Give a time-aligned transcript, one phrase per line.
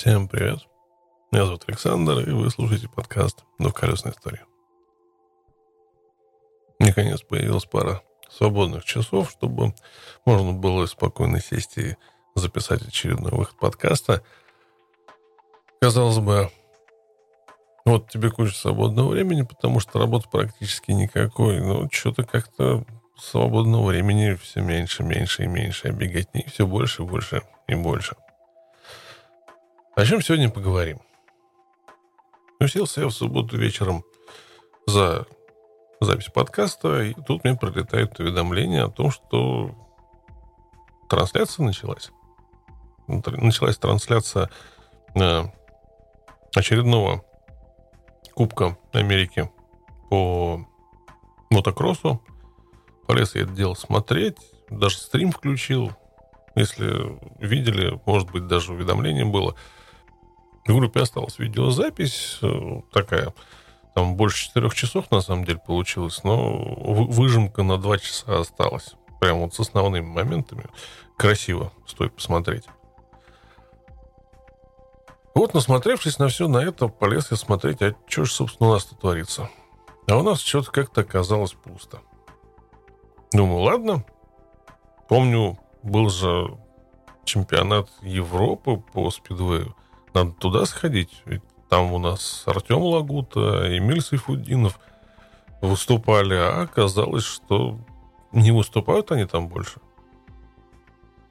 [0.00, 0.60] Всем привет.
[1.30, 4.46] Меня зовут Александр, и вы слушаете подкаст «Двухколесная история».
[6.78, 8.00] Наконец появилась пара
[8.30, 9.74] свободных часов, чтобы
[10.24, 11.98] можно было спокойно сесть и
[12.34, 14.22] записать очередной выход подкаста.
[15.82, 16.50] Казалось бы,
[17.84, 21.60] вот тебе куча свободного времени, потому что работы практически никакой.
[21.60, 22.86] Но что-то как-то
[23.18, 25.88] свободного времени все меньше, меньше и меньше.
[25.88, 28.16] А бегать не все больше, больше и больше.
[29.96, 31.00] О чем сегодня поговорим?
[32.60, 34.04] Уселся я в субботу вечером
[34.86, 35.26] за
[36.00, 39.74] запись подкаста, и тут мне прилетает уведомление о том, что
[41.08, 42.12] трансляция началась.
[43.08, 44.48] Началась трансляция
[45.16, 45.42] э,
[46.54, 47.24] очередного
[48.34, 49.50] Кубка Америки
[50.08, 50.64] по
[51.50, 52.22] мотокроссу.
[53.08, 54.36] Полез я это дело смотреть,
[54.70, 55.90] даже стрим включил.
[56.54, 59.56] Если видели, может быть, даже уведомление было.
[60.70, 63.34] В группе осталась видеозапись э, такая,
[63.96, 68.94] там больше четырех часов на самом деле получилось, но выжимка на два часа осталась.
[69.20, 70.66] Прям вот с основными моментами.
[71.18, 72.64] Красиво, стоит посмотреть.
[75.34, 78.84] Вот, насмотревшись на все на это, полез я смотреть, а что же, собственно, у нас
[78.84, 79.50] тут творится.
[80.08, 82.00] А у нас что-то как-то оказалось пусто.
[83.32, 84.04] Думаю, ладно.
[85.08, 86.56] Помню, был же
[87.24, 89.74] чемпионат Европы по спидвею.
[90.14, 91.22] Надо туда сходить.
[91.24, 94.78] Ведь там у нас Артем Лагута, Эмиль Сайфудинов
[95.60, 97.78] выступали, а оказалось, что
[98.32, 99.80] не выступают они там больше.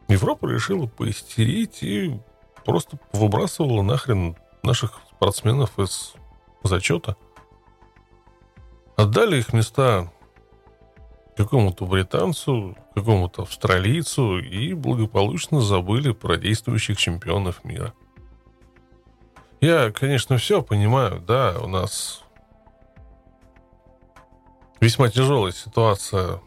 [0.07, 2.19] Европа решила поистерить и
[2.65, 6.13] просто выбрасывала нахрен наших спортсменов из
[6.63, 7.15] зачета.
[8.95, 10.11] Отдали их места
[11.37, 17.93] какому-то британцу, какому-то австралийцу и благополучно забыли про действующих чемпионов мира.
[19.61, 22.23] Я, конечно, все понимаю, да, у нас
[24.79, 26.39] весьма тяжелая ситуация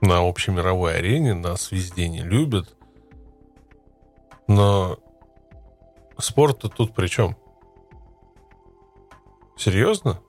[0.00, 2.76] на общемировой арене, нас везде не любят.
[4.46, 4.98] Но
[6.18, 7.36] спорт-то тут при чем?
[9.56, 10.20] Серьезно?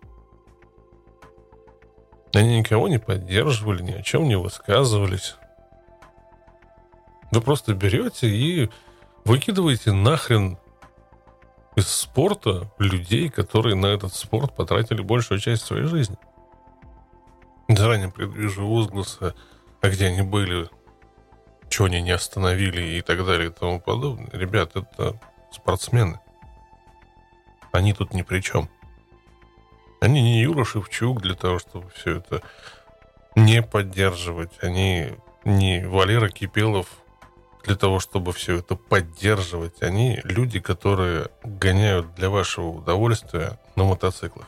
[2.34, 5.36] Они никого не поддерживали, ни о чем не высказывались.
[7.32, 8.70] Вы просто берете и
[9.26, 10.58] выкидываете нахрен
[11.76, 16.18] из спорта людей, которые на этот спорт потратили большую часть своей жизни.
[17.68, 19.34] Заранее предвижу возгласы,
[19.82, 20.70] а где они были,
[21.70, 24.30] что они не остановили и так далее и тому подобное.
[24.32, 25.20] Ребят, это
[25.52, 26.20] спортсмены.
[27.72, 28.70] Они тут ни при чем.
[30.00, 32.42] Они не Юра Шевчук для того, чтобы все это
[33.36, 34.52] не поддерживать.
[34.62, 35.10] Они
[35.44, 36.88] не Валера Кипелов
[37.66, 39.82] для того, чтобы все это поддерживать.
[39.82, 44.48] Они люди, которые гоняют для вашего удовольствия на мотоциклах.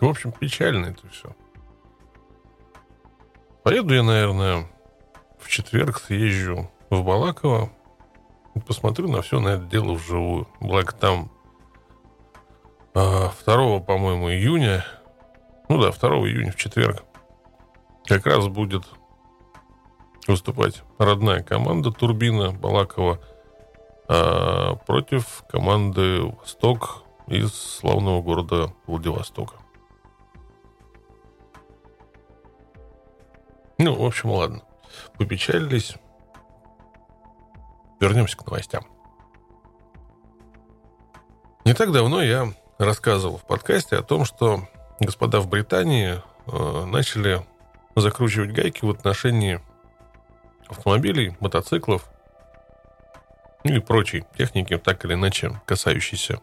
[0.00, 1.34] В общем, печально это все.
[3.64, 4.68] Поеду я, наверное,
[5.38, 7.70] в четверг съезжу в Балаково,
[8.66, 10.48] посмотрю на все на это дело вживую.
[10.60, 11.30] Благо там
[12.94, 14.84] 2, а, по-моему, июня,
[15.68, 17.02] ну да, 2 июня в четверг,
[18.06, 18.84] как раз будет
[20.28, 23.18] выступать родная команда Турбина Балакова
[24.08, 29.56] а, против команды Восток из славного города Владивостока.
[33.78, 34.62] Ну, в общем, ладно.
[35.18, 35.94] Попечалились.
[38.00, 38.84] Вернемся к новостям.
[41.64, 44.66] Не так давно я рассказывал в подкасте о том, что
[45.00, 47.46] господа в Британии э, начали
[47.94, 49.60] закручивать гайки в отношении
[50.68, 52.08] автомобилей, мотоциклов
[53.64, 56.40] ну и прочей техники, так или иначе касающейся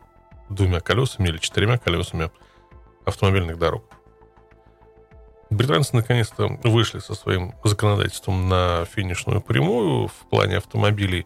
[0.50, 2.32] двумя колесами или четырьмя колесами
[3.06, 3.84] автомобильных дорог.
[5.50, 11.26] Британцы наконец-то вышли со своим законодательством на финишную прямую в плане автомобилей.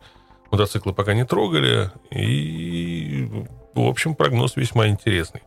[0.51, 5.43] Мотоциклы пока не трогали, и, в общем, прогноз весьма интересный.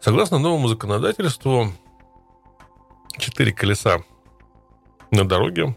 [0.00, 1.72] Согласно новому законодательству,
[3.18, 4.02] четыре колеса
[5.10, 5.74] на дороге,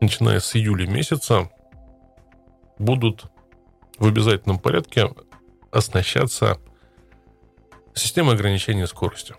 [0.00, 1.50] начиная с июля месяца,
[2.78, 3.26] будут
[3.98, 5.08] в обязательном порядке
[5.70, 6.58] оснащаться
[7.94, 9.34] системой ограничения скорости.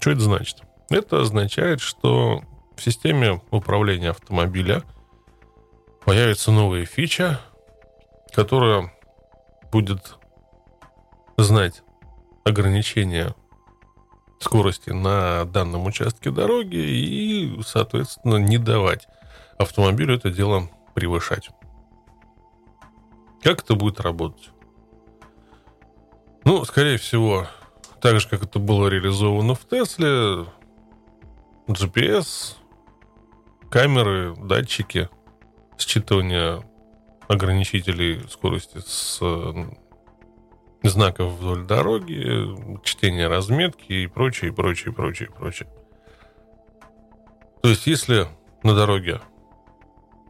[0.00, 0.62] Что это значит?
[0.90, 2.42] Это означает, что
[2.76, 4.82] в системе управления автомобиля
[6.04, 7.40] появится новая фича,
[8.32, 8.92] которая
[9.72, 10.16] будет
[11.36, 11.82] знать
[12.44, 13.34] ограничения
[14.38, 19.08] скорости на данном участке дороги и, соответственно, не давать
[19.58, 21.50] автомобилю это дело превышать.
[23.42, 24.50] Как это будет работать?
[26.44, 27.46] Ну, скорее всего,
[28.00, 30.46] так же, как это было реализовано в Тесле,
[31.66, 32.54] GPS,
[33.70, 35.08] камеры, датчики,
[35.78, 36.64] считывание
[37.28, 39.20] ограничителей скорости с
[40.82, 45.68] знаков вдоль дороги, чтение разметки и прочее, прочее, прочее, прочее.
[47.62, 48.28] То есть, если
[48.62, 49.20] на дороге,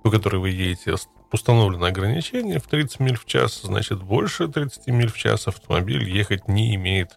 [0.03, 0.95] по которой вы едете,
[1.33, 6.49] установлено ограничение в 30 миль в час, значит, больше 30 миль в час автомобиль ехать
[6.49, 7.17] не имеет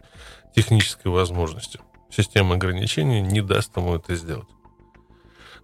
[0.56, 1.80] технической возможности.
[2.10, 4.50] Система ограничений не даст ему это сделать.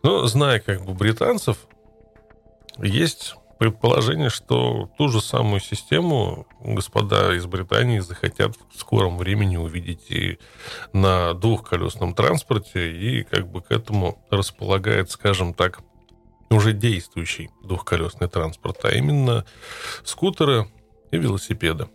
[0.04, 1.58] Но, зная как бы британцев,
[2.78, 10.12] есть предположение, что ту же самую систему господа из Британии захотят в скором времени увидеть
[10.12, 10.40] и
[10.94, 15.80] на двухколесном транспорте, и как бы к этому располагает, скажем так,
[16.50, 19.46] уже действующий двухколесный транспорт, а именно
[20.04, 20.68] скутеры
[21.12, 21.90] и велосипеды.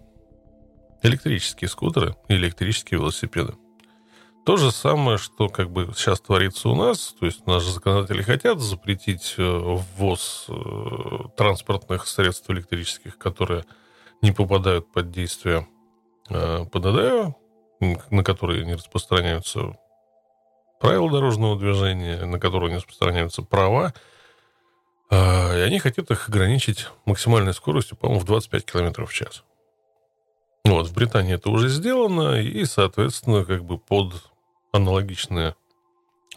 [1.02, 3.54] Электрические скутеры и электрические велосипеды.
[4.44, 8.58] То же самое, что как бы сейчас творится у нас, то есть наши законодатели хотят
[8.58, 10.54] запретить э, ввоз э,
[11.36, 13.64] транспортных средств электрических, которые
[14.22, 15.68] не попадают под действие
[16.30, 17.36] э, ПДД,
[18.10, 19.76] на которые не распространяются
[20.80, 23.92] правила дорожного движения, на которые не распространяются права,
[25.10, 29.42] и они хотят их ограничить максимальной скоростью, по-моему, в 25 км в час.
[30.64, 34.29] Вот, в Британии это уже сделано, и, соответственно, как бы под
[34.72, 35.56] аналогичные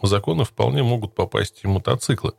[0.02, 2.34] законы вполне могут попасть и мотоциклы.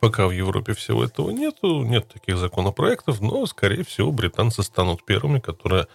[0.00, 5.40] Пока в Европе всего этого нету, нет таких законопроектов, но, скорее всего, британцы станут первыми,
[5.40, 5.88] которые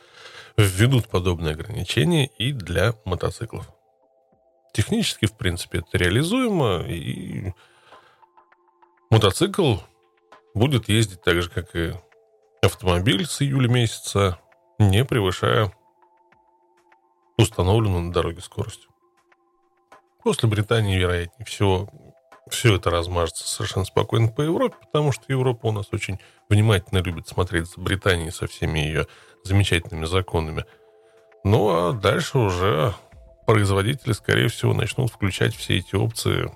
[0.57, 3.67] введут подобные ограничения и для мотоциклов.
[4.73, 7.53] Технически, в принципе, это реализуемо, и
[9.09, 9.77] мотоцикл
[10.53, 11.93] будет ездить так же, как и
[12.61, 14.39] автомобиль с июля месяца,
[14.77, 15.73] не превышая
[17.37, 18.87] установленную на дороге скорость.
[20.23, 21.89] После Британии, вероятнее всего,
[22.49, 27.27] все это размажется совершенно спокойно по Европе, потому что Европа у нас очень внимательно любит
[27.27, 29.07] смотреть за Британией со всеми ее
[29.43, 30.65] замечательными законами.
[31.43, 32.93] Ну а дальше уже
[33.45, 36.51] производители, скорее всего, начнут включать все эти опции,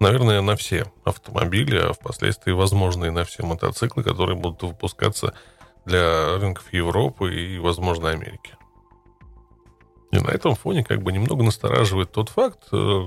[0.00, 5.34] наверное, на все автомобили, а впоследствии, возможно, и на все мотоциклы, которые будут выпускаться
[5.84, 8.56] для рынков Европы и, возможно, Америки.
[10.14, 13.06] И на этом фоне как бы немного настораживает тот факт, э,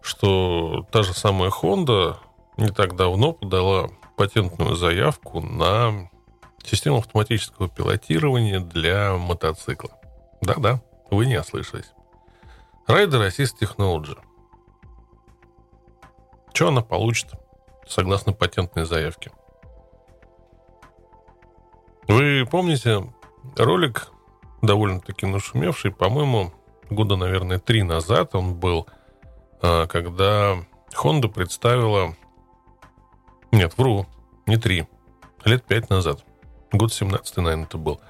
[0.00, 2.16] что та же самая Honda
[2.56, 6.08] не так давно подала патентную заявку на
[6.64, 9.90] систему автоматического пилотирования для мотоцикла.
[10.40, 10.80] Да-да,
[11.10, 11.92] вы не ослышались.
[12.88, 14.16] Rider Assist Technology.
[16.54, 17.32] Что она получит,
[17.86, 19.30] согласно патентной заявке?
[22.08, 23.12] Вы помните
[23.58, 24.08] ролик
[24.62, 26.52] довольно-таки нашумевший, по-моему,
[26.90, 28.86] года, наверное, три назад он был,
[29.62, 30.56] а, когда
[30.94, 32.14] Honda представила...
[33.52, 34.06] Нет, вру,
[34.46, 34.86] не три,
[35.44, 36.24] лет пять назад.
[36.72, 38.00] Год 17 наверное, это был.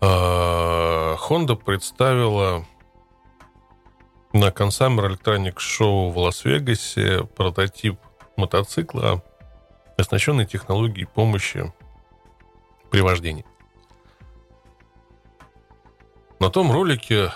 [0.00, 2.64] А, Honda представила
[4.32, 7.98] на Consumer Electronics Show в Лас-Вегасе прототип
[8.36, 9.22] мотоцикла,
[9.96, 11.72] оснащенный технологией помощи
[12.90, 13.44] при вождении.
[16.44, 17.32] На том ролике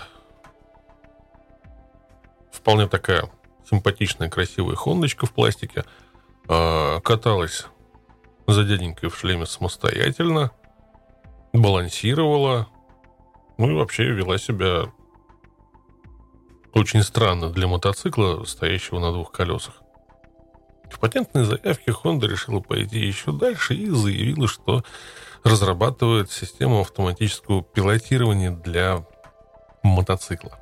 [2.53, 3.31] вполне такая
[3.65, 5.87] симпатичная, красивая хондочка в пластике
[6.47, 7.69] э, каталась
[8.47, 10.51] за дяденькой в шлеме самостоятельно,
[11.55, 12.69] балансировала,
[13.57, 14.93] ну и вообще вела себя
[16.75, 19.81] очень странно для мотоцикла, стоящего на двух колесах.
[20.91, 24.83] В патентной заявке Honda решила пойти еще дальше и заявила, что
[25.45, 29.05] разрабатывает систему автоматического пилотирования для
[29.83, 30.59] мотоцикла.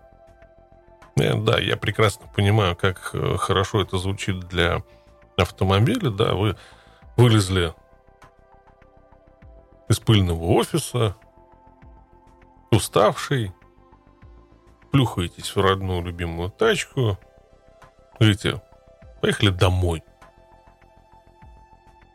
[1.19, 4.83] Э, да, я прекрасно понимаю, как э, хорошо это звучит для
[5.37, 6.11] автомобиля.
[6.11, 6.57] Да, вы
[7.17, 7.75] вылезли
[9.89, 11.17] из пыльного офиса,
[12.71, 13.53] уставший,
[14.91, 17.19] плюхаетесь в родную любимую тачку,
[18.19, 18.61] говорите,
[19.21, 20.03] поехали домой.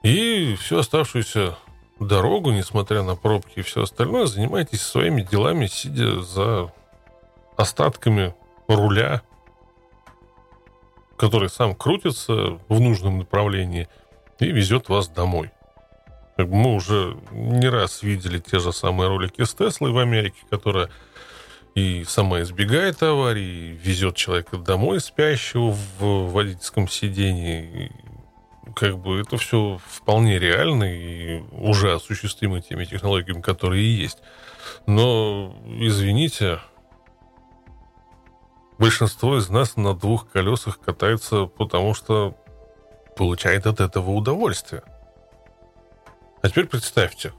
[0.04, 1.58] И всю оставшуюся
[2.00, 6.72] дорогу, несмотря на пробки и все остальное, занимаетесь своими делами, сидя за
[7.56, 8.34] остатками
[8.68, 9.22] руля,
[11.18, 13.88] который сам крутится в нужном направлении
[14.40, 15.52] и везет вас домой.
[16.38, 20.90] Мы уже не раз видели те же самые ролики с Теслой в Америке, которая
[21.76, 27.92] и сама избегает аварии, везет человека домой спящего в водительском сидении,
[28.76, 34.20] как бы это все вполне реально и уже осуществимо теми технологиями, которые есть.
[34.86, 36.60] Но, извините,
[38.78, 42.36] большинство из нас на двух колесах катается, потому что
[43.16, 44.84] получает от этого удовольствие.
[46.42, 47.34] А теперь представьте,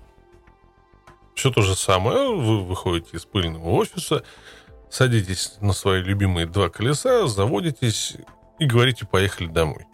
[1.35, 4.23] все то же самое, вы выходите из пыльного офиса,
[4.91, 8.17] садитесь на свои любимые два колеса, заводитесь
[8.59, 9.87] и говорите «поехали домой».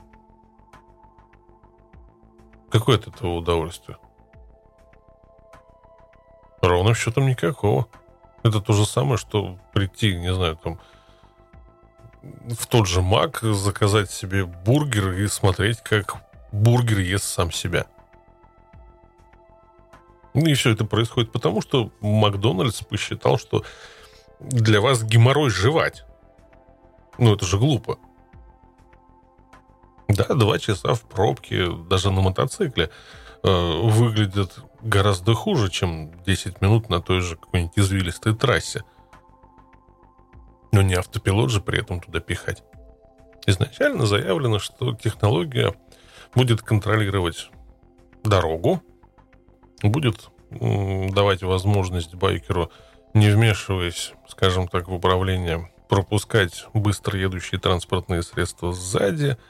[2.71, 3.99] Какое от этого удовольствие?
[6.61, 7.87] Ровным счетом никакого.
[8.43, 10.79] Это то же самое, что прийти, не знаю, там,
[12.23, 16.17] в тот же Мак, заказать себе бургер и смотреть, как
[16.53, 17.87] бургер ест сам себя.
[20.35, 23.65] И все это происходит потому, что Макдональдс посчитал, что
[24.41, 26.05] для вас геморрой жевать.
[27.19, 27.99] Ну, это же глупо.
[30.09, 32.91] Да, два часа в пробке, даже на мотоцикле,
[33.43, 38.85] э, выглядят гораздо хуже, чем 10 минут на той же какой-нибудь извилистой трассе.
[40.73, 42.63] Но не автопилот же при этом туда пихать.
[43.47, 45.75] Изначально заявлено, что технология
[46.35, 47.51] будет контролировать
[48.25, 48.83] дорогу,
[49.83, 52.71] будет давать возможность байкеру,
[53.13, 59.37] не вмешиваясь, скажем так, в управление, пропускать быстро едущие транспортные средства сзади–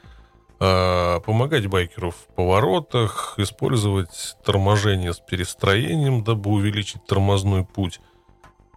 [0.59, 8.01] помогать байкеру в поворотах, использовать торможение с перестроением, дабы увеличить тормозной путь,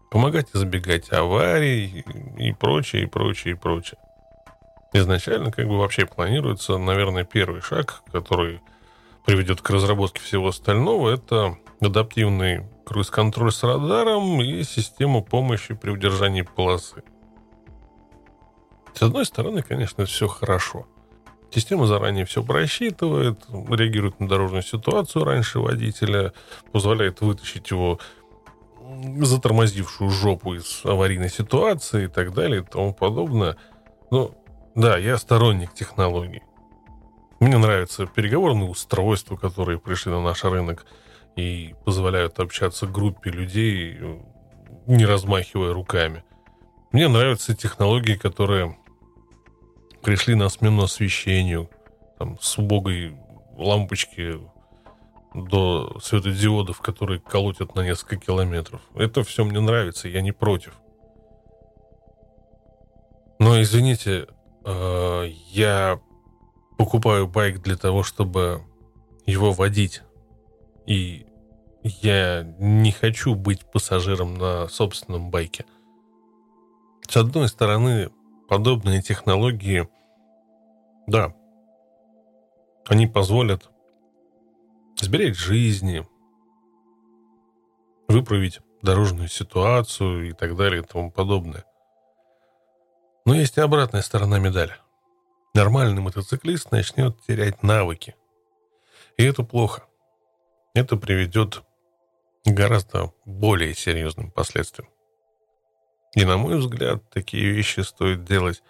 [0.09, 2.05] помогать избегать аварий
[2.39, 3.99] и прочее, и прочее, и прочее.
[4.93, 8.61] Изначально как бы вообще планируется, наверное, первый шаг, который
[9.27, 16.43] приведет к разработке всего остального, это адаптивный круиз-контроль с радаром и система помощи при удержании
[16.43, 17.03] полосы.
[18.95, 20.87] С одной стороны, конечно, все хорошо–
[21.55, 26.33] Система заранее все просчитывает, реагирует на дорожную ситуацию раньше водителя,
[26.73, 27.99] позволяет вытащить его
[29.21, 33.57] затормозившую жопу из аварийной ситуации и так далее и тому подобное.
[34.11, 34.35] Ну,
[34.75, 36.43] да, я сторонник технологий.
[37.39, 40.87] Мне нравятся переговорные устройства, которые пришли на наш рынок
[41.37, 43.99] и позволяют общаться группе людей,
[44.87, 46.25] не размахивая руками.
[46.93, 48.77] Мне нравятся технологии, которые
[50.03, 51.71] пришли на смену освещению,
[52.19, 53.17] там, с убогой
[53.57, 54.39] лампочки
[55.35, 58.83] до светодиодов, которые колотят на несколько километров.
[58.95, 60.75] Это все мне нравится, я не против.
[63.39, 64.29] Но, извините,
[64.65, 66.01] э, я
[66.79, 68.63] покупаю байк для того, чтобы
[69.27, 70.03] его водить.
[70.87, 71.27] И
[71.83, 75.65] я не хочу быть пассажиром на собственном байке.
[77.09, 78.11] С одной стороны,
[78.53, 79.89] подобные технологии,
[81.07, 81.35] да,
[82.87, 83.71] они позволят
[85.01, 86.07] сберечь жизни,
[88.09, 91.65] выправить дорожную ситуацию и так далее и тому подобное.
[93.25, 94.75] Но есть и обратная сторона медали.
[95.55, 98.17] Нормальный мотоциклист начнет терять навыки.
[99.17, 99.87] И это плохо.
[100.75, 101.63] Это приведет
[102.45, 104.92] к гораздо более серьезным последствиям.
[106.15, 108.63] И, на мой взгляд, такие вещи стоит делать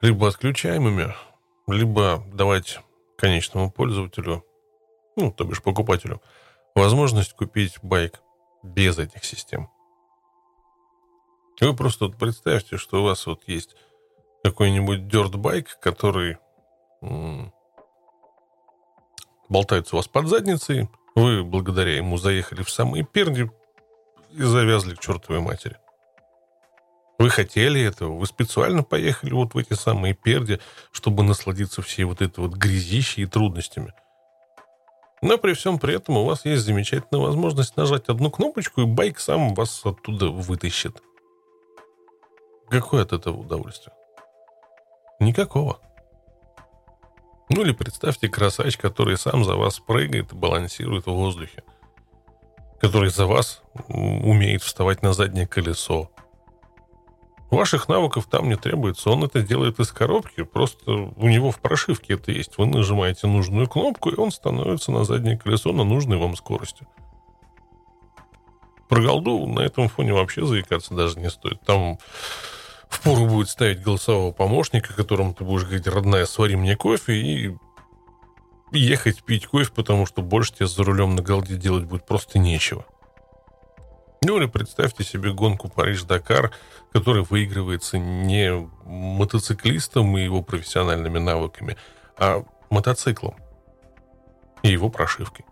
[0.00, 1.14] либо отключаемыми,
[1.66, 2.80] либо давать
[3.18, 4.44] конечному пользователю,
[5.16, 6.22] ну, то бишь покупателю,
[6.74, 8.20] возможность купить байк
[8.62, 9.68] без этих систем.
[11.60, 13.76] Вы просто вот представьте, что у вас вот есть
[14.42, 16.38] какой-нибудь дёрт-байк, который
[19.50, 23.50] болтается у вас под задницей, вы благодаря ему заехали в самые перди
[24.30, 25.76] и завязли к чертовой матери.
[27.20, 30.58] Вы хотели этого, вы специально поехали вот в эти самые перди,
[30.90, 33.92] чтобы насладиться всей вот этой вот грязищей и трудностями.
[35.20, 39.20] Но при всем при этом у вас есть замечательная возможность нажать одну кнопочку, и байк
[39.20, 41.02] сам вас оттуда вытащит.
[42.70, 43.94] Какое от этого удовольствие?
[45.18, 45.78] Никакого.
[47.50, 51.64] Ну или представьте красавч, который сам за вас прыгает и балансирует в воздухе.
[52.80, 56.10] Который за вас умеет вставать на заднее колесо,
[57.50, 59.10] Ваших навыков там не требуется.
[59.10, 60.44] Он это делает из коробки.
[60.44, 62.58] Просто у него в прошивке это есть.
[62.58, 66.86] Вы нажимаете нужную кнопку, и он становится на заднее колесо на нужной вам скорости.
[68.88, 71.60] Про голду на этом фоне вообще заикаться даже не стоит.
[71.62, 71.98] Там
[72.88, 77.56] впору будет ставить голосового помощника, которому ты будешь говорить, родная, свари мне кофе, и
[78.72, 82.84] ехать пить кофе, потому что больше тебе за рулем на голде делать будет просто нечего.
[84.22, 86.52] Ну или представьте себе гонку Париж-Дакар,
[86.92, 91.76] которая выигрывается не мотоциклистом и его профессиональными навыками,
[92.18, 93.34] а мотоциклом.
[94.62, 95.46] и его прошивкой.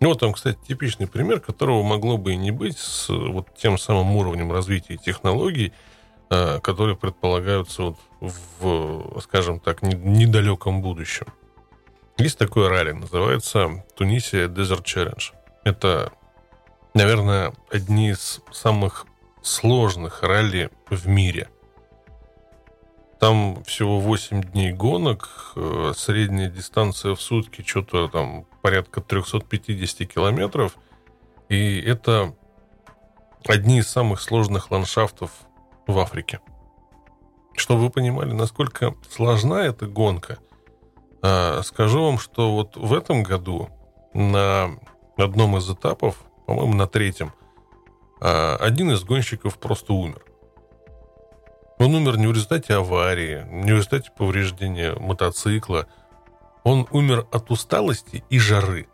[0.00, 3.78] Ну, вот там, кстати, типичный пример, которого могло бы и не быть с вот тем
[3.78, 5.72] самым уровнем развития технологий,
[6.30, 11.26] э, которые предполагаются вот в, скажем так, недалеком будущем.
[12.16, 15.32] Есть такое ралли, называется Тунисия Desert Challenge.
[15.64, 16.12] Это,
[16.94, 19.06] наверное, одни из самых
[19.42, 21.48] сложных ралли в мире.
[23.18, 30.76] Там всего 8 дней гонок, э, средняя дистанция в сутки что-то там порядка 350 километров.
[31.48, 32.34] И это
[33.46, 35.30] одни из самых сложных ландшафтов
[35.86, 36.40] в Африке.
[37.56, 40.38] Чтобы вы понимали, насколько сложна эта гонка,
[41.22, 43.68] а, скажу вам, что вот в этом году
[44.14, 44.78] на
[45.16, 46.16] одном из этапов,
[46.50, 47.32] по-моему, на третьем,
[48.20, 50.22] а, один из гонщиков просто умер.
[51.78, 55.86] Он умер не в результате аварии, не в результате повреждения мотоцикла–
[56.64, 58.88] он умер от усталости и жары.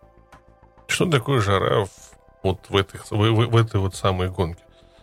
[0.87, 1.91] Что такое жара в,
[2.43, 4.63] вот в, этой, в, в, в этой вот самой гонке?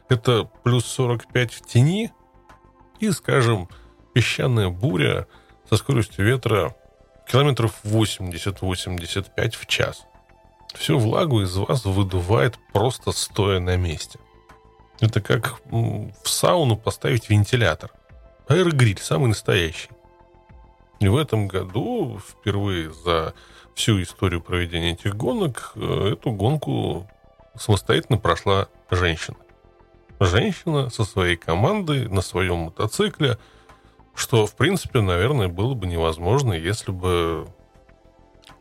[0.10, 2.12] Это плюс 45 в тени
[3.00, 3.68] и, скажем,
[4.14, 5.28] песчаная буря
[5.70, 6.76] со скоростью ветра
[7.28, 10.06] километров 80-85 в час.
[10.74, 14.20] Всю влагу из вас выдувает просто стоя на месте.
[15.00, 17.92] Это как в сауну поставить вентилятор.
[18.48, 19.90] Аэрогриль, самый настоящий.
[21.00, 23.34] И в этом году впервые за
[23.76, 27.10] всю историю проведения этих гонок э, эту гонку
[27.56, 29.38] самостоятельно прошла женщина.
[30.20, 33.38] Женщина со своей командой на своем мотоцикле,
[34.16, 37.48] что, в принципе, наверное, было бы невозможно, если бы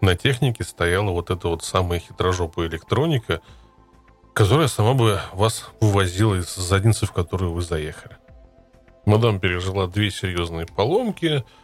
[0.02, 3.40] на технике стояла вот эта вот самая хитрожопая электроника,
[4.34, 8.18] которая сама бы вас вывозила из задницы, в которую вы заехали.
[9.06, 11.42] Мадам пережила две серьезные поломки–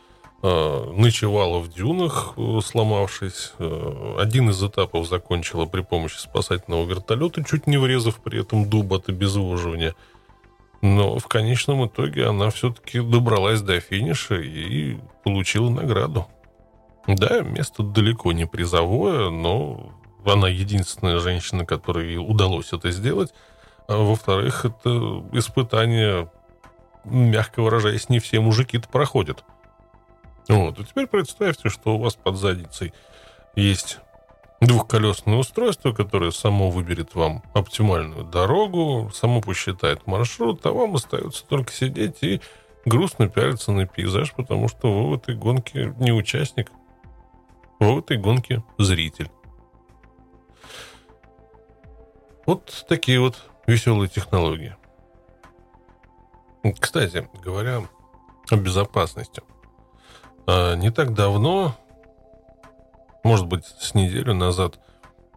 [0.40, 3.54] Э, ночевала в дюнах, э, сломавшись.
[3.58, 8.92] Э, один из этапов закончила при помощи спасательного вертолета, чуть не врезав при этом дуб
[8.92, 9.96] от обезвоживания.
[10.80, 16.28] Но в конечном итоге она все-таки добралась до финиша и получила награду.
[17.08, 19.94] Да, место далеко не призовое, но
[20.26, 23.32] она единственная женщина, которой удалось это сделать.
[23.88, 26.30] А во-вторых, это испытание,
[27.04, 29.42] мягко выражаясь, не все мужики-то проходят.
[30.48, 30.78] Вот.
[30.78, 32.92] И теперь представьте, что у вас под задницей
[33.56, 34.00] есть
[34.60, 41.72] двухколесное устройство, которое само выберет вам оптимальную дорогу, само посчитает маршрут, а вам остается только
[41.72, 42.42] сидеть и
[42.84, 46.70] грустно пялиться на пейзаж, потому что вы в этой гонке не участник,
[47.78, 49.30] в этой гонке зритель.
[52.46, 54.74] Вот такие вот веселые технологии.
[56.80, 57.82] Кстати, говоря
[58.50, 59.42] о безопасности–
[60.50, 61.76] а, не так давно,
[63.22, 64.80] может быть, с неделю назад,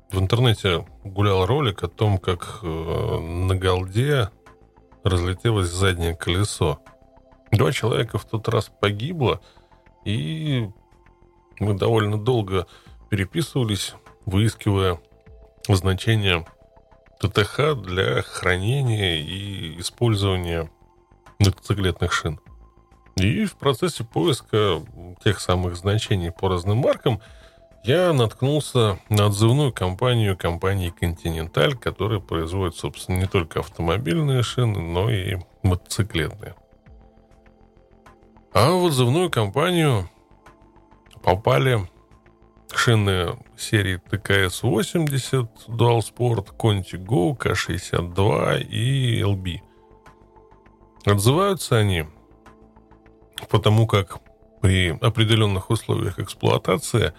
[0.09, 4.29] в интернете гулял ролик о том, как э, на голде
[5.03, 6.79] разлетелось заднее колесо.
[7.51, 9.41] Два человека в тот раз погибло,
[10.05, 10.69] и
[11.61, 12.67] мы довольно долго
[13.09, 13.93] переписывались,
[14.25, 14.99] выискивая
[15.69, 16.45] значение
[17.19, 20.69] ТТХ для хранения и использования
[21.39, 22.39] мотоциклетных шин.
[23.15, 24.81] И в процессе поиска
[25.23, 27.21] тех самых значений по разным маркам
[27.83, 35.11] я наткнулся на отзывную компанию компании Continental, которая производит, собственно, не только автомобильные шины, но
[35.11, 36.55] и мотоциклетные.
[38.51, 40.09] А в отзывную компанию
[41.23, 41.89] попали
[42.73, 49.59] шины серии ТКС-80, Dual Sport, Conti Go, K62 и LB.
[51.05, 52.05] Отзываются они
[53.49, 54.19] потому как
[54.61, 57.13] при определенных условиях эксплуатации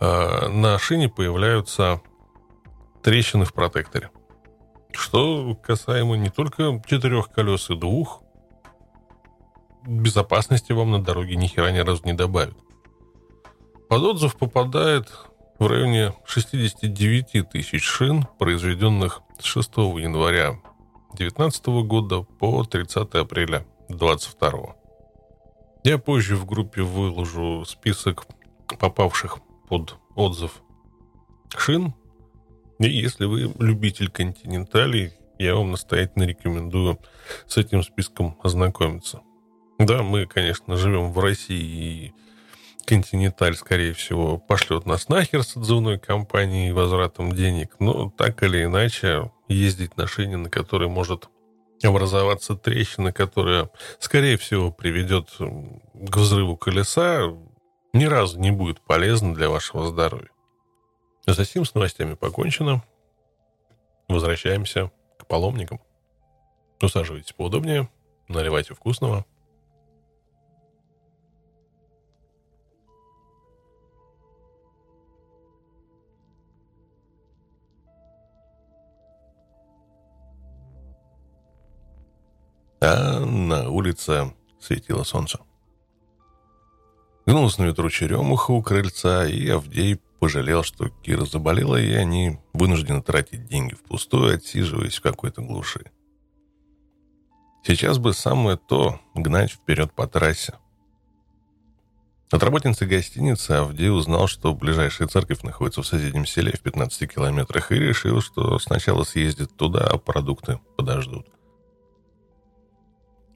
[0.00, 2.00] э, на шине появляются
[3.02, 4.10] трещины в протекторе.
[4.92, 8.22] Что касаемо не только четырех колес и двух,
[9.86, 12.56] безопасности вам на дороге ни хера ни разу не добавит.
[13.90, 15.10] Под отзыв попадает
[15.58, 20.60] в районе 69 тысяч шин, произведенных с 6 января
[21.14, 24.76] 2019 года по 30 апреля 2022.
[25.82, 28.28] Я позже в группе выложу список
[28.78, 30.62] попавших под отзыв
[31.56, 31.92] шин.
[32.78, 37.00] И если вы любитель континенталей, я вам настоятельно рекомендую
[37.48, 39.22] с этим списком ознакомиться.
[39.80, 42.14] Да, мы, конечно, живем в России, и
[42.86, 48.64] Континенталь, скорее всего, пошлет нас нахер с отзывной компанией и возвратом денег, но так или
[48.64, 51.28] иначе ездить на шине, на которой может
[51.82, 57.32] образоваться трещина, которая, скорее всего, приведет к взрыву колеса,
[57.92, 60.30] ни разу не будет полезно для вашего здоровья.
[61.26, 62.82] Затем с новостями покончено.
[64.08, 65.80] Возвращаемся к паломникам.
[66.82, 67.88] Усаживайтесь поудобнее,
[68.28, 69.24] наливайте вкусного.
[82.80, 85.38] А на улице светило солнце.
[87.26, 93.02] Гнулась на ветру черемуха у крыльца, и Авдей пожалел, что Кира заболела, и они вынуждены
[93.02, 95.90] тратить деньги впустую, отсиживаясь в какой-то глуши.
[97.62, 100.54] Сейчас бы самое то гнать вперед по трассе.
[102.30, 107.72] От работницы гостиницы Авдей узнал, что ближайшая церковь находится в соседнем селе в 15 километрах,
[107.72, 111.26] и решил, что сначала съездит туда, а продукты подождут.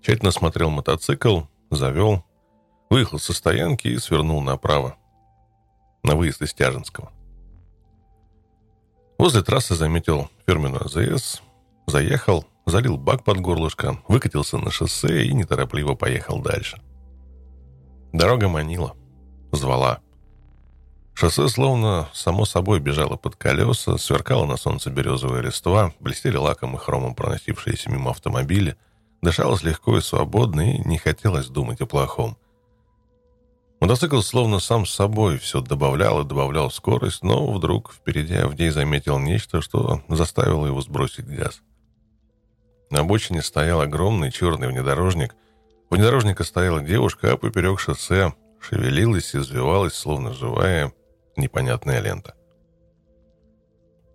[0.05, 2.27] Тщательно смотрел мотоцикл, завел,
[2.91, 4.99] выехал со стоянки и свернул направо
[6.03, 7.11] на выезд из Тяжинского.
[9.17, 11.41] Возле трассы заметил фирменную АЗС,
[11.87, 16.83] заехал, залил бак под горлышко, выкатился на шоссе и неторопливо поехал дальше.
[18.13, 18.95] Дорога манила,
[19.53, 20.01] звала.
[21.15, 26.79] Шоссе словно само собой бежало под колеса, сверкало на солнце березовые листва, блестели лаком и
[26.79, 28.77] хромом проносившиеся мимо автомобили,
[29.25, 32.37] дышалось легко и свободно, и не хотелось думать о плохом.
[33.81, 39.19] Мотоцикл словно сам с собой все добавлял и добавлял скорость, но вдруг впереди Авдей заметил
[39.19, 41.61] нечто, что заставило его сбросить газ.
[42.91, 45.35] На обочине стоял огромный черный внедорожник.
[45.91, 50.93] У внедорожника стояла девушка, а поперек шоссе шевелилась и извивалась, словно живая,
[51.37, 52.35] непонятная лента.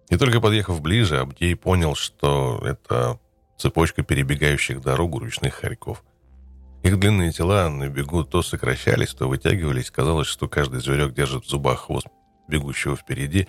[0.10, 3.20] И только подъехав ближе, Абдей понял, что это
[3.60, 6.04] цепочка перебегающих дорогу ручных хорьков.
[6.82, 9.92] Их длинные тела на бегу то сокращались, то вытягивались.
[9.92, 12.08] Казалось, что каждый зверек держит в зубах хвост
[12.48, 13.48] бегущего впереди.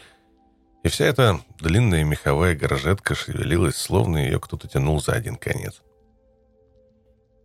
[0.83, 5.83] И вся эта длинная меховая горжетка шевелилась, словно ее кто-то тянул за один конец.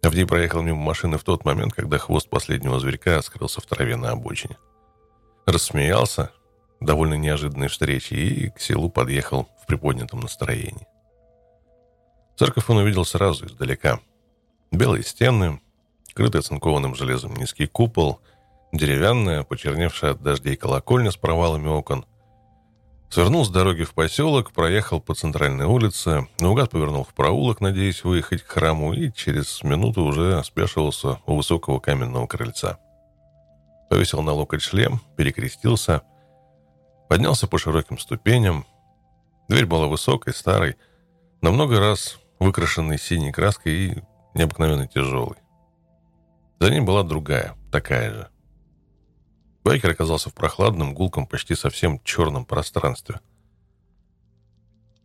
[0.02, 4.12] Авдей проехал мимо машины в тот момент, когда хвост последнего зверька скрылся в траве на
[4.12, 4.58] обочине.
[5.46, 6.32] Рассмеялся,
[6.80, 10.88] довольно неожиданной встречи, и к селу подъехал в приподнятом настроении.
[12.38, 14.00] Церковь он увидел сразу издалека.
[14.72, 15.62] Белые стены,
[16.14, 18.20] крытый оцинкованным железом низкий купол,
[18.74, 22.06] деревянная, почерневшая от дождей колокольня с провалами окон.
[23.10, 28.42] Свернул с дороги в поселок, проехал по центральной улице, наугад повернул в проулок, надеясь выехать
[28.42, 32.80] к храму, и через минуту уже спешивался у высокого каменного крыльца.
[33.90, 36.02] Повесил на локоть шлем, перекрестился,
[37.08, 38.66] поднялся по широким ступеням.
[39.48, 40.76] Дверь была высокой, старой,
[41.42, 45.38] на много раз выкрашенной синей краской и необыкновенно тяжелой.
[46.60, 48.30] За ним была другая, такая же.
[49.64, 53.20] Байкер оказался в прохладном, гулком, почти совсем черном пространстве.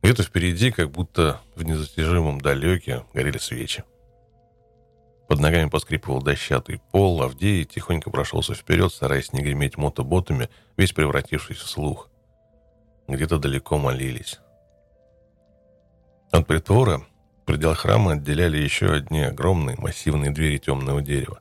[0.02, 3.84] Где-то впереди, как будто в незатяжимом далеке, горели свечи.
[5.28, 11.58] Под ногами поскрипывал дощатый пол, Авдей тихонько прошелся вперед, стараясь не греметь мотоботами, весь превратившись
[11.58, 12.08] в слух.
[13.06, 14.40] Где-то далеко молились.
[16.32, 17.04] От притвора
[17.46, 21.40] Предел храма отделяли еще одни огромные массивные двери темного дерева.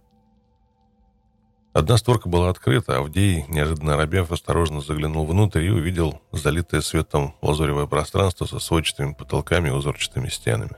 [1.71, 7.35] Одна створка была открыта, а Авдей, неожиданно робев, осторожно заглянул внутрь и увидел залитое светом
[7.41, 10.77] лазуревое пространство со сводчатыми потолками и узорчатыми стенами.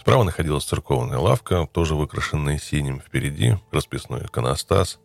[0.00, 3.00] Справа находилась церковная лавка, тоже выкрашенная синим.
[3.00, 4.98] Впереди расписной иконостас.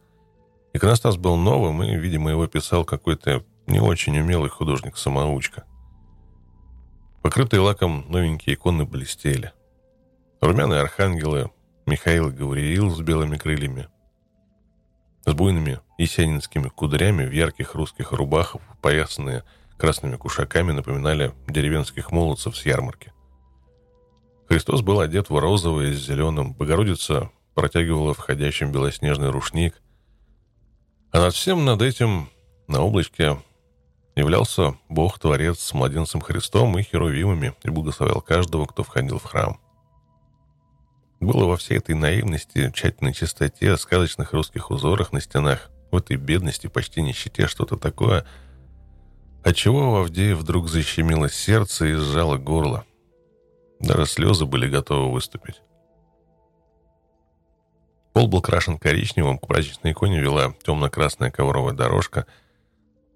[0.73, 5.65] Иконостас был новым, и, видимо, его писал какой-то не очень умелый художник-самоучка–
[7.27, 9.51] Покрытые лаком новенькие иконы блестели.
[10.39, 11.51] Румяные архангелы,
[11.85, 13.89] Михаил и Гавриил с белыми крыльями,
[15.25, 19.43] с буйными есенинскими кудрями в ярких русских рубахах, поясанные
[19.77, 23.11] красными кушаками, напоминали деревенских молодцев с ярмарки.
[24.47, 29.81] Христос был одет в розовое с зеленым, Богородица протягивала входящим белоснежный рушник,
[31.11, 32.29] а над всем над этим
[32.69, 33.37] на облачке
[34.17, 39.59] являлся Бог-творец с младенцем Христом и херувимами и благословлял каждого, кто входил в храм.
[41.19, 46.67] Было во всей этой наивности, тщательной чистоте, сказочных русских узорах на стенах, в этой бедности,
[46.67, 48.25] почти нищете, что-то такое,
[49.43, 52.85] отчего у Авдея вдруг защемило сердце и сжало горло.
[53.79, 55.61] Даже слезы были готовы выступить.
[58.13, 62.25] Пол был крашен коричневым, к праздничной иконе вела темно-красная ковровая дорожка–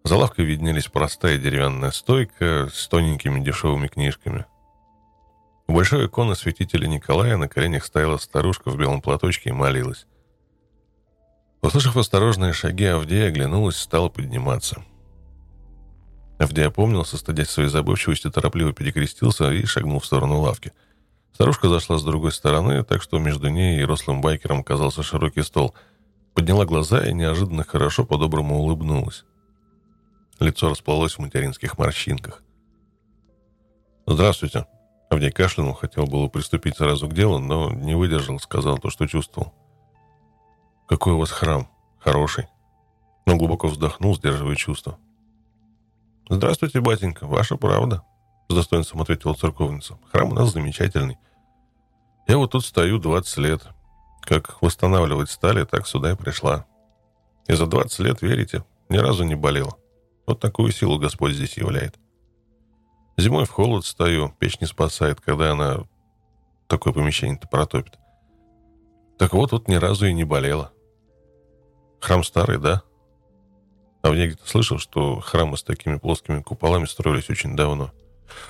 [0.04, 4.46] за лавкой виднелись простая деревянная стойка с тоненькими дешевыми книжками.
[5.68, 10.08] У большой иконы святителя Николая на коленях стояла старушка в белом платочке и молилась.
[11.62, 14.84] Услышав осторожные шаги, Авдея оглянулась и стала подниматься.
[16.40, 20.74] Авдей опомнился, стыдясь своей забывчивости, торопливо перекрестился и шагнул в сторону лавки.
[21.34, 25.76] Старушка зашла с другой стороны, так что между ней и рослым байкером оказался широкий стол.
[26.34, 29.24] Подняла глаза и неожиданно хорошо по-доброму улыбнулась.
[30.42, 32.42] Лицо расплылось в материнских морщинках.
[34.08, 34.66] «Здравствуйте!»
[35.12, 39.54] Авдей кашлянул, хотел было приступить сразу к делу, но не выдержал, сказал то, что чувствовал.
[40.88, 41.70] «Какой у вас храм?
[42.00, 42.48] Хороший!»
[43.28, 44.98] Но глубоко вздохнул, сдерживая чувства.
[46.28, 48.02] «Здравствуйте, батенька, ваша правда»,—
[48.50, 50.00] с достоинством ответила церковница.
[50.12, 51.20] «Храм у нас замечательный.
[52.28, 53.68] Я вот тут стою 20 лет.
[54.22, 56.66] Как восстанавливать стали, так сюда и пришла.
[57.46, 59.78] И за 20 лет, верите, ни разу не болела.
[60.26, 62.00] Вот такую силу Господь здесь являет.
[63.18, 65.84] Зимой в холод стою, печь не спасает, когда она
[66.68, 67.98] такое помещение-то протопит.
[69.20, 70.72] Так вот, вот ни разу и не болела.
[72.00, 72.82] Храм старый, да?»
[74.02, 77.92] А в где-то слышал, что храмы с такими плоскими куполами строились очень давно.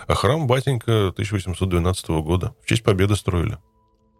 [0.07, 3.57] А храм батенька 1812 года в честь победы строили.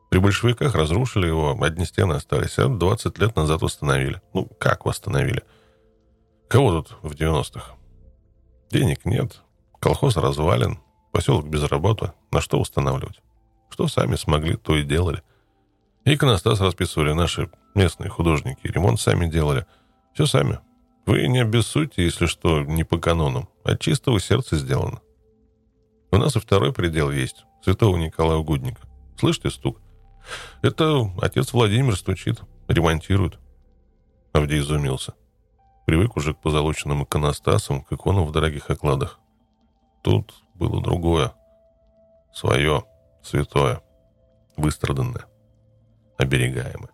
[0.10, 4.22] При большевиках разрушили его, одни стены остались, а 20 лет назад восстановили.
[4.34, 5.44] Ну, как восстановили?
[6.52, 7.76] Кого тут в 90-х?
[8.72, 9.40] Денег нет,
[9.80, 10.80] колхоз развален,
[11.14, 12.12] поселок без работы.
[12.30, 13.22] На что восстанавливать?
[13.70, 15.24] Что сами смогли, то и делали.
[16.04, 19.66] Иконостас расписывали наши местные художники, ремонт сами делали.
[20.14, 20.60] Все сами.
[21.06, 23.48] Вы не обессудьте, если что, не по канонам.
[23.64, 25.00] От чистого сердца сделано.
[26.12, 27.46] У нас и второй предел есть.
[27.64, 28.82] Святого Николая Угодника.
[29.18, 29.80] Слышите стук?
[30.62, 32.42] Это отец Владимир стучит.
[32.68, 33.40] Ремонтирует.
[34.34, 35.14] Авдей изумился.
[35.86, 39.20] Привык уже к позолоченным иконостасам, к иконам в дорогих окладах.
[40.02, 41.34] Тут было другое.
[42.34, 42.84] Свое,
[43.24, 43.82] святое,
[44.58, 45.26] выстраданное,
[46.18, 46.92] оберегаемое.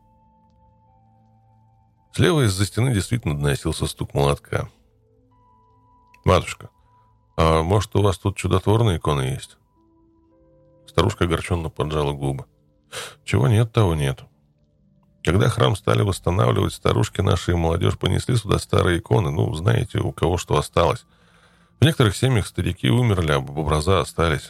[2.14, 4.70] Слева из-за стены действительно доносился стук молотка.
[6.26, 6.70] «Матушка,
[7.38, 9.58] а может, у вас тут чудотворные иконы есть?»
[10.88, 12.46] Старушка огорченно поджала губы.
[13.24, 14.24] «Чего нет, того нет.
[15.28, 19.30] Когда храм стали восстанавливать, старушки наши и молодежь понесли сюда старые иконы.
[19.30, 21.06] Ну, знаете, у кого что осталось.
[21.82, 24.48] В некоторых семьях старики умерли, а образа остались.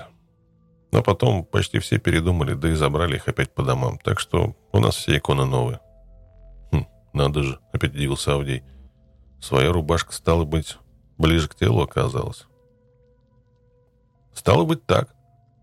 [0.92, 3.98] Но потом почти все передумали, да и забрали их опять по домам.
[4.04, 5.80] Так что у нас все иконы новые.
[7.12, 8.62] Надо же, опять удивился Авдей.
[9.42, 10.78] Своя рубашка, стала быть,
[11.18, 12.46] ближе к телу оказалась.
[14.32, 15.10] Стало быть так,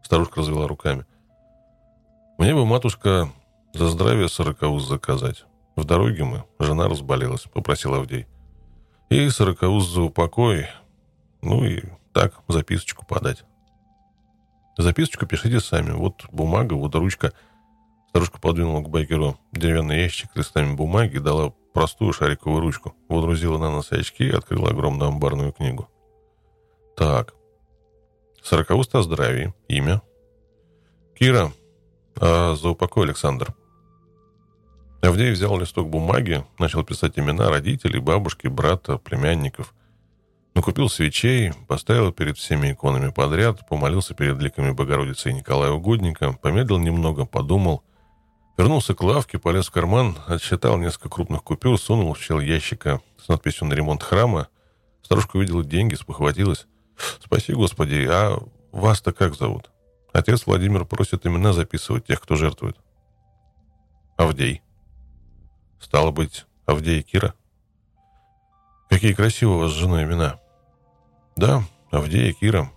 [0.02, 1.06] старушка развела руками.
[2.36, 3.30] Мне бы, матушка,
[3.74, 5.44] за здравие сорокауз заказать.
[5.76, 8.26] В дороге мы, жена разболелась, попросил Авдей.
[9.10, 10.68] И сорокауз за упокой,
[11.42, 11.82] ну и
[12.12, 13.44] так, записочку подать.
[14.78, 15.90] Записочку пишите сами.
[15.90, 17.32] Вот бумага, вот ручка–
[18.14, 23.72] Старушка подвинула к байкеру деревянный ящик с листами бумаги, дала простую шариковую ручку, водрузила на
[23.72, 25.88] нос очки и открыла огромную амбарную книгу.
[26.96, 27.34] Так.
[28.40, 29.52] Сорокауста здравия.
[29.66, 30.00] Имя.
[31.18, 31.50] Кира.
[32.20, 33.52] А за упокой Александр.
[35.04, 39.74] Авдей взял листок бумаги, начал писать имена родителей, бабушки, брата, племянников.
[40.54, 46.78] Накупил свечей, поставил перед всеми иконами подряд, помолился перед ликами Богородицы и Николая Угодника, помедлил
[46.78, 47.82] немного, подумал–
[48.56, 53.26] Вернулся к лавке, полез в карман, отсчитал несколько крупных купюр, сунул в щель ящика с
[53.26, 54.48] надписью на ремонт храма.
[55.02, 56.66] Старушка увидела деньги, спохватилась.
[57.20, 58.38] «Спаси, Господи, а
[58.70, 59.70] вас-то как зовут?»
[60.12, 62.76] Отец Владимир просит имена записывать тех, кто жертвует.
[64.16, 64.62] Авдей.
[65.84, 67.34] Стало быть, Авдей и Кира?
[68.88, 70.40] Какие красивые у вас с женой имена.
[71.36, 72.72] Да, Авдей и Кира.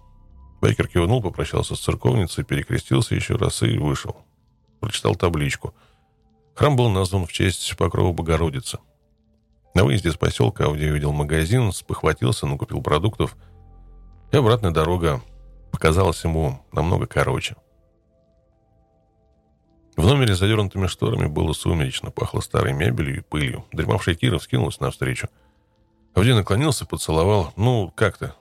[0.62, 4.18] Бейкер кивнул, попрощался с церковницей, перекрестился еще раз и вышел
[4.80, 5.74] прочитал табличку.
[6.54, 8.80] Храм был назван в честь Покрова Богородицы.
[9.74, 13.38] На выезде из поселка Ауди увидел магазин, спохватился, накупил продуктов.
[14.32, 15.22] И обратная дорога
[15.72, 17.56] показалась ему намного короче.
[19.98, 23.66] В номере с задернутыми шторами было сумеречно, пахло старой мебелью и пылью.
[23.74, 25.28] Дремавший Кира вскинулась навстречу.
[26.14, 27.52] Авдей наклонился, поцеловал.
[27.58, 28.32] «Ну, как ты?»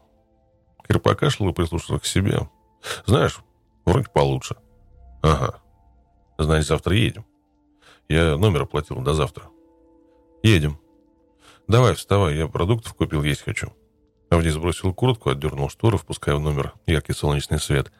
[0.86, 2.48] Кир покашлял и прислушался к себе.
[3.06, 3.40] «Знаешь,
[3.84, 4.56] вроде получше».
[5.22, 5.60] «Ага.
[6.38, 7.24] Значит, завтра едем.
[8.08, 9.44] Я номер оплатил до завтра.
[10.42, 10.78] Едем.
[11.66, 13.72] Давай, вставай, я продуктов купил, есть хочу.
[14.30, 17.90] Авдий сбросил куртку, отдернул шторы, впуская в номер яркий солнечный свет.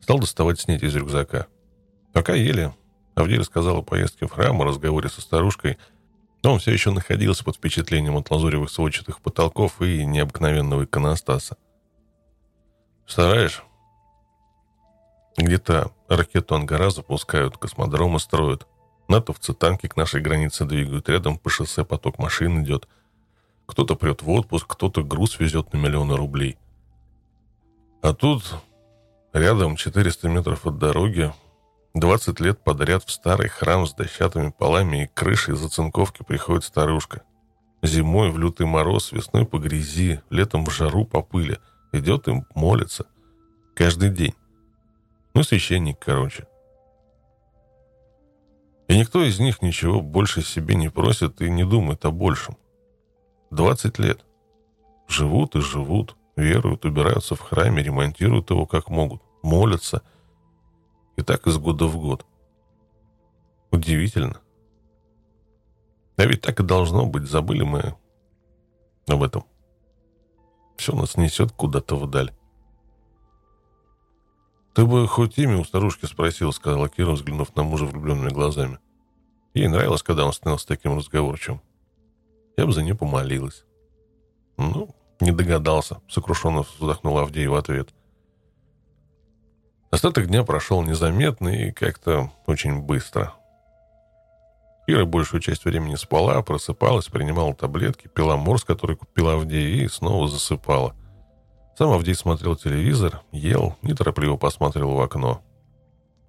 [0.00, 1.46] Стал доставать снять из рюкзака.
[2.12, 2.72] Пока ели,
[3.14, 5.78] Авдий рассказал о поездке в храм, о разговоре со старушкой,
[6.42, 11.56] но он все еще находился под впечатлением от лазуревых сводчатых потолков и необыкновенного иконостаса.
[13.06, 13.62] «Стараешь?»
[15.36, 18.66] Где-то ракету Ангара запускают, космодромы строят.
[19.08, 21.08] Натовцы танки к нашей границе двигают.
[21.08, 22.88] Рядом по шоссе поток машин идет.
[23.66, 26.56] Кто-то прет в отпуск, кто-то груз везет на миллионы рублей.
[28.00, 28.44] А тут
[29.32, 31.32] рядом 400 метров от дороги
[31.94, 37.22] 20 лет подряд в старый храм с дощатыми полами и крышей из оцинковки приходит старушка.
[37.82, 41.58] Зимой в лютый мороз, весной по грязи, летом в жару по пыли.
[41.92, 43.06] Идет им молится.
[43.76, 44.34] Каждый день.
[45.34, 46.48] Ну, священник, короче.
[48.88, 52.56] И никто из них ничего больше себе не просит и не думает о большем.
[53.52, 54.24] 20 лет.
[55.06, 60.02] Живут и живут, веруют, убираются в храме, ремонтируют его как могут, молятся.
[61.16, 62.26] И так из года в год.
[63.70, 64.40] Удивительно.
[66.16, 67.96] А ведь так и должно быть, забыли мы
[69.08, 69.44] об этом.
[70.76, 72.32] Все нас несет куда-то вдаль.
[74.74, 78.80] «Ты бы хоть имя у старушки спросил»,— сказала Кира, взглянув на мужа влюбленными глазами.
[79.54, 81.62] Ей нравилось, когда он становился таким разговорчивым.
[82.56, 83.64] Я бы за нее помолилась.
[84.56, 87.94] Ну, не догадался, сокрушенно вздохнула Авдей в ответ.
[89.94, 93.32] Остаток дня прошел незаметно и как-то очень быстро.
[94.88, 100.26] Ира большую часть времени спала, просыпалась, принимала таблетки, пила морс, который купила Авдей, и снова
[100.26, 100.96] засыпала.
[101.78, 105.42] Сам Авдей смотрел телевизор, ел, неторопливо посмотрел в окно.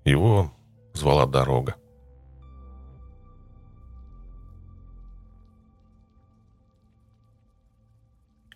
[0.04, 0.52] Его
[0.94, 1.74] звала дорога.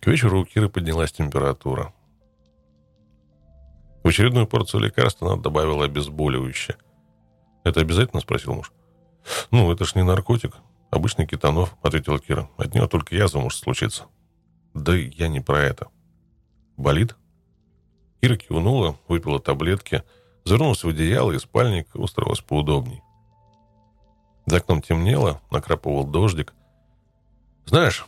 [0.00, 1.92] К вечеру у Киры поднялась температура.
[4.02, 6.76] В очередную порцию лекарства она добавила обезболивающее.
[7.64, 8.72] «Это обязательно?»– спросил муж.
[9.50, 10.56] «Ну, это ж не наркотик.
[10.90, 12.48] Обычный кетанов»,– ответила Кира.
[12.56, 14.04] «От него только язва может случиться».
[14.72, 15.88] «Да я не про это».
[16.76, 17.14] «Болит?»
[18.22, 20.02] Кира кивнула, выпила таблетки,
[20.44, 23.02] завернулась в одеяло и спальник устроилась поудобней.
[24.46, 26.54] За окном темнело, накрапывал дождик.
[27.66, 28.06] «Знаешь,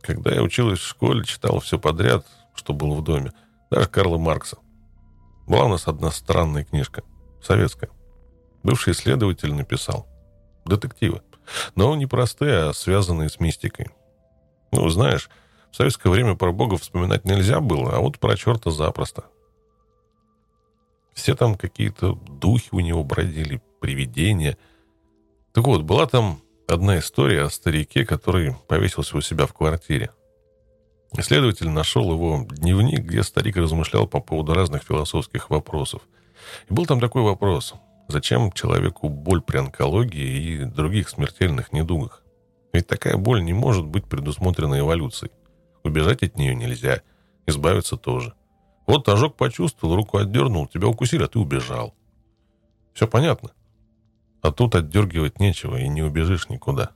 [0.00, 3.32] когда я училась в школе, читал все подряд, что было в доме.
[3.70, 4.58] Даже Карла Маркса.
[5.50, 7.02] Была у нас одна странная книжка.
[7.42, 7.90] Советская.
[8.62, 10.06] Бывший исследователь написал.
[10.64, 11.22] Детективы.
[11.74, 13.88] Но не простые, а связанные с мистикой.
[14.70, 15.28] Ну, знаешь,
[15.72, 19.24] в советское время про Бога вспоминать нельзя было, а вот про черта запросто.
[21.14, 24.56] Все там какие-то духи у него бродили, привидения.
[25.52, 30.12] Так вот, была там одна история о старике, который повесился у себя в квартире.
[31.16, 36.02] Исследователь нашел его дневник, где старик размышлял по поводу разных философских вопросов.
[36.68, 37.74] И был там такой вопрос.
[38.08, 42.22] Зачем человеку боль при онкологии и других смертельных недугах?
[42.72, 45.32] Ведь такая боль не может быть предусмотрена эволюцией.
[45.82, 47.02] Убежать от нее нельзя,
[47.46, 48.34] избавиться тоже.
[48.86, 51.94] Вот ожог почувствовал, руку отдернул, тебя укусили, а ты убежал.
[52.92, 53.50] Все понятно.
[54.42, 56.90] А тут отдергивать нечего, и не убежишь никуда.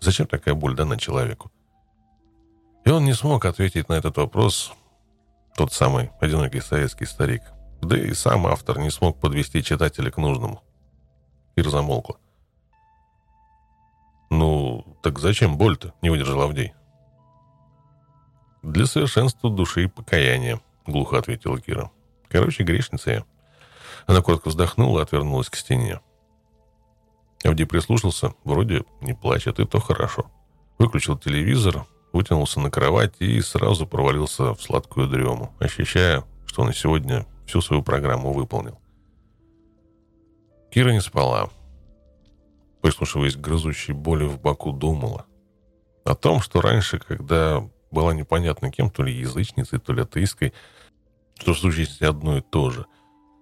[0.00, 1.50] Зачем такая боль дана человеку?
[2.84, 4.72] И он не смог ответить на этот вопрос,
[5.56, 7.42] тот самый одинокий советский старик.
[7.82, 10.62] Да и сам автор не смог подвести читателя к нужному.
[11.56, 12.18] Ир замолкла.
[14.30, 16.72] «Ну, так зачем боль-то?»— не выдержал Авдей.
[18.62, 21.90] «Для совершенства души и покаяния»,— глухо ответила Кира.
[22.28, 23.24] «Короче, грешница я».
[24.06, 26.00] Она коротко вздохнула и отвернулась к стене.
[27.44, 30.30] Авдий прислушался, вроде не плачет, и то хорошо.
[30.78, 37.26] Выключил телевизор, вытянулся на кровать и сразу провалился в сладкую дрему, ощущая, что он сегодня
[37.46, 38.78] всю свою программу выполнил.
[40.70, 41.50] Кира не спала.
[42.80, 45.26] Прислушиваясь к грызущей боли в боку, думала.
[46.04, 50.52] О том, что раньше, когда была непонятно кем, то ли язычницей, то ли атеисткой,
[51.38, 52.86] что в сущности одно и то же,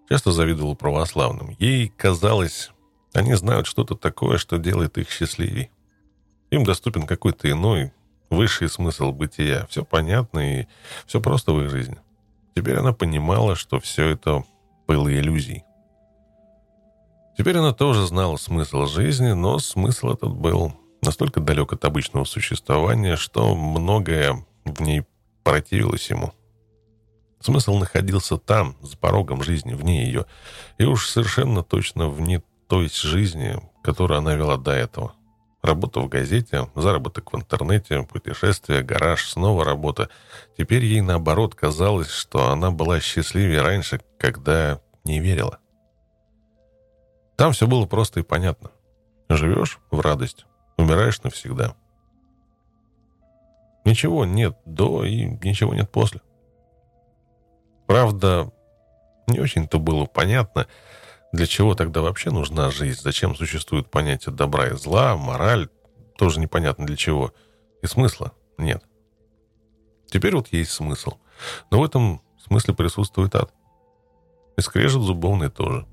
[0.08, 1.54] часто завидовала православным.
[1.58, 2.70] Ей казалось,
[3.12, 5.70] они знают что-то такое, что делает их счастливей.
[6.50, 7.92] Им доступен какой-то иной,
[8.30, 9.66] высший смысл бытия.
[9.68, 10.66] Все понятно и
[11.06, 11.98] все просто в их жизни.
[12.54, 14.44] Теперь она понимала, что все это
[14.86, 15.64] было иллюзией.
[17.36, 20.72] Теперь она тоже знала смысл жизни, но смысл этот был
[21.02, 25.04] настолько далек от обычного существования, что многое в ней
[25.44, 26.32] противилось ему.
[27.40, 30.26] Смысл находился там, за порогом жизни, вне ее,
[30.78, 35.14] и уж совершенно точно вне той жизни, которую она вела до этого.
[35.62, 40.08] Работа в газете, заработок в интернете, путешествия, гараж, снова работа.
[40.56, 45.58] Теперь ей, наоборот, казалось, что она была счастливее раньше, когда не верила.
[47.36, 48.70] Там все было просто и понятно.
[49.28, 50.46] Живешь в радость,
[50.76, 51.74] умираешь навсегда.
[53.84, 56.20] Ничего нет до и ничего нет после.
[57.86, 58.52] Правда,
[59.26, 60.66] не очень-то было понятно,
[61.32, 63.00] Для чего тогда вообще нужна жизнь?
[63.02, 65.68] Зачем существует понятие добра и зла, мораль?
[66.16, 67.32] Тоже непонятно для чего.
[67.82, 68.82] И смысла нет.
[70.10, 71.18] Теперь вот есть смысл.
[71.70, 73.52] Но в этом смысле присутствует ад.
[74.56, 75.86] И скрежет зубовный тоже.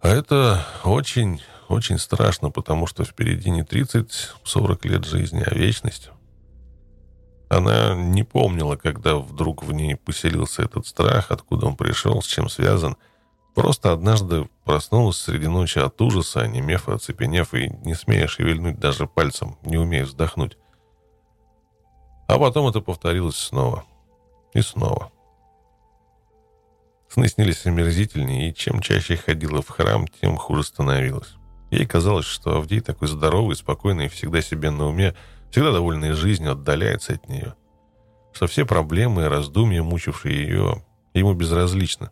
[0.00, 6.10] А это очень, очень страшно, потому что впереди не 30-40 лет жизни, а вечность.
[7.48, 12.48] Она не помнила, когда вдруг в ней поселился этот страх, откуда он пришел, с чем
[12.48, 12.96] связан.
[13.54, 19.56] Просто однажды проснулась среди ночи от ужаса, онемев оцепенев, и не смея шевельнуть даже пальцем,
[19.62, 20.58] не умея вздохнуть.
[22.26, 23.84] А потом это повторилось снова.
[24.54, 25.12] И снова.
[27.08, 31.34] Сны снились омерзительнее, и чем чаще ходила в храм, тем хуже становилось.
[31.70, 35.14] Ей казалось, что Авдей такой здоровый, спокойный, всегда себе на уме,
[35.50, 37.54] всегда довольный жизнью, отдаляется от нее.
[38.32, 40.84] Что все проблемы и раздумья, мучившие ее,
[41.14, 42.10] ему безразличны.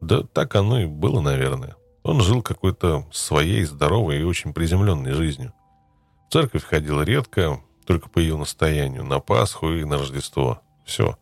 [0.00, 1.76] Да так оно и было, наверное.
[2.02, 5.52] Он жил какой-то своей здоровой и очень приземленной жизнью.
[6.28, 10.60] В церковь ходил редко, только по ее настоянию, на Пасху и на Рождество.
[10.84, 11.18] Все.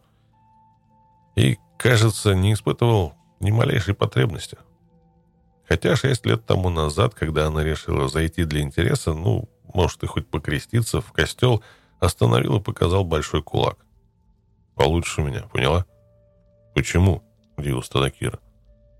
[1.36, 4.58] И, кажется, не испытывал ни малейшей потребности.
[5.68, 10.28] Хотя шесть лет тому назад, когда она решила зайти для интереса, ну, может, и хоть
[10.28, 11.62] покреститься, в костел,
[11.98, 13.78] остановил и показал большой кулак.
[14.74, 15.84] «Получше меня, поняла?»
[16.74, 17.22] «Почему?»—
[17.56, 18.38] удивилась тогда Кира.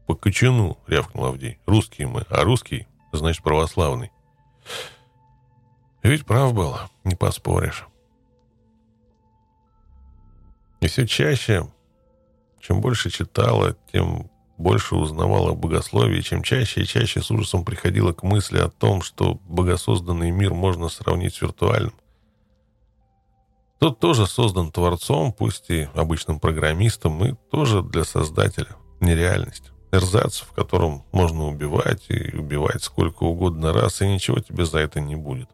[0.07, 1.59] «По кочану»,— рявкнул Авдей.
[1.67, 4.11] «Русские мы, а русский, значит, православный».
[6.03, 7.87] Ведь прав был, не поспоришь.
[10.81, 11.67] И все чаще
[12.67, 14.29] чем больше читала, тем
[14.59, 19.03] больше узнавала о богословии, чем чаще и чаще с ужасом приходила к мысли о том,
[19.03, 21.95] что богосозданный мир можно сравнить с виртуальным.
[23.79, 28.75] Тот тоже создан Творцом, пусть и обычным программистом, и тоже для создателя.
[29.01, 29.71] Нереальность.
[29.97, 35.01] Эрзац, в котором можно убивать и убивать сколько угодно раз, и ничего тебе за это
[35.01, 35.49] не будет.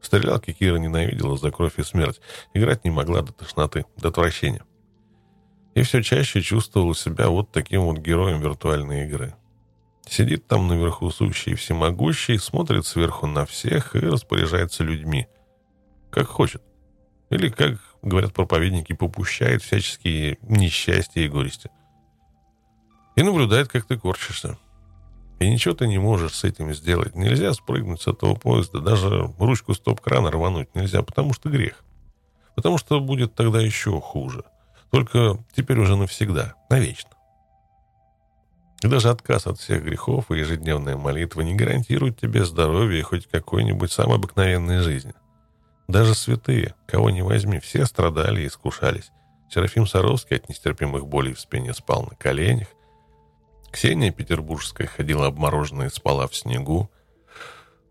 [0.00, 2.20] Стрелялки Кира ненавидела за кровь и смерть.
[2.54, 4.62] Играть не могла до тошноты, до отвращения
[5.76, 9.34] и все чаще чувствовал себя вот таким вот героем виртуальной игры.
[10.08, 15.26] Сидит там наверху сущий и всемогущий, смотрит сверху на всех и распоряжается людьми.
[16.10, 16.62] Как хочет.
[17.28, 21.68] Или, как говорят проповедники, попущает всяческие несчастья и горести.
[23.16, 24.58] И наблюдает, как ты корчишься.
[25.38, 27.14] И ничего ты не можешь с этим сделать.
[27.14, 28.80] Нельзя спрыгнуть с этого поезда.
[28.80, 31.82] Даже ручку стоп-крана рвануть нельзя, потому что грех.
[32.54, 34.44] Потому что будет тогда еще хуже–
[34.90, 37.10] только теперь уже навсегда, навечно.
[38.82, 43.26] И даже отказ от всех грехов и ежедневная молитва не гарантируют тебе здоровья и хоть
[43.26, 45.14] какой-нибудь самой обыкновенной жизни.
[45.88, 49.10] Даже святые, кого не возьми, все страдали и искушались.
[49.50, 52.68] Серафим Саровский от нестерпимых болей в спине спал на коленях.
[53.76, 56.90] Ксения Петербургская ходила обмороженная и спала в снегу.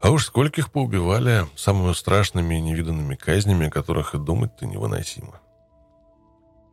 [0.01, 5.39] А уж скольких поубивали самыми страшными и невиданными казнями, о которых и думать-то невыносимо.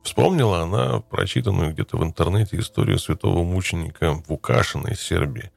[0.02, 5.52] Вспомнила она прочитанную где-то в интернете историю святого мученика Вукашина из Сербии,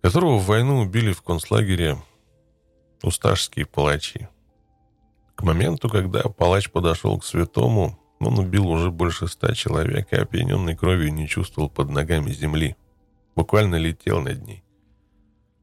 [0.00, 1.98] которого в войну убили в концлагере
[3.02, 4.30] усташские палачи.
[5.34, 10.74] К моменту, когда палач подошел к святому, он убил уже больше ста человек и опьяненной
[10.74, 12.76] кровью не чувствовал под ногами земли.
[13.34, 14.64] Буквально летел над ней.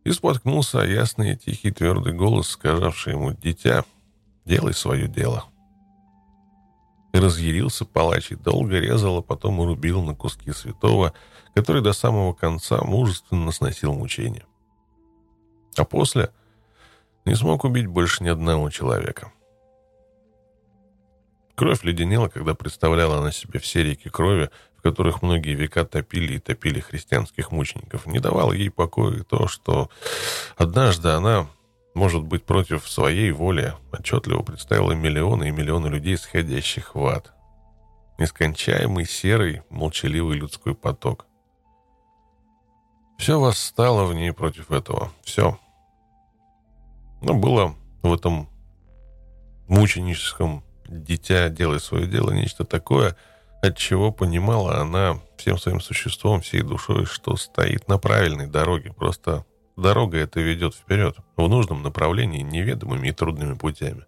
[0.04, 3.86] И споткнулся ясный, тихий, твердый голос, сказавший ему «Дитя,
[4.45, 5.45] делай свое дело».
[7.14, 11.14] И разъярился палач и долго резал, а потом урубил на куски святого,
[11.56, 14.45] который до самого конца мужественно сносил мучения.
[15.78, 16.32] А после
[17.26, 19.32] не смог убить больше ни одного человека.
[21.56, 26.39] Кровь леденела, когда представляла она себе все реки крови, в которых многие века топили и
[26.39, 28.06] топили христианских мучеников.
[28.08, 29.89] Не давало ей покоя то, что
[30.58, 31.47] однажды она
[31.93, 37.34] может быть, против своей воли отчетливо представила миллионы и миллионы людей, сходящих в ад.
[38.18, 41.26] Нескончаемый серый, молчаливый людской поток.
[43.18, 45.12] Все восстало в ней против этого.
[45.24, 45.60] Все.
[47.22, 48.49] Но было в этом
[49.68, 50.64] мученическом
[50.94, 53.16] дитя «делай свое дело» нечто такое,
[53.62, 59.46] от чего понимала она всем своим существом, всей душой, что стоит на правильной дороге, просто
[59.76, 64.06] Дорога эта ведет вперед, в нужном направлении, неведомыми и трудными путями.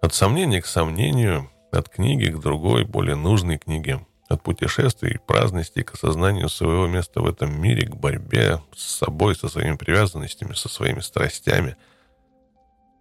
[0.00, 5.82] От сомнения к сомнению, от книги к другой, более нужной книге, от путешествий и праздности
[5.82, 10.68] к осознанию своего места в этом мире, к борьбе с собой, со своими привязанностями, со
[10.68, 11.76] своими страстями.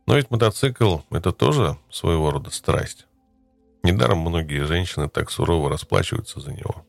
[0.07, 3.05] Но ведь мотоцикл— это тоже своего рода страсть.
[3.83, 6.85] Недаром многие женщины так сурово расплачиваются за него.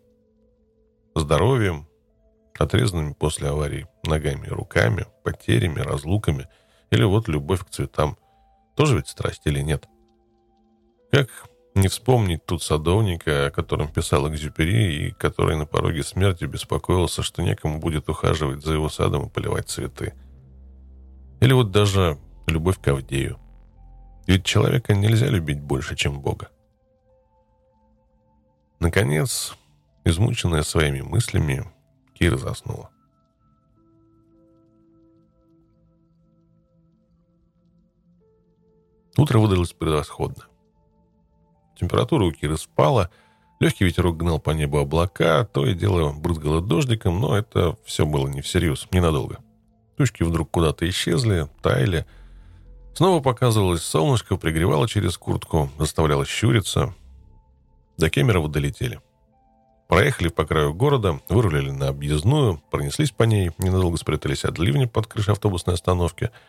[1.16, 1.88] Здоровьем,
[2.56, 6.48] отрезанными после аварии ногами и руками, потерями, разлуками,
[6.90, 8.16] или вот любовь к цветам.
[8.76, 9.86] Тоже ведь страсть или нет?
[11.10, 11.28] Как
[11.74, 17.42] не вспомнить тут садовника, о котором писал Экзюпери, и который на пороге смерти беспокоился, что
[17.42, 20.14] некому будет ухаживать за его садом и поливать цветы.
[21.40, 22.18] Или вот даже
[22.48, 23.38] любовь к Авдею.
[24.26, 26.50] Ведь человека нельзя любить больше, чем Бога.
[28.80, 29.56] Наконец,
[30.04, 31.64] измученная своими мыслями,
[32.14, 32.90] Кира заснула.
[39.16, 40.44] Утро выдалось превосходно.
[41.78, 43.10] Температура у Киры спала,
[43.58, 48.28] легкий ветерок гнал по небу облака, то и дело брызгало дождиком, но это все было
[48.28, 49.38] не всерьез, ненадолго.
[49.96, 52.06] Тучки вдруг куда-то исчезли, таяли.
[52.98, 56.94] Снова показывалось солнышко, пригревало через куртку, заставляло щуриться.
[57.96, 59.00] До Кемерово долетели.
[59.88, 65.06] Проехали по краю города, вырулили на объездную, пронеслись по ней, ненадолго спрятались от ливня под
[65.06, 66.30] крышей автобусной остановки–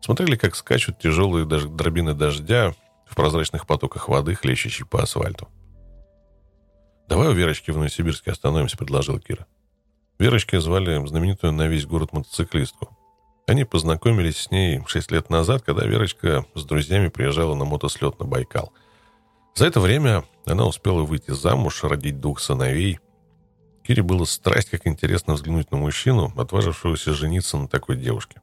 [0.00, 2.74] Смотрели, как скачут тяжелые даже дробины дождя
[3.06, 5.48] в прозрачных потоках воды, хлещущей по асфальту.
[7.08, 9.46] «Давай у Верочки в Новосибирске остановимся»,— предложил Кира.
[10.18, 12.95] Верочкой звали знаменитую на весь город мотоциклистку.
[13.46, 18.24] Они познакомились с ней шесть лет назад, когда Верочка с друзьями приезжала на мотослет на
[18.24, 18.72] Байкал.
[19.54, 22.98] За это время она успела выйти замуж, родить двух сыновей.
[23.84, 28.42] Кире было страсть, как интересно взглянуть на мужчину, отважившегося жениться на такой девушке.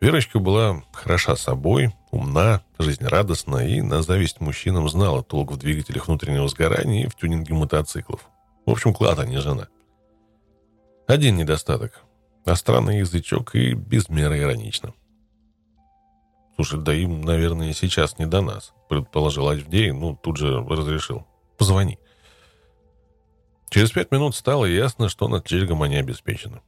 [0.00, 6.48] Верочка была хороша собой, умна, жизнерадостна и на зависть мужчинам знала толк в двигателях внутреннего
[6.48, 8.30] сгорания и в тюнинге мотоциклов.
[8.64, 9.66] В общем, клад, а не жена.
[11.08, 12.04] Один недостаток.
[12.50, 14.92] А странный язычок и без меры иронично.
[16.56, 21.28] Слушай, да им, наверное, сейчас не до нас, предположил Авдей, ну, тут же разрешил.
[21.56, 22.00] Позвони.
[23.68, 26.60] Через пять минут стало ясно, что над Джельгом они обеспечены.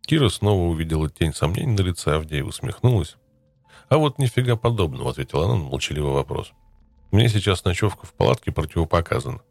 [0.00, 3.14] Кира снова увидела тень сомнений на лице Авдея, усмехнулась.
[3.88, 6.50] «А вот нифига подобного»,— ответила она на молчаливый вопрос.
[7.12, 9.42] «Мне сейчас ночевка в палатке противопоказана».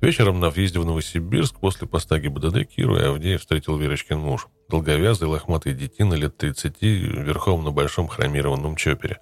[0.00, 4.46] Вечером на въезде в Новосибирск после поста ГИБДД Киру и Авдея встретил Верочкин муж.
[4.68, 9.18] Долговязый, лохматый детина лет 30, верхом на большом хромированном чопере.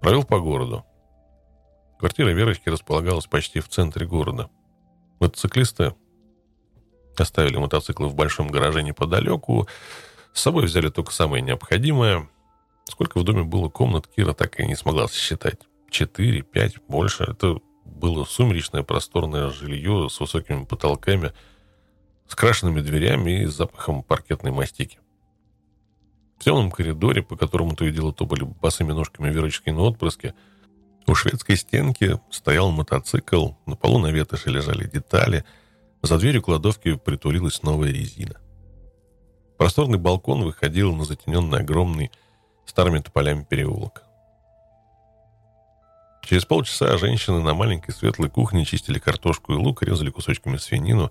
[0.00, 0.84] Провел по городу.
[1.98, 4.48] Квартира Верочки располагалась почти в центре города.
[5.18, 5.94] Мотоциклисты
[7.18, 9.68] Оставили мотоциклы в большом гараже неподалеку.
[10.32, 12.28] С собой взяли только самое необходимое.
[12.84, 15.58] Сколько в доме было комнат, Кира так и не смогла сосчитать.
[15.90, 17.24] Четыре, пять, больше.
[17.24, 17.58] Это
[18.00, 21.32] было сумеречное просторное жилье с высокими потолками,
[22.26, 24.98] с крашенными дверями и запахом паркетной мастики.
[26.38, 30.34] В темном коридоре, по которому то и дело то были босыми ножками Верочкины отпрыски,
[31.06, 35.44] у шведской стенки стоял мотоцикл, на полу на ветоши лежали детали–
[36.02, 38.40] за дверью кладовки притулилась новая резина.
[39.58, 42.10] Просторный балкон выходил на затененный огромный
[42.64, 44.04] старыми тополями переулок.
[46.30, 51.10] Через полчаса женщины на маленькой светлой кухне чистили картошку и лук, резали кусочками свинину.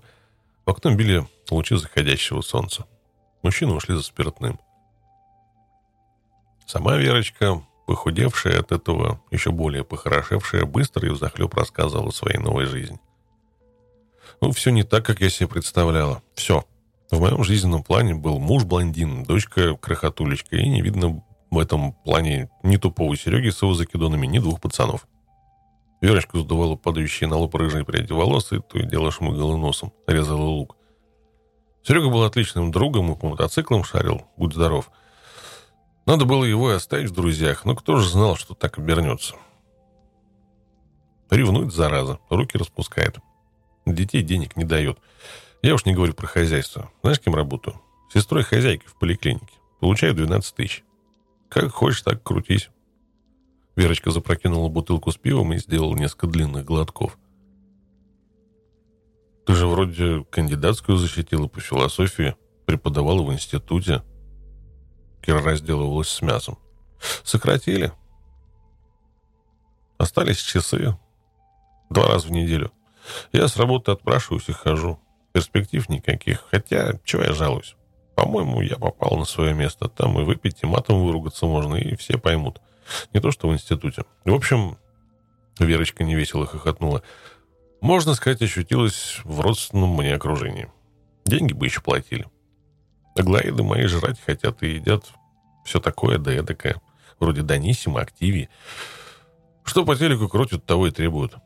[0.64, 2.86] В окно били лучи заходящего солнца.
[3.42, 4.58] Мужчины ушли за спиртным.
[6.64, 12.64] Сама Верочка, похудевшая от этого, еще более похорошевшая, быстро и взахлеб рассказывала о своей новой
[12.64, 12.98] жизни.
[14.40, 16.22] Ну, все не так, как я себе представляла.
[16.34, 16.64] Все.
[17.10, 22.50] В моем жизненном плане был муж блондин, дочка крохотулечка, и не видно в этом плане
[22.62, 25.06] ни тупого Сереги с его закидонами, ни двух пацанов.
[26.00, 30.42] Верочка задувала падающие на лоб рыжие пряди волос и то и дело шмыгала носом, резала
[30.42, 30.76] лук.
[31.82, 34.90] Серега был отличным другом и по мотоциклам шарил, будь здоров.
[36.06, 39.34] Надо было его и оставить в друзьях, но кто же знал, что так обернется.
[41.30, 43.18] Ревнует, зараза, руки распускает.
[43.86, 44.98] Детей денег не дает.
[45.62, 46.90] Я уж не говорю про хозяйство.
[47.02, 47.80] Знаешь, кем работаю?
[48.12, 49.54] Сестрой хозяйки в поликлинике.
[49.80, 50.84] Получаю 12 тысяч.
[51.50, 52.70] Как хочешь, так крутись.
[53.74, 57.18] Верочка запрокинула бутылку с пивом и сделала несколько длинных глотков.
[59.46, 62.36] Ты же вроде кандидатскую защитила по философии,
[62.66, 64.04] преподавала в институте.
[65.22, 66.56] Кира разделывалась с мясом.
[67.24, 67.92] Сократили.
[69.98, 70.96] Остались часы.
[71.90, 72.70] Два раза в неделю.
[73.32, 75.00] Я с работы отпрашиваюсь и хожу.
[75.32, 76.44] Перспектив никаких.
[76.48, 77.74] Хотя, чего я жалуюсь?
[78.20, 79.88] По-моему, я попал на свое место.
[79.88, 82.60] Там и выпить, и матом выругаться можно, и все поймут.
[83.14, 84.04] Не то, что в институте.
[84.26, 84.76] В общем,
[85.58, 87.02] Верочка невесело хохотнула.
[87.80, 90.70] Можно сказать, ощутилась в родственном мне окружении.
[91.24, 92.26] Деньги бы еще платили.
[93.16, 95.06] Аглоиды мои жрать хотят и едят
[95.64, 96.76] все такое да эдакое.
[97.20, 98.50] Вроде Даниссима, Активии.
[99.64, 101.36] Что по телеку крутят, того и требуют.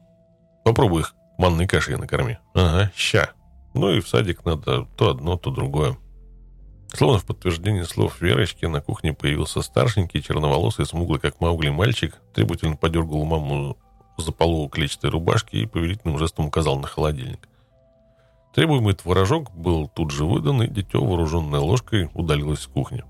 [0.64, 2.38] Попробуй их Манной кашей накорми.
[2.52, 3.30] Ага, ща.
[3.74, 5.96] Ну и в садик надо то одно, то другое.
[6.94, 12.76] Словно в подтверждение слов Верочки, на кухне появился старшенький, черноволосый, смуглый, как Маугли, мальчик, требовательно
[12.76, 13.76] подергал маму
[14.16, 17.48] за полу клетчатой рубашки и повелительным жестом указал на холодильник.
[18.54, 23.02] Требуемый творожок был тут же выдан, и дитё, вооруженное ложкой, удалилось с кухни.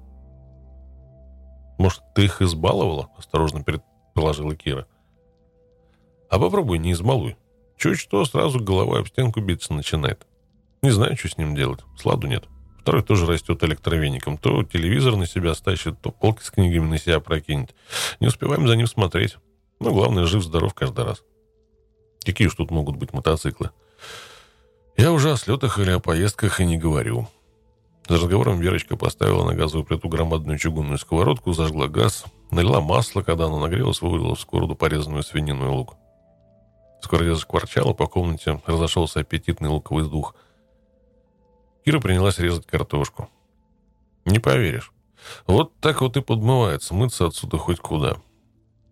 [1.76, 4.86] «Может, ты их избаловала?»– осторожно предположила Кира.
[6.30, 7.36] «А попробуй не избалуй.
[7.76, 10.26] Чуть что, сразу голова об стенку биться начинает.
[10.80, 11.80] Не знаю, что с ним делать.
[11.98, 12.48] Сладу нет.
[12.84, 14.36] Второй тоже растет электровеником.
[14.36, 17.74] То телевизор на себя стащит, то полки с книгами на себя прокинет.
[18.20, 19.38] Не успеваем за ним смотреть.
[19.80, 21.22] Но главное, жив-здоров каждый раз.
[22.26, 23.70] Какие уж тут могут быть мотоциклы?
[24.98, 27.26] Я уже о слетах или о поездках и не говорю.
[28.06, 33.46] За разговором Верочка поставила на газовую плиту громадную чугунную сковородку, зажгла газ, налила масло, когда
[33.46, 35.94] оно нагрелось, вывалила в сковороду порезанную свинину и лук.
[37.00, 40.34] Сковородец зашкварчала, по комнате разошелся аппетитный луковый дух.
[41.84, 43.28] Кира принялась резать картошку.
[44.24, 44.92] Не поверишь.
[45.46, 48.16] Вот так вот и подмывается мыться отсюда хоть куда.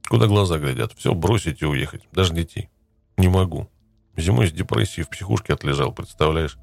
[0.09, 0.93] Куда глаза глядят.
[0.93, 2.03] Все бросить и уехать.
[2.13, 2.69] Даже детей.
[3.17, 3.71] Не могу.
[4.17, 6.59] Зимой с депрессией в психушке отлежал, представляешь?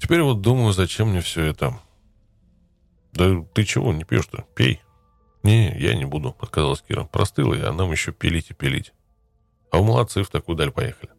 [0.00, 1.78] Теперь вот думаю, зачем мне все это.
[3.12, 4.46] Да ты чего, не пьешь-то?
[4.54, 4.82] Пей.
[5.44, 7.04] Не, я не буду, отказалась Кира.
[7.04, 8.92] Простыла я, а нам еще пилить и пилить.
[9.70, 11.12] А у молодцы в такую даль поехали.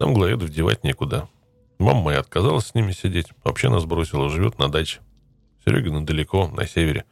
[0.00, 1.28] Нам глоедов девать некуда.
[1.78, 3.28] Мама моя отказалась с ними сидеть.
[3.44, 5.00] Вообще нас бросила, живет на даче.
[5.64, 7.04] Серегина далеко, на севере.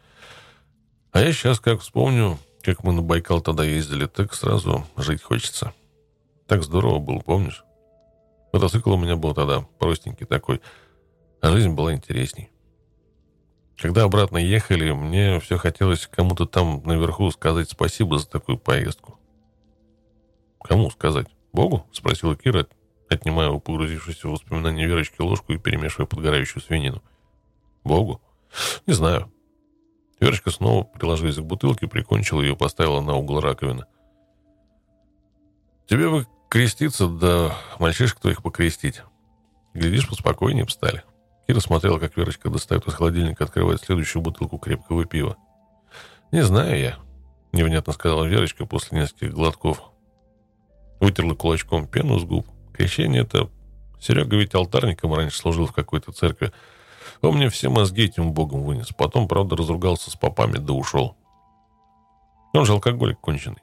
[1.12, 5.72] А я сейчас, как вспомню, как мы на Байкал тогда ездили, так сразу жить хочется.
[6.46, 7.64] Так здорово было, помнишь?
[8.52, 10.61] Мотоцикл у меня был тогда простенький такой,
[11.40, 12.50] а жизнь была интересней.
[13.76, 19.18] Когда обратно ехали, мне все хотелось кому-то там наверху сказать спасибо за такую поездку.
[20.62, 21.26] «Кому сказать?
[21.52, 22.66] Богу?»— спросила Кира,
[23.11, 27.02] отнимая у погрузившейся в воспоминания Верочки ложку и перемешивая подгорающую свинину.
[27.84, 28.20] «Богу?
[28.86, 29.30] Не знаю.
[30.20, 33.86] Верочка снова, приложилась к бутылке, прикончила ее, поставила на угол раковины.
[35.86, 39.02] «Тебе бы креститься, да мальчишек твоих покрестить.
[39.72, 41.02] Глядишь, поспокойнее бы стали».
[41.46, 45.36] Кира смотрела, как Верочка достает из холодильника, открывает следующую бутылку крепкого пива.
[46.32, 46.98] «Не знаю я»,—
[47.52, 49.82] невнятно сказала Верочка после нескольких глотков.
[51.00, 52.46] Вытерла кулачком пену с губ.
[52.81, 53.51] Крещение это...
[54.01, 56.51] Серега ведь алтарником раньше служил в какой-то церкви.
[57.20, 58.89] Он мне все мозги этим богом вынес.
[58.97, 61.14] Потом, правда, разругался с попами, да ушел.
[62.55, 63.61] Он же алкоголик конченый.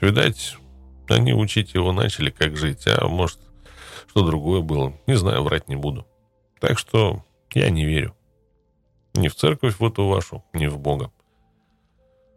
[0.00, 0.56] Видать,
[1.08, 3.40] они учить его начали, как жить, а может,
[4.06, 4.92] что другое было.
[5.08, 6.06] Не знаю, врать не буду.
[6.60, 7.24] Так что
[7.54, 8.14] я не верю.
[9.14, 11.10] Ни в церковь в эту вашу, ни в Бога.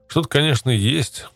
[0.07, 1.27] Что-то, конечно, есть.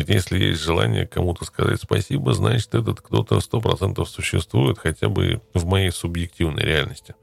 [0.00, 5.42] Ведь если есть желание кому-то сказать спасибо, значит, этот кто-то сто процентов существует хотя бы
[5.52, 7.14] в моей субъективной реальности.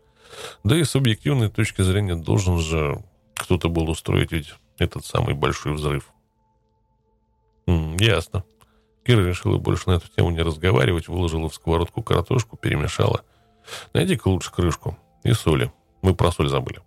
[0.64, 3.04] Да и с объективной точки зрения должен же
[3.34, 6.14] кто-то был устроить ведь этот самый большой взрыв.
[7.66, 8.44] М-м, ясно.
[9.04, 13.24] Кира решила больше на эту тему не разговаривать, выложила в сковородку картошку, перемешала.
[13.94, 15.72] Найди-ка лучше крышку и соли.
[16.04, 16.82] Мы про соль забыли.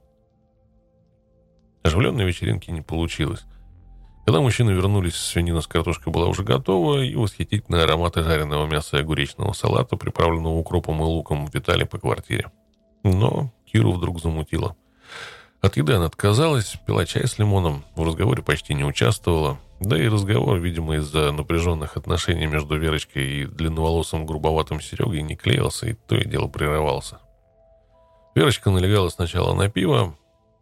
[1.83, 3.45] Оживленной вечеринки не получилось.
[4.25, 9.01] Когда мужчины вернулись, свинина с картошкой была уже готова, и восхитительные ароматы жареного мяса и
[9.01, 12.51] огуречного салата, приправленного укропом и луком, витали по квартире.
[13.03, 14.77] Но Киру вдруг замутило.
[15.61, 19.59] От еды она отказалась, пила чай с лимоном, в разговоре почти не участвовала.
[19.79, 25.89] Да и разговор, видимо, из-за напряженных отношений между Верочкой и длинноволосым грубоватым Серегой не клеился,
[25.89, 27.19] и то и дело прерывался.
[28.35, 30.15] Верочка налегала сначала на пиво,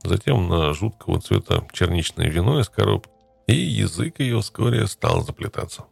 [0.02, 3.10] затем на жуткого цвета черничное вино из коробки,
[3.48, 5.84] и язык ее вскоре стал заплетаться.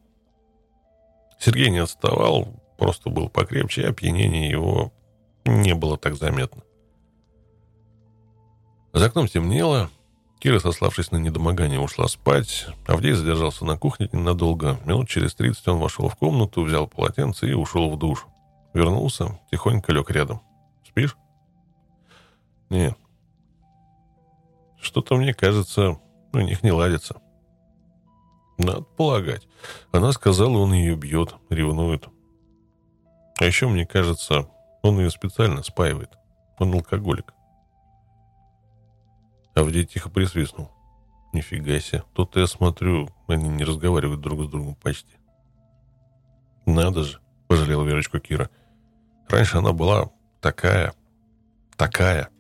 [1.41, 2.49] Сергей не отставал,
[2.79, 4.93] просто был покрепче, и опьянение его
[5.45, 6.63] не было так заметно.
[8.93, 9.91] За окном темнело.
[10.39, 12.67] Кира, сославшись на недомогание, ушла спать.
[12.87, 14.79] Авдей задержался на кухне ненадолго.
[14.85, 18.27] Минут через тридцать он вошел в комнату, взял полотенце и ушел в душ.
[18.75, 20.43] Вернулся, тихонько лег рядом.
[20.87, 21.17] «Спишь?»
[22.69, 22.97] «Нет».
[24.79, 25.99] «Что-то, мне кажется,
[26.35, 27.21] у них не ладится».
[28.59, 29.47] «Надо полагать.
[29.93, 32.09] Она сказала, он ее бьет, ревнует.
[33.39, 34.49] А еще, мне кажется,
[34.83, 36.11] он ее специально спаивает.
[36.59, 37.35] Он алкоголик.
[39.55, 40.71] Авдей тихо присвистнул.
[41.33, 42.03] Нифига себе.
[42.15, 45.17] Тут я смотрю, они не разговаривают друг с другом почти.
[46.65, 48.49] Надо же, пожалела Верочку Кира.
[49.29, 50.95] Раньше она была такая,
[51.77, 52.31] такая.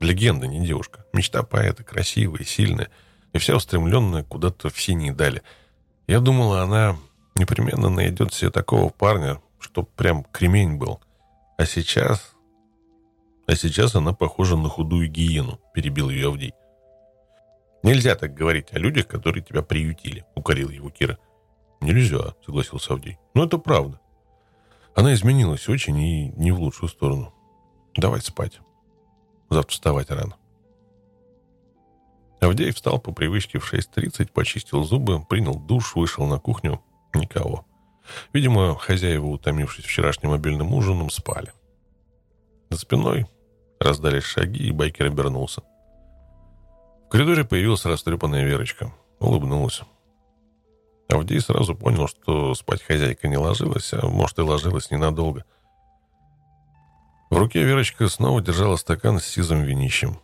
[0.00, 1.04] Легенда, не девушка.
[1.12, 2.90] Мечта поэта, красивая, сильная.
[3.32, 5.42] И вся устремленная куда-то в синие дали.
[6.06, 6.96] Я думала, она
[7.34, 11.00] непременно найдет себе такого парня, чтоб прям кремень был.
[11.56, 12.34] А сейчас...
[13.46, 16.52] А сейчас она похожа на худую гиену, перебил ее Авдей.
[17.82, 21.18] Нельзя так говорить о людях, которые тебя приютили, укорила его Кира.
[21.80, 23.18] Нельзя, согласился Авдей.
[23.34, 24.00] Но это правда.
[24.94, 27.32] Она изменилась очень и не в лучшую сторону.
[27.96, 28.60] Давай спать.
[29.48, 30.36] Завтра вставать рано.
[32.40, 36.80] Авдей встал по привычке в 6.30, почистил зубы, принял душ, вышел на кухню.
[37.14, 37.64] Никого.
[38.32, 41.52] Видимо, хозяева, утомившись вчерашним мобильным ужином, спали.
[42.70, 43.26] За спиной
[43.80, 45.62] раздались шаги, и байкер обернулся.
[47.06, 48.92] В коридоре появилась растрепанная Верочка.
[49.18, 49.82] Улыбнулась.
[51.08, 55.44] Авдей сразу понял, что спать хозяйка не ложилась, а может и ложилась ненадолго.
[57.30, 60.18] В руке Верочка снова держала стакан с сизым винищем.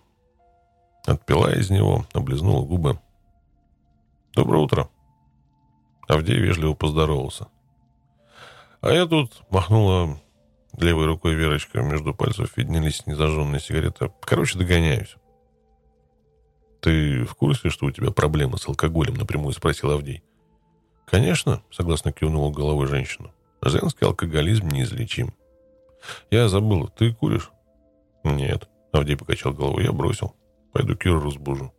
[1.05, 2.99] Отпила из него, облизнула губы.
[4.33, 4.89] «Доброе утро!»
[6.09, 7.49] Авдей вежливо поздоровался.
[8.81, 10.19] А я тут махнула
[10.77, 11.83] левой рукой Верочка.
[11.83, 14.13] Между пальцев виднелись незажженные сигареты.
[14.21, 15.17] Короче, догоняюсь.
[16.81, 20.23] «Ты в курсе, что у тебя проблемы с алкоголем?» напрямую спросил Авдей.
[21.07, 23.31] «Конечно»,— согласно кивнула головой женщина.
[23.63, 25.33] «Женский алкоголизм неизлечим».
[26.31, 26.89] «Я забыла.
[26.89, 27.51] Ты куришь?»
[28.23, 29.85] «Нет»,— Авдей покачал головой.
[29.85, 30.35] «Я бросил.
[30.75, 31.73] Пойду Киру разбужу».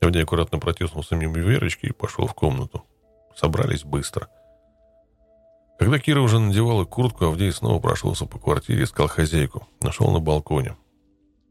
[0.00, 2.84] Авдей аккуратно протиснулся мимо Верочки и пошел в комнату.
[3.34, 4.28] Собрались быстро.
[5.78, 9.66] Когда Кира уже надевала куртку, Авдей снова прошелся по квартире, искал хозяйку.
[9.82, 10.76] Нашел на балконе.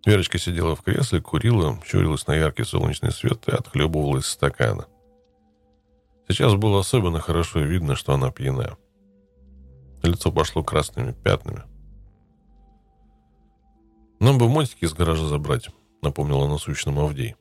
[0.05, 4.85] Верочка сидела в кресле, курила, щурилась на яркий солнечный свет и отхлебывала из стакана.
[6.27, 8.77] Сейчас было особенно хорошо видно, что она пьяная.
[10.01, 11.63] Лицо пошло красными пятнами.
[14.19, 15.69] «Нам бы мотики из гаража забрать»,—
[16.01, 17.35] напомнила насущному Авдей.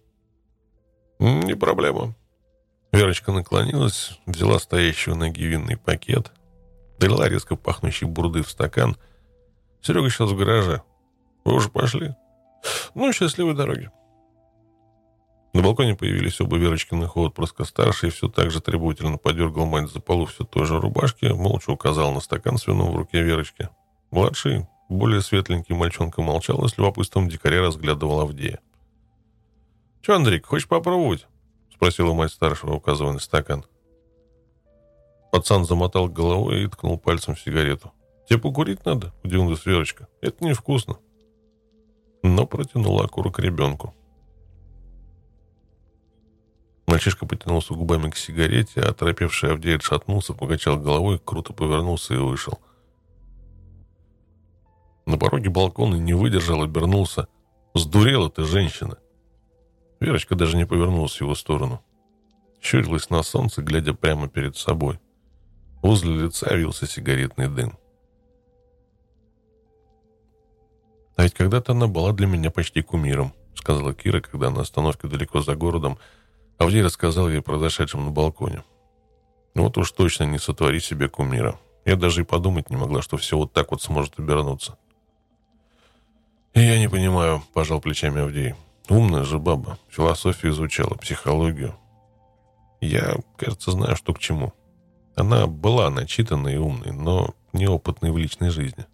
[1.19, 2.15] «Не проблема».
[2.93, 6.33] Верочка наклонилась, взяла стоящий на ноги пакет—
[6.99, 8.97] Долила резко пахнущей бурды в стакан.
[9.83, 10.83] Серега сейчас в гараже.
[11.45, 12.15] Вы уже пошли?
[12.95, 13.91] Ну, счастливой дороги.
[15.53, 17.65] На балконе появились оба Верочкиных отпрыска.
[17.65, 22.13] Старший все так же требовательно подергал мать за полу все той же рубашки, молча указал
[22.13, 23.69] на стакан с вином в руке Верочки.
[24.11, 28.61] Младший, более светленький мальчонка молчал и с любопытством дикаря разглядывал Авдея.
[30.03, 31.27] «Че, Андрейк, хочешь попробовать?»—
[31.75, 33.65] спросила мать старшего, указывая на стакан.
[35.33, 37.93] Пацан замотал головой и ткнул пальцем в сигарету.
[38.29, 40.09] «Тебе покурить надо?»– удивилась Верочка.
[40.21, 40.99] «Это невкусно».
[42.23, 43.95] Но протянула окурок ребенку.
[46.87, 52.61] Мальчишка потянулся губами к сигарете, а оторопевший Авдей отшатнулся, покачал головой, круто повернулся и вышел.
[55.07, 57.29] На пороге балкона не выдержал, обернулся.
[57.75, 58.99] «Сдурела ты, женщина!»
[60.01, 61.83] Верочка даже не повернулась в его сторону.
[62.61, 64.99] Щурилась на солнце, глядя прямо перед собой.
[65.83, 67.79] Возле лица вился сигаретный дым.
[71.17, 75.41] «А ведь когда-то она была для меня почти кумиром»,— сказала Кира, когда на остановке далеко
[75.41, 75.99] за городом
[76.59, 78.65] Авдей рассказал ей про зашедшем на балконе.
[79.55, 81.59] «Вот уж точно не сотвори себе кумира.
[81.85, 84.79] Я даже и подумать не могла, что все вот так вот сможет обернуться».
[86.55, 88.55] «Я не понимаю»,— пожал плечами Авдей.
[88.89, 89.79] «Умная же баба.
[89.89, 91.75] Философию изучала, психологию.
[92.81, 94.53] Я, кажется, знаю, что к чему».
[95.17, 98.87] Она была начитанной и умной, но неопытной в личной жизни.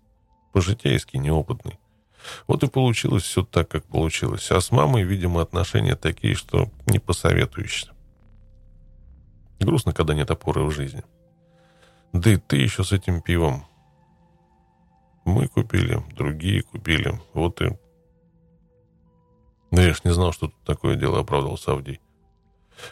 [0.53, 1.79] По-житейски неопытной.
[2.47, 4.51] Вот и получилось все так, как получилось.
[4.51, 7.93] А с мамой, видимо, отношения такие, что не посоветуешься.
[9.59, 11.03] Грустно, когда нет опоры в жизни.
[12.13, 13.65] Да и ты еще с этим пивом.
[15.31, 17.21] Мы купили, другие купили.
[17.35, 17.79] Вот и...
[19.71, 22.01] Да я ж не знал, что тут такое дело, оправдал Савдий.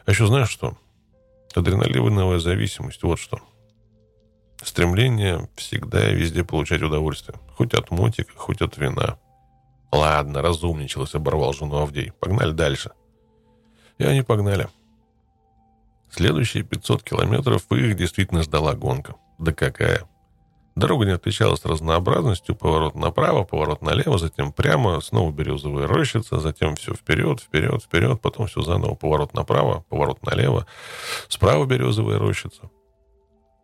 [0.06, 0.78] А еще знаешь что?
[1.56, 3.40] Адреналиновая зависимость, вот что.
[4.62, 7.36] Стремление всегда и везде получать удовольствие.
[7.56, 9.18] Хоть от мотика, хоть от вина.
[9.90, 12.12] Ладно, разумничалась, оборвал жену Авдей.
[12.20, 12.92] Погнали дальше.
[13.98, 14.68] И они погнали.
[16.08, 19.16] Следующие 500 километров их действительно ждала гонка.
[19.38, 20.08] Да какая.
[20.78, 22.54] Дорога не отличалась разнообразностью.
[22.54, 28.46] Поворот направо, поворот налево, затем прямо, снова березовая рощица, затем все вперед, вперед, вперед, потом
[28.46, 28.94] все заново.
[28.94, 30.66] Поворот направо, поворот налево,
[31.28, 32.70] справа березовая рощица.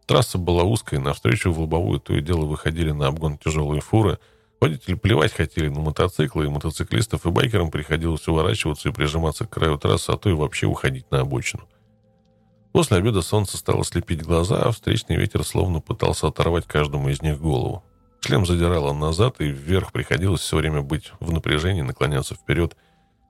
[0.06, 4.18] Трасса была узкой, навстречу в лобовую то и дело выходили на обгон тяжелые фуры.
[4.60, 9.78] Водители плевать хотели на мотоциклы, и мотоциклистов и байкерам приходилось уворачиваться и прижиматься к краю
[9.78, 11.68] трассы, а то и вообще уходить на обочину.
[12.74, 17.40] После обеда солнце стало слепить глаза, а встречный ветер словно пытался оторвать каждому из них
[17.40, 17.84] голову.
[18.20, 22.76] Шлем задирало назад, и вверх приходилось все время быть в напряжении, наклоняться вперед.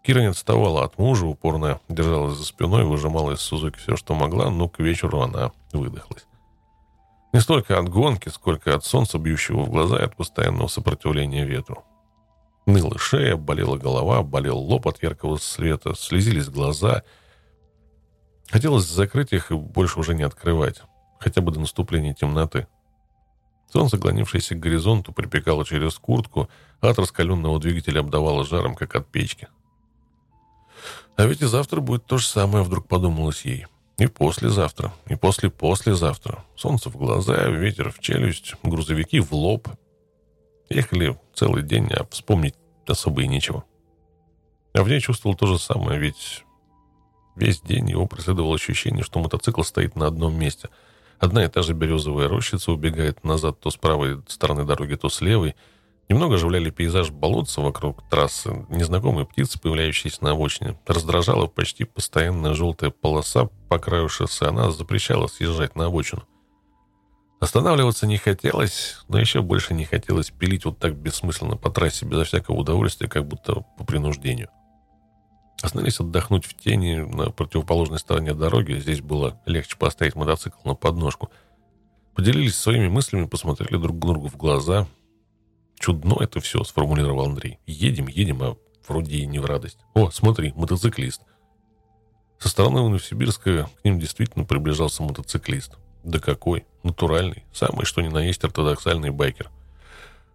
[0.03, 4.49] Кира не отставала от мужа, упорно держалась за спиной, выжимала из Сузуки все, что могла,
[4.49, 6.27] но к вечеру она выдохлась.
[7.35, 11.85] Не столько от гонки, сколько от солнца, бьющего в глаза и от постоянного сопротивления ветру.
[12.65, 17.03] Ныла шея, болела голова, болел лоб от яркого света, слезились глаза.
[18.51, 20.83] Хотелось закрыть их и больше уже не открывать,
[21.19, 22.67] хотя бы до наступления темноты.
[23.73, 26.49] Солнце, клонившееся к горизонту, припекало через куртку,
[26.81, 29.49] а от раскаленного двигателя обдавало жаром, как от печки.
[31.17, 33.67] А ведь и завтра будет то же самое, вдруг подумалось ей.
[33.97, 36.45] И послезавтра, и после-послезавтра.
[36.57, 39.69] Солнце в глаза, ветер в челюсть, грузовики в лоб.
[40.69, 42.55] Ехали целый день, а вспомнить
[42.87, 43.65] особо и нечего.
[44.73, 46.45] А в ней чувствовал то же самое, ведь
[47.37, 50.69] весь день его преследовало ощущение, что мотоцикл стоит на одном месте.
[51.19, 55.21] Одна и та же березовая рощица убегает назад то с правой стороны дороги, то с
[55.21, 55.55] левой–
[56.09, 60.79] Немного оживляли пейзаж болотца вокруг трассы, незнакомые птицы, появляющиеся на обочине.
[60.87, 64.47] Раздражала почти постоянная желтая полоса по краю шоссе.
[64.47, 66.25] Она запрещала съезжать на обочину.
[67.41, 72.25] Останавливаться не хотелось, но еще больше не хотелось пилить вот так бессмысленно по трассе, безо
[72.25, 74.49] всякого удовольствия, как будто по принуждению.
[75.63, 78.75] Остановились отдохнуть в тени на противоположной стороне дороги.
[78.75, 81.31] Здесь было легче поставить мотоцикл на подножку.
[82.15, 84.87] Поделились своими мыслями, посмотрели друг другу в глаза–
[85.79, 87.59] Чудно это все, сформулировал Андрей.
[87.67, 88.57] Едем, едем, а
[88.89, 89.79] вроде и не в радость.
[89.95, 91.23] О, смотри, мотоциклист.
[92.39, 95.77] Со стороны Новосибирска к ним действительно приближался мотоциклист.
[96.03, 96.65] Да какой?
[96.83, 97.45] Натуральный.
[97.53, 99.51] Самый, что ни на есть, ортодоксальный байкер.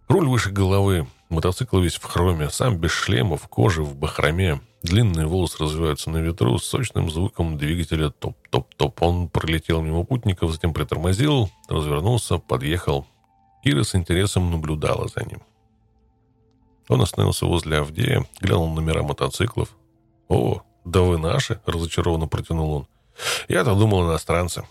[0.07, 4.61] Руль выше головы, мотоцикл весь в хроме, сам без шлема, в коже, в бахроме.
[4.81, 9.01] Длинные волосы развиваются на ветру с сочным звуком двигателя топ-топ-топ.
[9.01, 13.05] Он пролетел мимо путников, затем притормозил, развернулся, подъехал,
[13.63, 15.41] Кира с интересом наблюдала за ним.
[16.87, 19.75] Он остановился возле Авдея, глянул номера мотоциклов.
[20.29, 22.87] «О, да вы наши!»– разочарованно протянул он.
[23.47, 24.65] «Я-то думал иностранцы».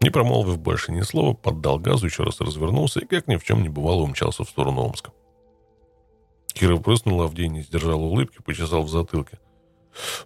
[0.00, 3.62] Не промолвив больше ни слова, поддал газу, еще раз развернулся и, как ни в чем
[3.62, 5.12] не бывало, умчался в сторону Омска.
[6.48, 9.38] Кира прыснула, Авдей не сдержал улыбки, почесал в затылке.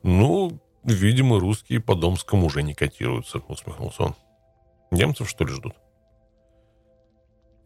[0.02, 4.14] «Ну, видимо, русские по Домскому уже не котируются»,— усмехнулся он.
[4.90, 5.74] «Немцев, что ли, ждут?»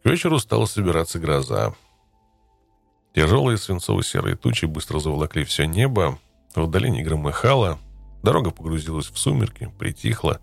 [0.03, 1.73] К вечеру стала собираться гроза.
[3.15, 6.19] Тяжелые свинцово-серые тучи быстро заволокли все небо,
[6.53, 7.79] в отдалении громыхало,
[8.21, 10.39] дорога погрузилась в сумерки, притихла.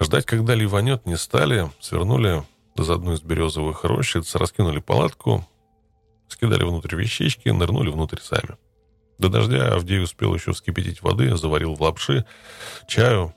[0.00, 2.42] Ждать, когда ливанет, не стали, свернули
[2.76, 5.46] за одну из березовых рощиц, раскинули палатку,
[6.28, 8.56] скидали внутрь вещички, нырнули внутрь сами.
[9.18, 12.24] До дождя Авдей успел еще вскипятить воды, заварил в лапши,
[12.88, 13.34] чаю,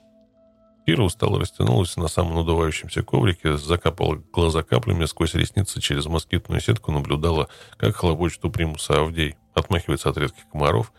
[0.86, 6.92] Кира устало растянулась на самом надувающемся коврике, закапала глаза каплями сквозь ресницы через москитную сетку,
[6.92, 7.48] наблюдала,
[7.78, 10.92] как хлопочет у примуса Авдей, отмахивается от редких комаров.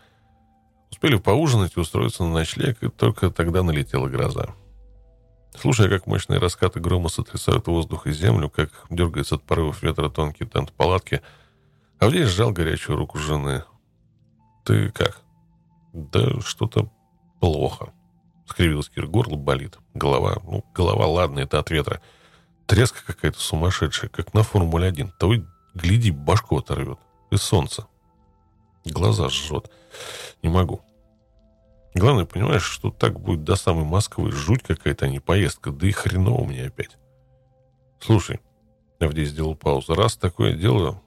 [0.89, 4.55] Успели поужинать и устроиться на ночлег, и только тогда налетела гроза.
[5.59, 10.45] Слушая, как мощные раскаты грома сотрясают воздух и землю, как дергается от порывов ветра тонкий
[10.45, 11.21] тент палатки,
[11.99, 13.63] Авдей сжал горячую руку жены.
[14.65, 15.21] «Ты как?»
[15.93, 16.89] «Да что-то
[17.39, 17.93] плохо»,
[18.45, 19.77] Скривилась Кир, горло болит.
[19.93, 22.01] Голова, ну, голова, ладно, это от ветра.
[22.67, 25.11] Треска какая-то сумасшедшая, как на Формуле-1.
[25.19, 25.35] Того,
[25.73, 26.99] гляди, башку оторвет.
[27.31, 27.87] И солнце.
[28.85, 29.71] Глаза жжет.
[30.43, 30.81] Не могу.
[31.95, 34.31] Главное, понимаешь, что так будет до самой Москвы.
[34.31, 35.71] Жуть какая-то, а не поездка.
[35.71, 36.97] Да и хреново мне опять.
[37.99, 38.41] Слушай,
[38.99, 39.95] Авдей сделал паузу.
[39.95, 41.01] Раз такое дело,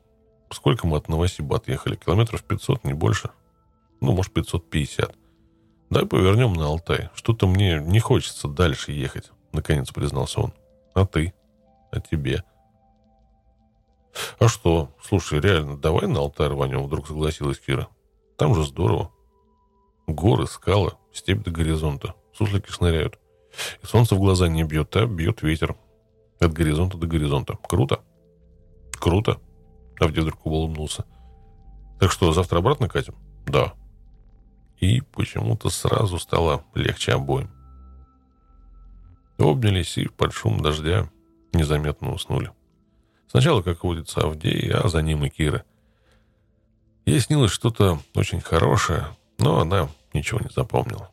[0.50, 1.96] сколько мы от Новосиба отъехали?
[1.96, 3.30] Километров 500, не больше?
[4.00, 5.14] Ну, может, 550.
[5.90, 7.08] «Давай повернем на Алтай.
[7.14, 10.52] Что-то мне не хочется дальше ехать»,— наконец признался он.
[10.94, 11.32] «А ты?
[11.90, 12.44] А тебе?»
[14.38, 14.94] «А что?
[15.02, 17.88] Слушай, реально, давай на Алтай рванем»,— вдруг согласилась Кира.
[18.36, 19.12] «Там же здорово.
[20.08, 22.14] Горы, скалы, степь до горизонта.
[22.32, 23.18] Суслики шныряют.
[23.82, 25.76] И солнце в глаза не бьет, а бьет ветер.
[26.40, 27.56] От горизонта до горизонта.
[27.68, 28.00] Круто?»
[28.98, 29.38] «Круто»,—
[30.00, 31.04] Авдей вдруг улыбнулся.
[32.00, 33.14] «Так что, завтра обратно катим?»
[33.46, 33.74] «Да»,
[34.80, 37.50] и почему-то сразу стало легче обоим.
[39.38, 41.08] Обнялись и под шум дождя
[41.52, 42.52] незаметно уснули.
[43.28, 45.64] Сначала, как водится, Авдей, а за ним и Кира.
[47.06, 49.06] Ей снилось что-то очень хорошее,
[49.38, 51.10] но она ничего не запомнила.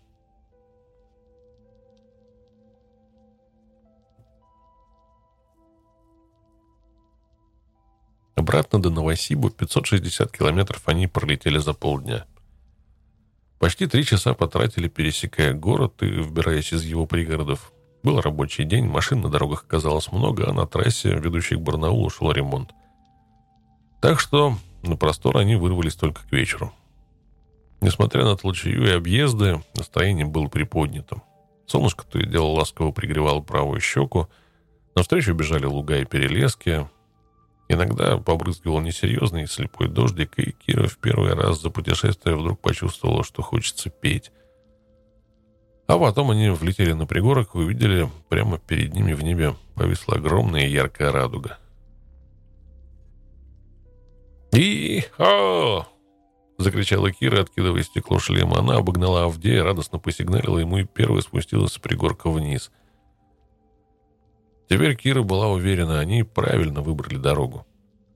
[8.35, 12.25] Обратно до Новосибу 560 километров они пролетели за полдня–
[13.59, 17.71] Почти три часа потратили, пересекая город и выбираясь из его пригородов.
[18.03, 22.31] Был рабочий день, машин на дорогах оказалось много, а на трассе, ведущей к Барнаулу, шел
[22.31, 22.71] ремонт.
[24.01, 26.73] Так что на простор они вырвались только к вечеру.
[27.81, 31.21] Несмотря на толчью и объезды, настроение было приподнятым.
[31.67, 34.27] Солнышко то и дело ласково пригревало правую щеку.
[34.95, 36.87] Навстречу бежали луга и перелески.
[37.67, 43.41] Иногда побрызгивал несерьезный слепой дождик, и Кира в первый раз за путешествие вдруг почувствовала, что
[43.41, 44.31] хочется петь.
[45.87, 50.67] А потом они влетели на пригорок и увидели, прямо перед ними в небе повисла огромная
[50.67, 51.57] яркая радуга.
[54.51, 55.87] «И-хо!»—
[56.57, 58.59] закричала Кира, откидывая стекло шлема.
[58.59, 62.71] Она обогнала Авдея, радостно посигналила ему и первой спустилась с пригорка вниз.
[64.69, 67.65] Теперь Кира была уверена, они правильно выбрали дорогу.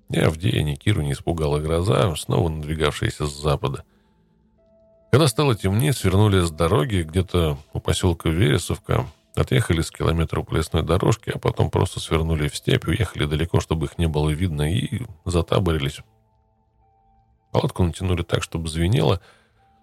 [0.09, 3.83] Ни Авдея, ни Киру не испугала гроза, снова надвигавшаяся с запада.
[5.11, 10.83] Когда стало темнеть, свернули с дороги где-то у поселка Вересовка, отъехали с километра по лесной
[10.83, 15.03] дорожке, а потом просто свернули в степь, уехали далеко, чтобы их не было видно, и
[15.25, 16.01] затаборились.
[17.51, 19.21] Палатку натянули так, чтобы звенело,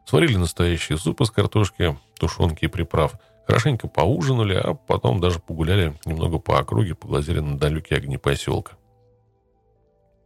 [0.05, 3.15] сварили настоящий суп из картошки, тушенки и приправ,
[3.47, 8.77] хорошенько поужинали, а потом даже погуляли немного по округе, поглазели на далекие огни поселка.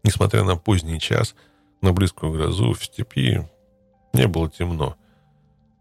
[0.03, 1.34] Несмотря на поздний час,
[1.82, 3.49] на близкую грозу в степи
[4.12, 4.97] не было темно.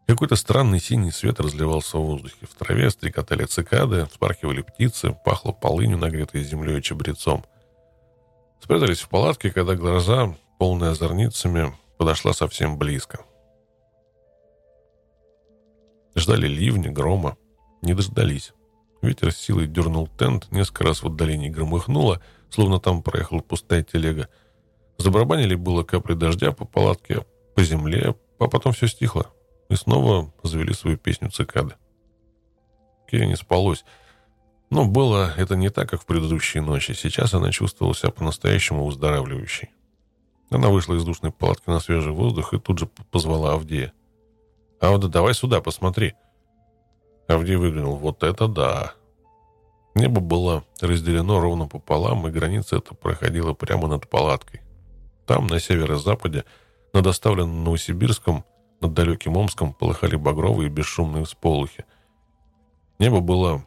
[0.07, 2.47] Какой-то странный синий свет разливался в воздухе.
[2.47, 7.45] В траве стрекотали цикады, вспархивали птицы, пахло полынью, нагретой землей и чабрецом.
[8.59, 13.25] Спрятались в палатке, когда гроза, полная зорницами, подошла совсем близко.
[16.15, 17.37] Ждали ливня, грома.
[17.81, 18.51] Не дождались.
[19.01, 24.27] Ветер с силой дернул тент, несколько раз в отдалении громыхнуло, словно там проехала пустая телега.
[24.97, 29.31] Забарабанили было капли дождя по палатке, по земле, а потом все стихло.
[29.69, 31.75] И снова завели свою песню цикады.
[33.09, 33.85] Кире не спалось.
[34.69, 36.91] Но было это не так, как в предыдущие ночи.
[36.91, 39.69] Сейчас она чувствовала себя по-настоящему выздоравливающей.
[40.51, 43.93] Она вышла из душной палатки на свежий воздух и тут же позвала Авдея.
[44.79, 46.15] «Авда, давай сюда, посмотри».
[47.27, 47.97] Авдей выглянул.
[47.97, 48.93] «Вот это да!»
[49.95, 54.61] Небо было разделено ровно пополам, и граница эта проходила прямо над палаткой.
[55.25, 56.45] Там, на северо-западе,
[56.93, 58.45] над оставленным Новосибирском,
[58.81, 61.85] над далеким Омском полыхали багровые бесшумные всполохи.
[62.97, 63.63] Небо было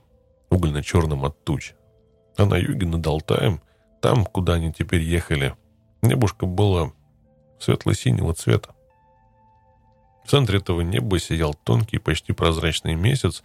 [0.51, 1.74] угольно-черным от туч.
[2.37, 3.61] А на юге, над Алтаем,
[4.01, 5.55] там, куда они теперь ехали,
[6.03, 6.93] небушка было
[7.59, 8.75] светло-синего цвета.
[10.25, 13.43] В центре этого неба сиял тонкий, почти прозрачный месяц,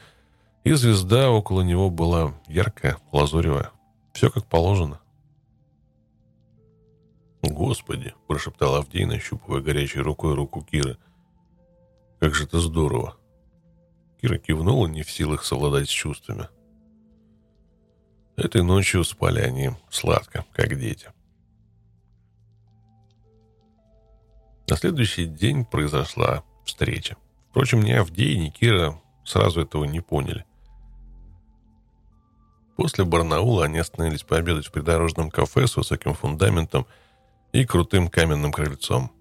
[0.63, 3.71] и звезда около него была яркая, лазуревая.
[4.13, 4.99] Все как положено.
[7.41, 10.97] «Господи!»— прошептал Авдей, нащупывая горячей рукой руку Киры.
[12.19, 13.15] «Как же это здорово!»
[14.19, 16.49] Кира кивнула, не в силах совладать с чувствами.
[18.35, 21.11] Этой ночью спали они сладко, как дети.
[24.69, 27.15] На следующий день произошла встреча.
[27.49, 30.45] Впрочем, ни Авдей, ни Кира сразу этого не поняли.
[32.75, 36.85] После Барнаула они остановились пообедать в придорожном кафе с высоким фундаментом
[37.53, 39.11] и крутым каменным крыльцом.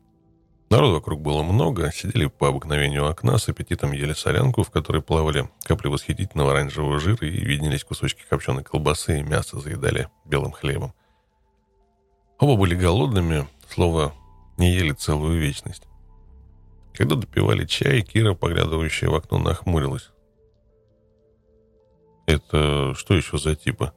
[0.68, 5.48] Народу вокруг было много, сидели по обыкновению окна, с аппетитом ели солянку, в которой плавали
[5.62, 10.92] капли восхитительного оранжевого жира и виднелись кусочки копченой колбасы и мясо заедали белым хлебом.
[12.40, 14.12] Оба были голодными, слово
[14.58, 15.82] не ели целую вечность.
[16.94, 20.10] Когда допивали чай, Кира, поглядывающая в окно, нахмурилась.
[22.26, 23.92] «Это что еще за типа?»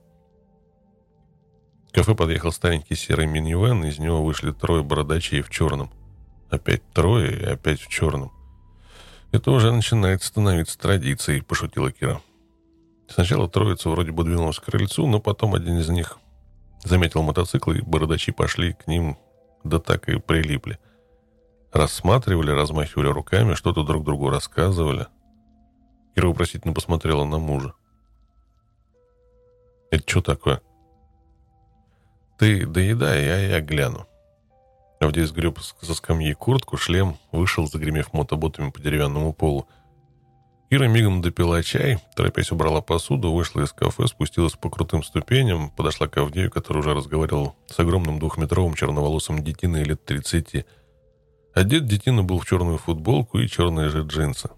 [1.88, 5.92] В кафе подъехал старенький серый минивэн, из него вышли трое бородачей в черном.
[6.50, 8.32] Опять трое и опять в черном.
[9.32, 12.22] Это уже начинает становиться традицией, пошутила Кира.
[13.08, 16.20] Сначала троица вроде бы двинулась к крыльцу, но потом один из них
[16.84, 19.18] заметил мотоцикл, и бородачи пошли к ним,
[19.64, 20.80] да так и прилипли.
[21.72, 25.08] Рассматривали, размахивали руками, что-то друг другу рассказывали.
[26.16, 27.74] Кира вопросительно посмотрела на мужа.
[29.92, 30.62] «Это что такое?»
[32.38, 34.08] «Ты доедай, а я гляну».
[35.00, 39.68] Авдей сгреб со скамьи куртку, шлем, вышел, загремев мотоботами по деревянному полу.
[40.72, 46.08] Ира мигом допила чай, торопясь убрала посуду, вышла из кафе, спустилась по крутым ступеням, подошла
[46.08, 50.66] к Авдею, который уже разговаривал с огромным двухметровым черноволосым детиной лет тридцати.
[51.56, 54.52] Одет детина был в черную футболку и черные же джинсы.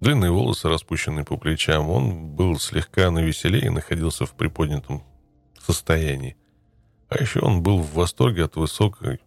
[0.00, 5.02] Длинные волосы, распущенные по плечам, он был слегка навеселее и находился в приподнятом
[5.60, 6.38] состоянии.
[7.10, 9.20] А еще он был в восторге от высокой,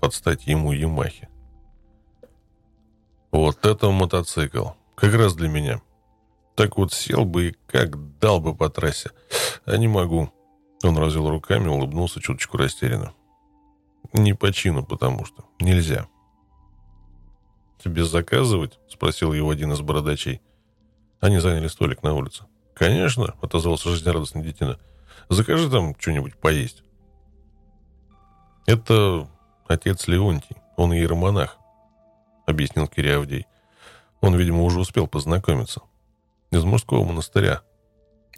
[0.00, 1.28] под стать ему Ямахи.
[3.32, 4.68] Вот это мотоцикл.
[5.02, 5.82] Как раз для меня.
[6.54, 9.10] Так вот сел бы и как дал бы по трассе.
[9.64, 10.32] А не могу.
[10.84, 13.12] Он развел руками, улыбнулся чуточку растерянно.
[14.12, 16.06] Не по чину, потому что нельзя.
[17.82, 20.40] «Тебе заказывать?»— спросил его один из бородачей.
[21.18, 22.44] Они заняли столик на улице.
[22.72, 24.78] «Конечно»,— отозвался жизнерадостный детина.
[25.28, 26.84] «Закажи там что-нибудь поесть».
[28.66, 29.28] «Это
[29.66, 31.58] отец Леонтий, он иеромонах»,—
[32.46, 33.48] объяснил Кире Авдей.
[34.22, 35.82] Он, видимо, уже успел познакомиться.
[36.50, 37.60] Из мужского монастыря.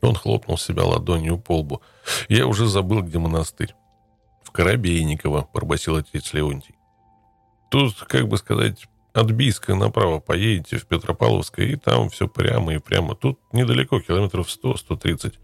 [0.03, 1.83] Он хлопнул себя ладонью по лбу.
[2.29, 3.75] «Я уже забыл, где монастырь».
[4.43, 6.75] «В Коробейниково»,— пробасил отец Леонтий.
[7.71, 12.79] «Тут, как бы сказать, от Бийска направо поедете в Петропавловское, и там все прямо и
[12.79, 13.15] прямо.
[13.15, 15.35] Тут недалеко, километров 100-130.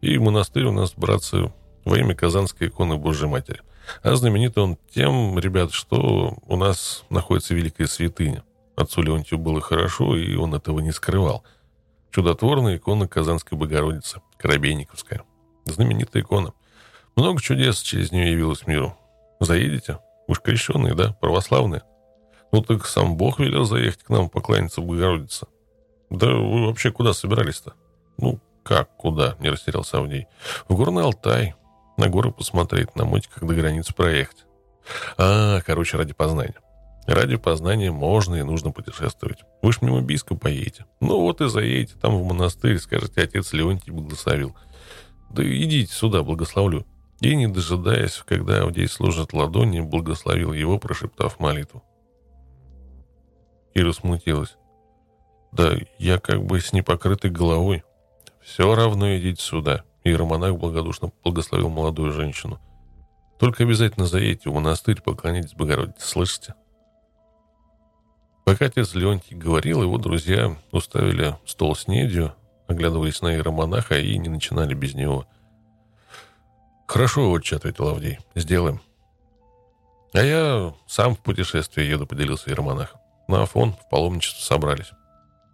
[0.00, 1.52] И монастырь у нас, братцы,
[1.84, 3.62] во имя Казанской иконы Божьей Матери.
[4.02, 8.44] А знаменит он тем, ребят, что у нас находится великая святыня.
[8.76, 11.44] Отцу Леонтию было хорошо, и он этого не скрывал.
[12.10, 15.22] Чудотворная икона Казанской Богородицы, Коробейниковская.
[15.64, 16.52] Знаменитая икона.
[17.16, 18.96] Много чудес через нее явилось миру.
[19.40, 19.98] Заедете?
[20.28, 21.16] Уж крещенные, да?
[21.20, 21.82] Православные?
[22.52, 25.46] Ну так сам Бог велел заехать к нам покланяться Богородице.
[26.10, 27.72] Да вы вообще куда собирались-то?
[28.18, 29.36] Ну, как куда?
[29.40, 30.26] Не растерялся Авдей.
[30.68, 31.54] В Горный Алтай.
[31.96, 34.44] На горы посмотреть, на мотиках до границы проехать.
[35.16, 36.56] А, короче, ради познания.
[37.06, 39.44] Ради познания можно и нужно путешествовать.
[39.62, 40.86] Вы ж мимо Биска поедете.
[41.00, 44.56] Ну вот и заедете там в монастырь, скажете, отец Леонтий благословил.
[45.30, 46.84] Да идите сюда, благословлю.
[47.20, 51.82] И, не дожидаясь, когда Авдей служит ладони, благословил его, прошептав молитву.
[53.74, 54.56] Кира смутилась.
[55.52, 57.84] «Да я как бы с непокрытой головой.
[58.42, 59.84] Все равно идите сюда».
[60.04, 62.58] И Романах благодушно благословил молодую женщину.
[63.38, 66.54] «Только обязательно заедьте в монастырь, поклонитесь Богородице, слышите?»
[68.46, 72.32] Пока отец Леонтий говорил, его друзья уставили стол с недью,
[72.66, 75.26] оглядываясь на иеромонаха и не начинали без него.
[76.86, 78.80] «Хорошо, отче»,— ответил Авдей,— «сделаем».
[80.14, 82.94] «А я сам в путешествие еду»,— поделился иеромонах
[83.28, 84.92] на Афон в паломничество собрались.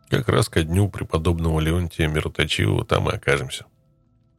[0.08, 3.64] Как раз ко дню преподобного Леонтия Мироточивого там и окажемся.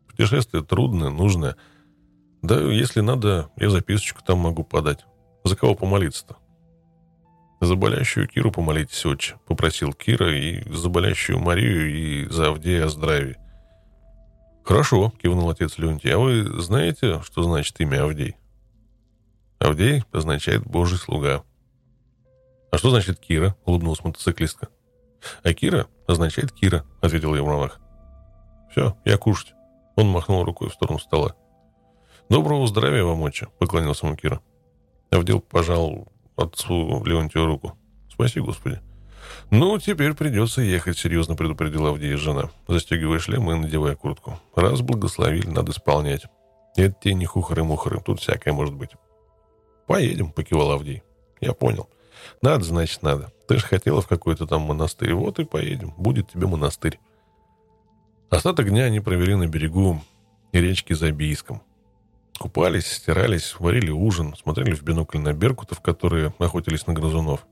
[0.07, 1.55] Путешествие трудное, нужное.
[2.43, 5.05] Да, если надо, я записочку там могу подать.
[5.43, 6.37] За кого помолиться-то?
[7.63, 12.89] За болящую Киру помолитесь, отче, попросил Кира, и за болящую Марию, и за Авдея о
[12.89, 13.37] здравии.
[14.65, 16.13] Хорошо, кивнул отец Леонтий.
[16.13, 18.35] А вы знаете, что значит имя Авдей?
[19.59, 21.45] Авдей означает Божий слуга.
[22.69, 24.67] «А что значит Кира?»— улыбнулась мотоциклистка.
[25.41, 27.79] «А Кира означает Кира»,— ответил Евромах.
[28.71, 29.53] «Все, я кушать».
[29.95, 31.33] Он махнул рукой в сторону стола.
[32.29, 34.41] «Доброго здравия вам, отче»,— поклонился ему Кира.
[35.11, 37.77] Авдел пожал отцу Леонтию руку.
[38.11, 38.79] «Спаси, Господи».
[39.49, 44.39] «Ну, теперь придется ехать»,— серьезно предупредила Авдея жена, застегивая шлем и надевая куртку.
[44.55, 46.25] «Раз благословили, надо исполнять.
[46.75, 48.91] Это те не хухры-мухры, тут всякое может быть».
[49.87, 51.03] «Поедем»,— покивал Авдей.
[51.41, 51.89] «Я понял».
[52.41, 53.31] Надо, значит, надо.
[53.47, 55.13] Ты же хотела в какой-то там монастырь.
[55.13, 55.93] Вот и поедем.
[55.97, 56.99] Будет тебе монастырь.
[58.29, 60.01] Остаток дня они провели на берегу
[60.51, 61.61] речки Забийском.
[62.39, 67.45] Купались, стирались, варили ужин, смотрели в бинокль на беркутов, которые охотились на грызунов.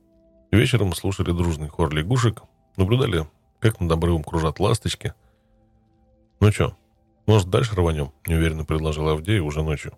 [0.52, 2.44] Вечером слушали дружный хор лягушек,
[2.78, 3.28] наблюдали,
[3.60, 5.14] как над обрывом кружат ласточки.
[6.40, 6.76] «Ну что,
[7.28, 9.94] может, дальше рванем?»— неуверенно предложил Авдей уже ночью.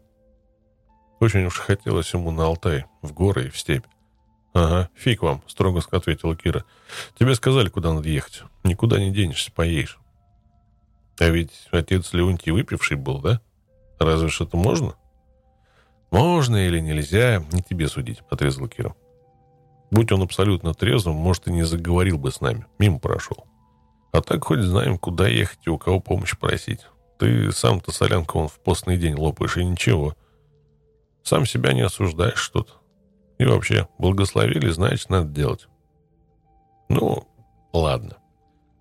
[1.19, 3.85] Очень уж хотелось ему на Алтай, в горы и в степь.
[4.53, 6.65] «Ага, фиг вам»,— строго ответила Кира.
[7.17, 8.43] «Тебе сказали, куда надо ехать.
[8.63, 9.99] Никуда не денешься, поедешь».
[11.19, 13.41] «А ведь отец Леонтий выпивший был, да?
[14.03, 14.95] Разве что-то можно?»
[16.11, 18.95] «Можно или нельзя, не тебе судить»,— отрезала Кира.
[19.89, 22.67] «Будь он абсолютно трезвым, может, и не заговорил бы с нами.
[22.77, 23.47] Мимо прошел.
[24.11, 26.81] А так хоть знаем, куда ехать и у кого помощь просить.
[27.17, 30.15] Ты сам-то солянку он в постный день лопаешь, и ничего.
[31.23, 32.73] Сам себя не осуждаешь что-то.
[33.39, 35.67] И вообще, благословили, значит, надо делать.
[36.89, 37.27] Ну,
[37.71, 38.17] ладно.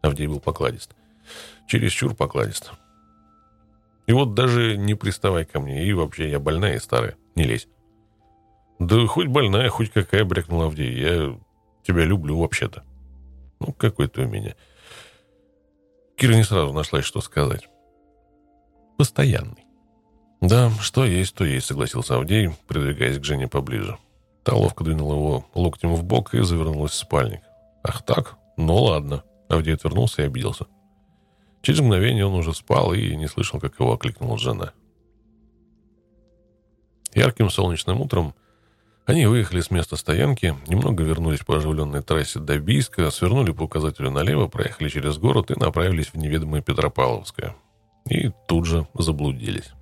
[0.02, 0.94] Авдей был покладист.
[1.66, 2.72] Чересчур покладист.
[4.06, 5.84] И вот даже не приставай ко мне.
[5.84, 7.16] И вообще, я больная и старая.
[7.34, 7.68] Не лезь.
[8.78, 10.92] Да хоть больная, хоть какая, брякнула Авдей.
[10.92, 11.38] Я
[11.86, 12.82] тебя люблю вообще-то.
[13.60, 14.54] Ну, какой ты у меня.
[16.16, 17.68] Кира не сразу нашлась, что сказать.
[18.98, 19.64] Постоянный.
[20.40, 23.96] Да, что есть, то есть, согласился Авдей, придвигаясь к Жене поближе.
[24.42, 27.42] Та ловко двинула его локтем в бок и завернулась в спальник.
[27.84, 28.36] «Ах так?
[28.56, 29.22] Ну ладно».
[29.48, 30.66] Авдей отвернулся и обиделся.
[31.62, 34.72] Через мгновение он уже спал и не слышал, как его окликнула жена.
[37.14, 38.34] Ярким солнечным утром
[39.04, 44.10] они выехали с места стоянки, немного вернулись по оживленной трассе до Бийска, свернули по указателю
[44.10, 47.56] налево, проехали через город и направились в неведомое Петропавловское.
[48.08, 49.72] И тут же заблудились.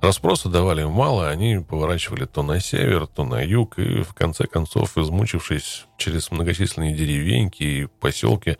[0.00, 4.96] Расспроса давали мало, они поворачивали то на север, то на юг, и в конце концов,
[4.96, 8.58] измучившись через многочисленные деревеньки и поселки,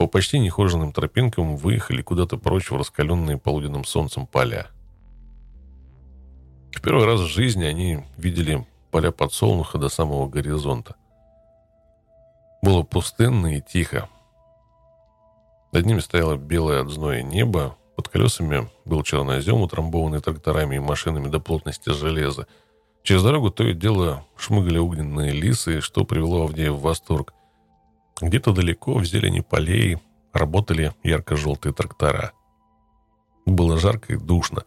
[0.00, 4.68] По почти нехоженным тропинкам выехали куда-то прочь в раскаленные полуденным солнцем поля.
[6.72, 10.96] В первый раз в жизни они видели поля подсолнуха до самого горизонта.
[12.62, 14.08] Было пустынно и тихо.
[15.70, 21.28] Над ними стояло белое от зноя небо, под колесами был чернозем, утрамбованный тракторами и машинами
[21.28, 22.46] до плотности железа.
[23.02, 27.34] Через дорогу то и дело шмыгали огненные лисы, что привело Авдея в восторг.
[28.20, 29.98] Где-то далеко, в зелени полей,
[30.32, 32.32] работали ярко-желтые трактора.
[33.46, 34.64] Было жарко и душно.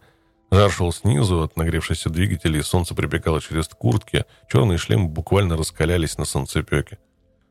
[0.50, 6.24] Жар шел снизу от нагревшихся двигателей, солнце припекало через куртки, черные шлемы буквально раскалялись на
[6.24, 6.98] солнцепеке.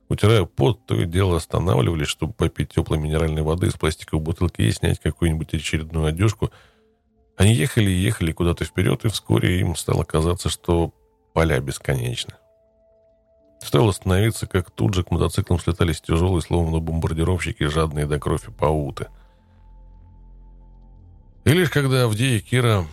[0.09, 4.71] Утирая пот, то и дело останавливались, чтобы попить теплой минеральной воды из пластиковой бутылки и
[4.71, 6.51] снять какую-нибудь очередную одежку.
[7.35, 10.93] Они ехали и ехали куда-то вперед, и вскоре им стало казаться, что
[11.33, 12.33] поля бесконечны.
[13.63, 19.07] Стоило остановиться, как тут же к мотоциклам слетались тяжелые, словно бомбардировщики, жадные до крови пауты.
[21.45, 22.85] И лишь когда Авдея и Кира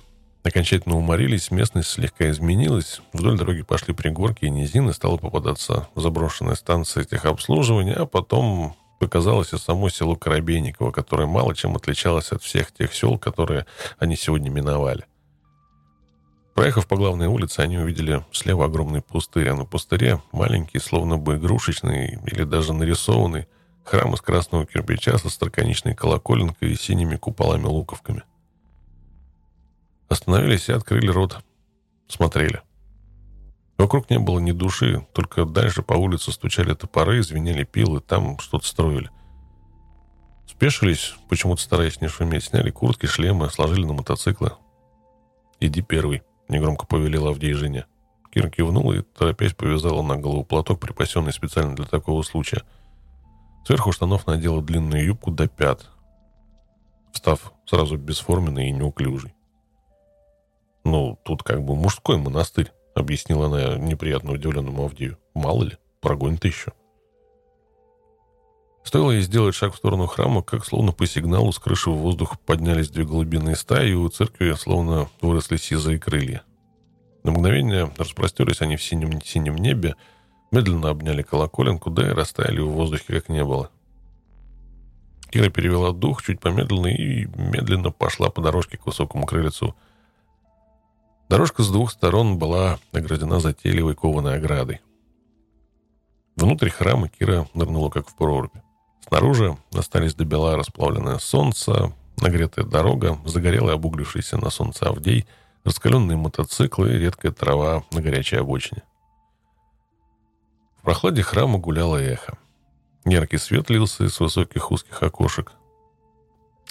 [0.42, 7.04] окончательно уморились, местность слегка изменилась, вдоль дороги пошли пригорки и низины, стала попадаться заброшенная станция
[7.04, 12.94] техобслуживания, а потом показалось и само село Коробейниково, которое мало чем отличалось от всех тех
[12.94, 13.66] сел, которые
[13.98, 15.04] они сегодня миновали.
[16.54, 21.36] Проехав по главной улице, они увидели слева огромный пустырь, а на пустыре маленький, словно бы
[21.36, 23.46] игрушечный или даже нарисованный
[23.84, 28.24] храм из красного кирпича со строконечной колоколенкой и синими куполами-луковками.
[30.08, 31.38] Остановились и открыли рот.
[32.08, 32.62] Смотрели.
[33.78, 38.66] Вокруг не было ни души, только дальше по улице стучали топоры, звенели пилы, там что-то
[38.66, 39.08] строили.
[40.46, 44.52] Спешились, почему-то стараясь не шуметь, сняли куртки, шлемы, сложили на мотоциклы.
[45.60, 47.86] «Иди первый», негромко повелел Авдей жене.
[48.32, 52.62] Кира кивнула и, торопясь, повязала на голову платок, припасенный специально для такого случая.
[53.64, 55.88] Сверху штанов надела длинную юбку до пят,
[57.12, 59.34] став сразу бесформенной и неуклюжей.
[60.84, 65.18] «Ну, тут как бы мужской монастырь»,— объяснила она неприятно удивленному Авдею.
[65.34, 66.72] «Мало ли, прогонит еще».
[68.82, 72.38] Стоило ей сделать шаг в сторону храма, как словно по сигналу с крыши в воздух
[72.40, 76.42] поднялись две голубиные стаи, и у церкви словно выросли сизые крылья.
[77.22, 79.96] На мгновение распростерлись они в синем, синем небе,
[80.50, 83.70] медленно обняли колоколенку, да и растаяли в воздухе, как не было.
[85.30, 89.76] Кира перевела дух чуть помедленно и медленно пошла по дорожке к высокому крыльцу.
[91.28, 94.80] Дорожка с двух сторон была ограждена затейливой кованой оградой.
[96.34, 98.54] Внутрь храма Кира нырнула как в прорубь.
[99.10, 105.26] Снаружи остались до бела расплавленное солнце, нагретая дорога, загорелый обуглившийся на солнце Авдей,
[105.64, 108.84] раскаленные мотоциклы и редкая трава на горячей обочине.
[110.78, 112.38] В прохладе храма гуляло эхо.
[113.04, 115.54] Яркий свет лился из высоких узких окошек.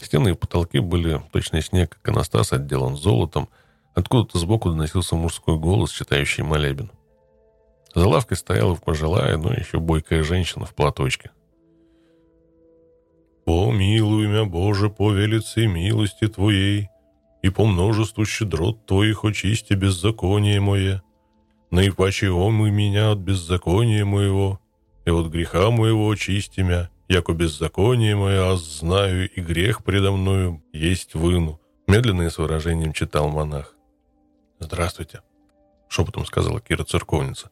[0.02, 3.50] Стены и потолки были точно снег, иконостас отделан золотом.
[3.96, 6.90] Откуда-то сбоку доносился мужской голос, читающий молебен.
[7.94, 11.32] За лавкой стояла пожилая, но еще бойкая женщина в платочке.
[13.50, 16.90] Помилуй меня, Боже, по велице милости Твоей,
[17.42, 21.02] и по множеству щедрот Твоих очисти беззаконие мое.
[21.72, 24.60] Наипаче омы меня от беззакония моего,
[25.04, 30.64] и от греха моего очисти меня, яко беззаконие мое, аз знаю, и грех предо мною
[30.72, 31.60] есть выну».
[31.88, 33.74] Медленно и с выражением читал монах.
[34.60, 35.22] «Здравствуйте»,—
[35.90, 37.50] шепотом сказала Кира церковница.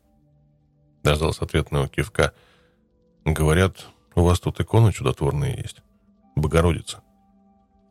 [1.01, 2.35] Дождался ответного кивка.
[3.25, 3.87] «Говорят,
[4.17, 5.83] у вас тут иконы чудотворные есть.
[6.35, 7.01] Богородица.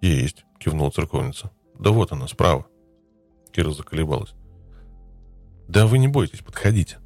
[0.00, 1.52] Есть, кивнула церковница.
[1.78, 2.66] Да вот она, справа.
[3.52, 4.34] Кира заколебалась.
[5.68, 6.98] Да вы не бойтесь, подходите.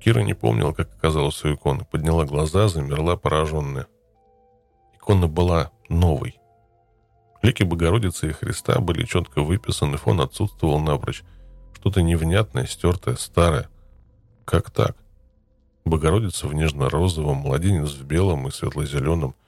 [0.00, 1.86] Кира не помнила, как оказалась у иконы.
[1.86, 3.86] Подняла глаза, замерла пораженная.
[4.96, 6.38] Икона была новой.
[7.40, 11.22] Лики Богородицы и Христа были четко выписаны, фон отсутствовал напрочь.
[11.72, 13.70] Что-то невнятное, стертое, старое.
[14.44, 14.99] Как так?
[15.90, 19.34] Богородица в нежно-розовом, младенец в белом и светло-зеленом–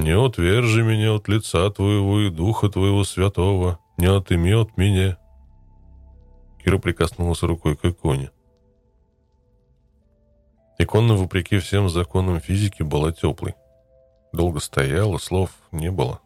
[0.00, 5.18] не отвержи меня от лица Твоего и Духа Твоего Святого, не отыми от меня».
[6.64, 8.30] Кира прикоснулась рукой к иконе.
[10.78, 13.54] Икона, вопреки всем законам физики, была теплой.
[14.32, 16.20] Долго стояла, слов не было.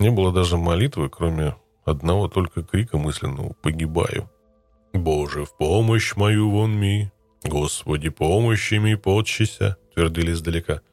[0.00, 1.54] Не было даже молитвы, кроме
[1.84, 4.28] одного только крика мысленного «Погибаю».
[4.94, 7.10] «Боже, в помощь мою вон ми!
[7.44, 10.80] Господи, помощи ми подчися!» твердили издалека–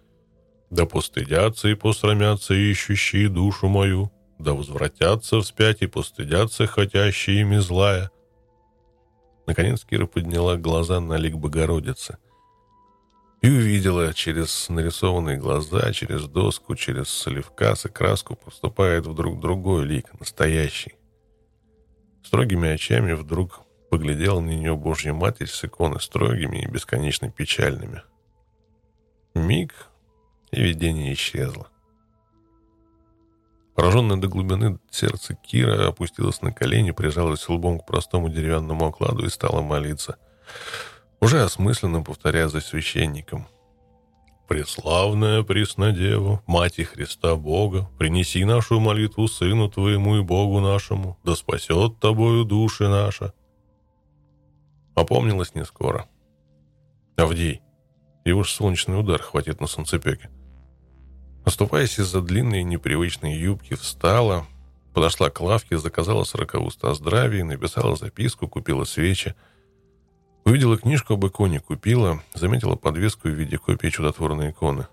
[0.69, 8.11] да постыдятся и посрамятся ищущие душу мою, да возвратятся вспять и постыдятся хотящие ими злая.
[9.47, 12.17] Наконец Кира подняла глаза на лик Богородицы.
[13.41, 20.19] И увидела через нарисованные глаза, через доску, через сливкас и краску поступает вдруг другой лик,
[20.19, 20.95] настоящий.
[22.21, 28.03] Строгими очами вдруг поглядела на нее Божья Матерь с иконы строгими и бесконечно печальными.
[29.33, 29.73] Миг,
[30.51, 31.67] и видение исчезло.
[33.75, 39.29] Пораженная до глубины сердца Кира опустилась на колени, прижалась лбом к простому деревянному окладу и
[39.29, 40.17] стала молиться—
[41.21, 43.47] уже осмысленно повторяя за священником.
[44.47, 51.99] «Преславная Преснодева, Мать Христа Бога, принеси нашу молитву Сыну Твоему и Богу нашему, да спасет
[51.99, 53.33] Тобою души наша».
[54.99, 56.07] Опомнилась не скоро.
[57.15, 57.61] Авдей,
[58.25, 60.29] его ж солнечный удар хватит на солнцепеке.
[61.45, 64.45] Оступаясь из-за длинной непривычной юбки, встала,
[64.93, 69.35] подошла к лавке, заказала сороковуста о здравии, написала записку, купила свечи–
[70.45, 74.87] Увидела книжку об иконе, купила, заметила подвеску в виде копии чудотворной иконы.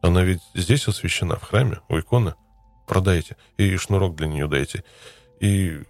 [0.00, 2.34] Она ведь здесь освящена, в храме, у иконы.
[2.86, 3.36] Продайте.
[3.58, 4.82] И шнурок для нее дайте.
[5.40, 5.82] И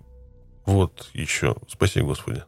[0.66, 1.54] вот еще.
[1.68, 2.42] Спаси, Господи.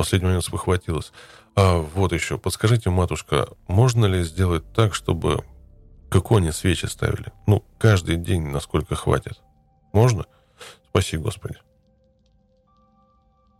[0.00, 1.12] Последний момент спохватилась.
[1.54, 2.38] А вот еще.
[2.38, 5.44] Подскажите, матушка, можно ли сделать так, чтобы
[6.08, 7.34] к иконе свечи ставили?
[7.46, 9.38] Ну, каждый день, насколько хватит.
[9.92, 10.24] Можно?
[10.88, 11.56] Спаси, Господи.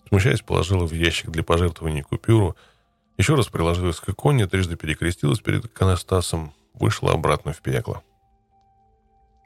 [0.08, 2.56] Смущаясь, положила в ящик для пожертвований купюру,
[3.18, 8.02] еще раз приложилась к иконе, трижды перекрестилась перед иконостасом, вышла обратно в пекло.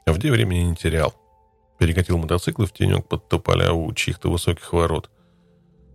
[0.05, 1.13] Авдей времени не терял.
[1.77, 5.11] Перекатил мотоцикл в тенек под тополя у чьих-то высоких ворот.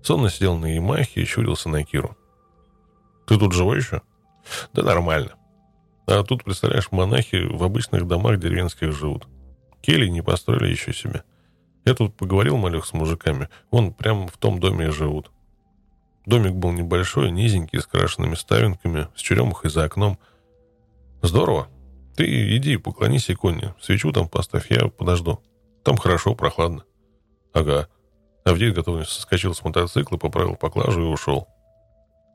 [0.03, 2.17] Сонно сидел на Ямахе и щурился на Киру.
[3.27, 4.03] «Ты тут живой еще?»
[4.73, 5.37] «Да нормально.
[6.07, 9.29] А тут, представляешь, монахи в обычных домах деревенских живут.
[9.81, 11.23] Кели не построили еще себе.
[11.85, 13.49] Я тут поговорил, малек, с мужиками.
[13.71, 15.31] Вон прямо в том доме и живут.
[16.27, 20.19] Домик был небольшой, низенький, с крашенными ставинками, с черемухой за окном.
[21.23, 21.69] Здорово.
[22.17, 23.75] Ты иди, поклонись иконе.
[23.81, 25.41] Свечу там поставь, я подожду.
[25.83, 26.85] Там хорошо, прохладно.
[27.53, 27.89] Ага.
[28.45, 31.49] Авдей готовность соскочил с мотоцикла, поправил поклажу и ушел.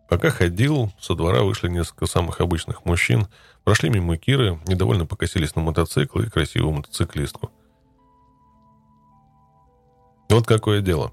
[0.10, 3.28] Пока ходил, со двора вышли несколько самых обычных мужчин,
[3.64, 7.52] прошли мимо Киры, недовольно покосились на мотоцикл и красивую мотоциклистку–
[10.30, 11.12] вот какое дело.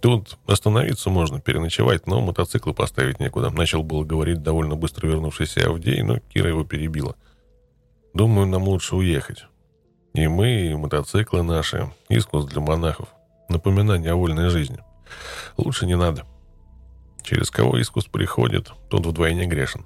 [0.00, 3.50] Тут остановиться можно, переночевать, но мотоцикл поставить некуда.
[3.50, 7.14] Начал было говорить довольно быстро вернувшийся Авдей, но Кира его перебила.
[8.14, 9.44] Думаю, нам лучше уехать.
[10.14, 13.08] И мы, и мотоциклы наши, искус для монахов.
[13.48, 14.78] Напоминание о вольной жизни.
[15.56, 16.24] Лучше не надо.
[17.22, 19.84] Через кого искус приходит, тот вдвойне грешен.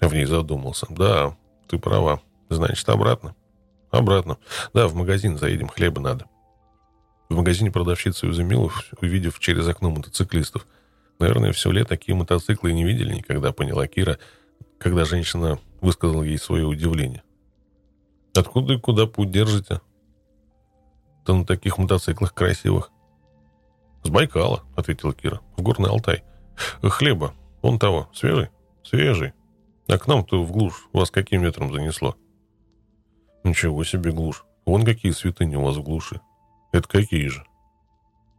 [0.00, 0.86] В ней задумался.
[0.90, 1.36] Да,
[1.68, 2.20] ты права.
[2.48, 3.34] Значит, обратно?
[3.90, 4.38] Обратно.
[4.74, 6.26] Да, в магазин заедем, хлеба надо.
[7.28, 10.66] В магазине продавщица изумилась, увидев через окно мотоциклистов.
[11.18, 14.18] Наверное, все лет такие мотоциклы не видели никогда, поняла Кира,
[14.78, 17.22] когда женщина высказала ей свое удивление.
[18.34, 19.80] «Откуда и куда путь держите?»
[21.26, 22.90] «Да на таких мотоциклах красивых».
[24.04, 26.22] «С Байкала»,— ответила Кира,— «в Горный Алтай».
[26.82, 28.48] «Хлеба, он того, свежий?»
[28.84, 29.32] «Свежий.
[29.88, 32.14] А к нам-то в глушь вас каким ветром занесло?»
[33.42, 34.44] «Ничего себе глушь.
[34.66, 36.20] Вон какие святыни у вас в глуши.
[36.72, 37.46] Это какие же?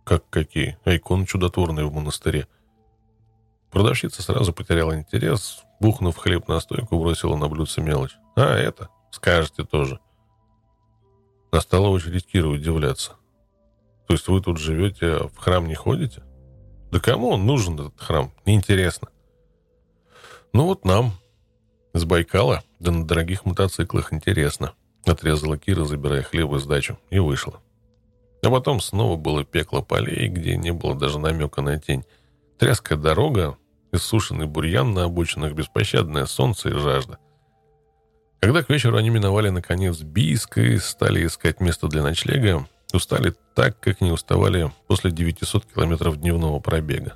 [0.03, 0.77] Как какие?
[0.83, 2.47] А иконы чудотворные в монастыре.
[3.71, 8.17] Продавщица сразу потеряла интерес, бухнув хлеб на стойку, бросила на блюдце мелочь.
[8.35, 8.89] А, это?
[9.09, 9.99] Скажете тоже.
[11.51, 13.13] Настала очередь Кира удивляться.
[14.07, 16.23] То есть вы тут живете, а в храм не ходите?
[16.91, 18.31] Да кому он нужен, этот храм?
[18.45, 19.09] Неинтересно.
[20.53, 21.13] Ну вот нам,
[21.93, 24.73] с Байкала, да на дорогих мотоциклах интересно.
[25.05, 27.61] Отрезала Кира, забирая хлеб и сдачу, и вышла.
[28.43, 32.05] А потом снова было пекло полей, где не было даже намека на тень.
[32.57, 33.57] Тряская дорога,
[33.91, 37.19] иссушенный бурьян на обочинах, беспощадное солнце и жажда.
[38.39, 43.79] Когда к вечеру они миновали, наконец, Бийск и стали искать место для ночлега, устали так,
[43.79, 47.15] как не уставали после 900 километров дневного пробега.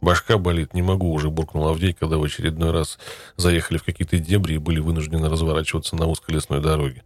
[0.00, 2.98] «Башка болит, не могу уже»,— буркнул Авдей, когда в очередной раз
[3.36, 7.02] заехали в какие-то дебри и были вынуждены разворачиваться на узкой лесной дороге.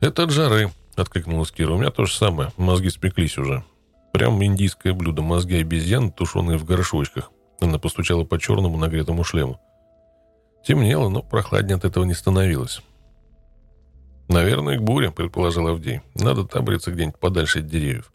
[0.00, 1.72] «Это от жары»,— откликнулась Кира.
[1.72, 2.52] «У меня то же самое.
[2.56, 3.64] Мозги спеклись уже.
[4.12, 5.22] Прям индийское блюдо.
[5.22, 7.30] Мозги обезьян, тушеные в горшочках».
[7.60, 9.60] Она постучала по черному нагретому шлему.
[10.64, 12.82] Темнело, но прохладнее от этого не становилось.
[14.28, 16.02] «Наверное, к буре»,— предположил Авдей.
[16.14, 18.12] «Надо табриться где-нибудь подальше от деревьев».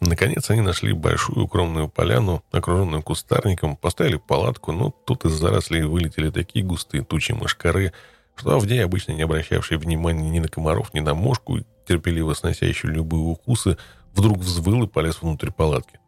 [0.00, 6.30] Наконец они нашли большую укромную поляну, окруженную кустарником, поставили палатку, но тут из зарослей вылетели
[6.30, 7.92] такие густые тучи мошкары,
[8.34, 13.22] что Авдей, обычно не обращавший внимания ни на комаров, ни на мошку, терпеливо сносящий любые
[13.22, 13.78] укусы,
[14.12, 16.00] вдруг взвыл и полез внутрь палатки.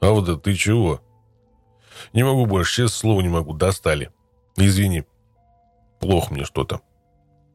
[0.00, 1.00] Авда, ты чего?
[2.12, 3.54] Не могу больше, честное слово не могу.
[3.54, 4.10] Достали.
[4.56, 5.04] Извини.
[6.00, 6.80] Плохо мне что-то.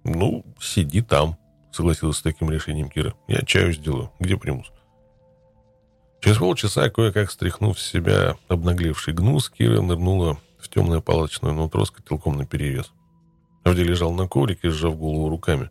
[0.04, 1.38] Ну, сиди там,
[1.72, 3.14] согласилась с таким решением Кира.
[3.28, 4.12] Я чаю сделаю.
[4.20, 4.72] Где примус?
[6.22, 11.92] Через полчаса, кое-как стряхнув с себя обнаглевший гнус, Кира нырнула в темное палочное нутро с
[11.92, 12.94] котелком наперевес.
[13.64, 15.70] Авдий лежал на коврике, сжав голову руками.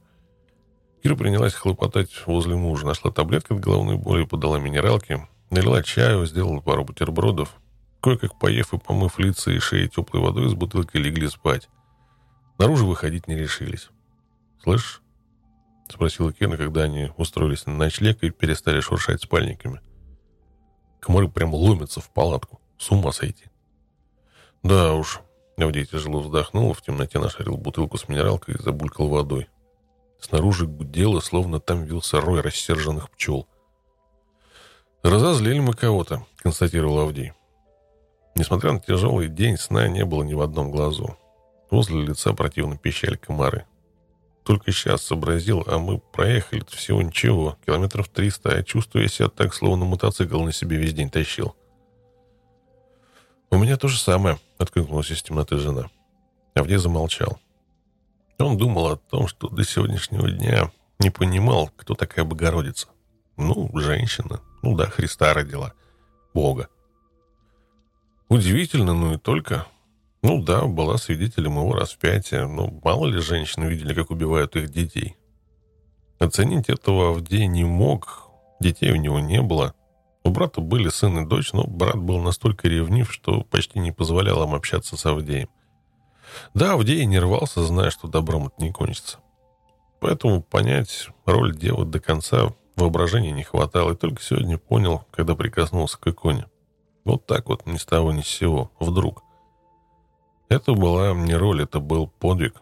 [1.03, 6.61] Кира принялась хлопотать возле мужа, нашла таблетки от головной боли, подала минералки, налила чаю, сделала
[6.61, 7.55] пару бутербродов.
[8.03, 11.69] Кое-как поев и помыв лица и шеи теплой водой, с бутылкой легли спать.
[12.59, 13.89] Наружу выходить не решились.
[14.63, 15.03] «Слышишь?»—
[15.89, 19.81] спросила Кира, когда они устроились на ночлег и перестали шуршать спальниками.—
[21.03, 22.61] Комары прям ломятся в палатку.
[22.79, 23.47] С ума сойти.
[24.63, 25.21] Да уж.
[25.59, 29.49] Авдей тяжело вздохнул, в темноте нашарил бутылку с минералкой и забулькал водой.
[30.21, 33.49] Снаружи гудело, словно там вился рой рассерженных пчел.
[35.03, 37.33] «Разозлили мы кого-то»,— констатировал Авдей.
[38.35, 41.17] Несмотря на тяжелый день, сна не было ни в одном глазу.
[41.71, 43.67] Возле лица противно пищали комары.
[44.45, 49.85] Только сейчас сообразил, а мы проехали всего ничего, километров триста, а чувствую себя так, словно
[49.85, 51.55] мотоцикл на себе весь день тащил.
[53.51, 55.91] «У меня то же самое»,— откликнулась из темноты жена.
[56.55, 57.39] Авдей замолчал.
[58.39, 62.89] Он думал о том, что до сегодняшнего дня не понимал, кто такая Богородица.
[63.37, 64.41] Ну, женщина.
[64.63, 65.73] Ну да, Христа родила.
[66.35, 66.69] Бога.
[68.33, 69.67] Удивительно, ну и только.
[70.23, 75.19] Ну да, была свидетелем его распятия, но мало ли женщины видели, как убивают их детей.
[76.19, 79.75] Оценить этого Авдей не мог, детей у него не было.
[80.25, 84.43] У брата были сын и дочь, но брат был настолько ревнив, что почти не позволял
[84.45, 85.51] им общаться с Авдеем.
[86.55, 89.19] Да, Авдей не рвался, зная, что добром это не кончится.
[90.01, 95.99] Поэтому понять роль девы до конца воображения не хватало, и только сегодня понял, когда прикоснулся
[95.99, 96.47] к иконе.
[97.05, 99.23] Вот так вот, ни с того ни с сего, вдруг–
[100.53, 102.61] это была не роль, это был подвиг.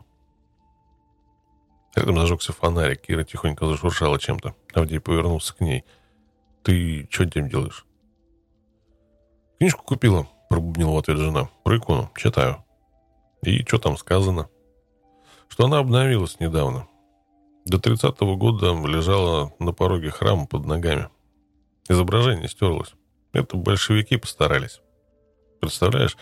[1.96, 3.00] Рядом зажегся фонарик.
[3.00, 4.54] Кира тихонько зашуршала чем-то.
[4.74, 5.84] Авдей повернулся к ней.
[6.62, 7.84] «Ты что тем делаешь?»
[9.58, 11.48] «Книжку купила»,— пробубнила в ответ жена.
[11.64, 12.12] «Про икону.
[12.16, 12.64] Читаю».
[13.42, 14.48] «И что там сказано?»
[15.48, 16.86] «Что она обновилась недавно.
[17.64, 21.08] До 30-го года лежала на пороге храма под ногами.
[21.88, 22.94] Изображение стерлось.
[23.32, 24.80] Это большевики постарались.
[25.60, 26.16] Представляешь,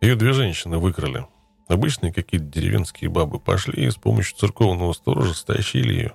[0.00, 1.26] ее две женщины выкрали.
[1.66, 6.12] Обычные какие-то деревенские бабы пошли и с помощью церковного сторожа стащили ее.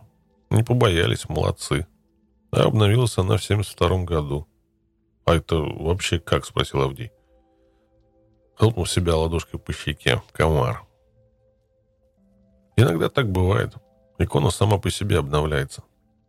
[0.49, 1.87] Не побоялись, молодцы.
[2.51, 4.47] А обновилась она в 72 году.
[5.25, 7.11] «А это вообще как?»– спросил Авдий.
[8.55, 10.21] Хлопнул себя ладошкой по щеке.
[10.33, 10.83] Комар.
[12.75, 13.73] Иногда так бывает.
[14.17, 15.83] Икона сама по себе обновляется.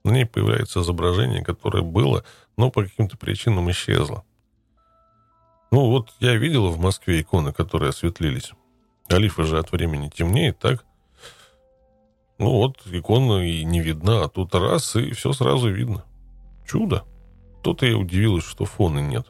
[0.05, 2.25] На ней появляется изображение, которое было,
[2.61, 4.23] но по каким-то причинам исчезло.
[5.71, 8.53] Ну, вот я видела в Москве иконы, которые осветлились.
[9.11, 10.85] Алифа же от времени темнеет, так?
[12.39, 16.05] Ну вот, икона и не видна, а тут раз, и все сразу видно.
[16.69, 17.05] Чудо.
[17.63, 19.27] То-то я удивилась, что фона нет.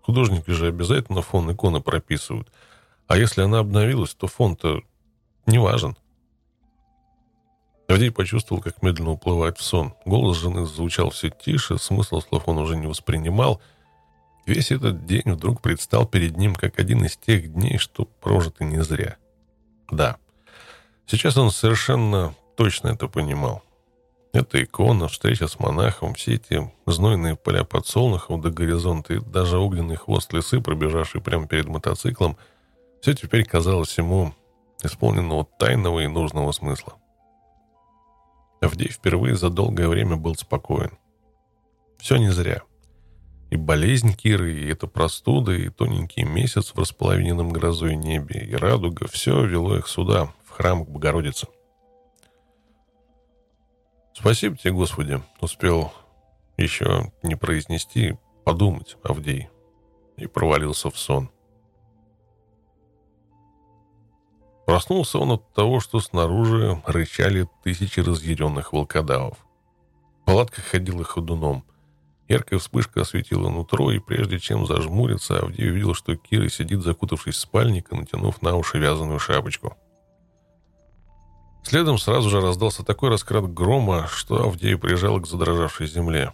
[0.00, 2.50] Художники же обязательно фон иконы прописывают.
[3.08, 4.80] А если она обновилась, то фон-то
[5.44, 5.98] не важен.
[7.90, 9.94] Авдей почувствовал, как медленно уплывает в сон.
[10.04, 13.60] Голос жены звучал все тише, смысл слов он уже не воспринимал–
[14.50, 18.82] Весь этот день вдруг предстал перед ним как один из тех дней, что прожиты не
[18.82, 19.16] зря.
[19.90, 20.16] Да,
[21.06, 23.62] сейчас он совершенно точно это понимал.
[24.32, 29.96] Эта икона, встреча с монахом, все эти знойные поля подсолнухов до горизонта и даже огненный
[29.96, 32.36] хвост лисы, пробежавший прямо перед мотоциклом,
[33.00, 34.34] все теперь казалось ему
[34.82, 36.94] исполненного тайного и нужного смысла.
[38.60, 40.98] Авдей впервые за долгое время был спокоен.
[41.98, 42.62] Все не зря.
[43.50, 49.08] И болезнь Киры, и эта простуда, и тоненький месяц в располовиненном грозой небе, и радуга—
[49.10, 51.48] все вело их сюда, в храм к Богородице.
[54.12, 55.92] «Спасибо тебе, Господи!»— успел
[56.58, 59.48] еще не произнести, подумать Авдей.
[60.16, 61.30] И провалился в сон.
[64.70, 69.36] Проснулся он от того, что снаружи рычали тысячи разъяренных волкодавов.
[70.24, 71.64] Палатка ходила ходуном.
[72.28, 77.40] Яркая вспышка осветила нутро, и прежде чем зажмуриться, Авдей увидел, что Кира сидит, закутавшись в
[77.40, 79.76] спальник и натянув на уши вязаную шапочку.
[81.64, 86.32] Следом сразу же раздался такой раскрат грома, что Авдей прижал к задрожавшей земле.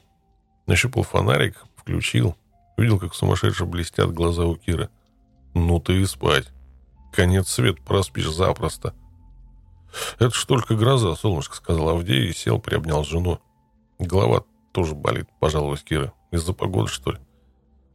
[0.66, 2.36] Нащупал фонарик, включил,
[2.76, 4.90] увидел, как сумасшедше блестят глаза у Киры.
[5.54, 6.52] «Ну ты и спать.
[7.16, 8.94] Конец свет проспишь запросто».
[10.18, 13.40] «Это ж только гроза, солнышко»,— сказал Авдей и сел, приобнял жену.
[13.98, 16.12] Голова тоже болит, пожаловалась Кира.
[16.30, 17.18] Из-за погоды, что ли?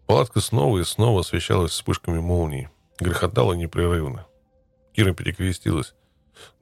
[0.08, 2.70] Палатка снова и снова освещалась вспышками молний.
[3.00, 4.26] Грохотала непрерывно.
[4.94, 5.94] Кира перекрестилась.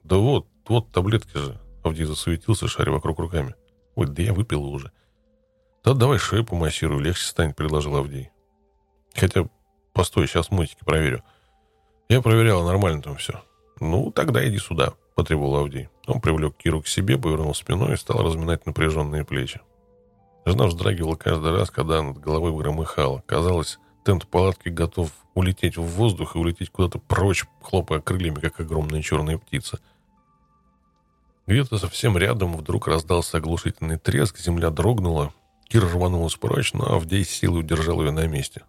[0.02, 3.54] «Да вот, вот таблетки же!» Авдей засуетился, шаря вокруг руками.
[3.94, 4.92] «Ой, да я выпил уже».
[5.82, 8.30] «Да давай шею помассирую, легче станет»,— предложил Авдей.
[9.14, 9.48] «Хотя,
[9.94, 11.24] постой, сейчас мультики проверю».
[12.10, 13.40] Я проверял, нормально там все.
[13.78, 15.88] «Ну, тогда иди сюда»,— потребовал Авдей.
[16.08, 19.60] Он привлек Киру к себе, повернул спиной и стал разминать напряженные плечи.
[20.44, 23.22] Жена вздрагивала каждый раз, когда над головой громыхала.
[23.26, 29.02] Казалось, тент палатки готов улететь в воздух и улететь куда-то прочь, хлопая крыльями, как огромная
[29.02, 29.78] черная птица.
[31.46, 35.32] Где-то совсем рядом вдруг раздался оглушительный треск, земля дрогнула.
[35.68, 38.62] Кира рванулась прочь, но Авдей с силой удержал ее на месте.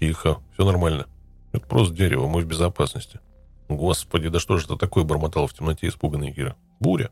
[0.00, 1.06] «Тихо, все нормально.
[1.52, 3.20] Это просто дерево, мы в безопасности».
[3.68, 6.56] «Господи, да что же это такое?»— бормотала в темноте испуганная Кира.
[6.80, 7.10] «Буря.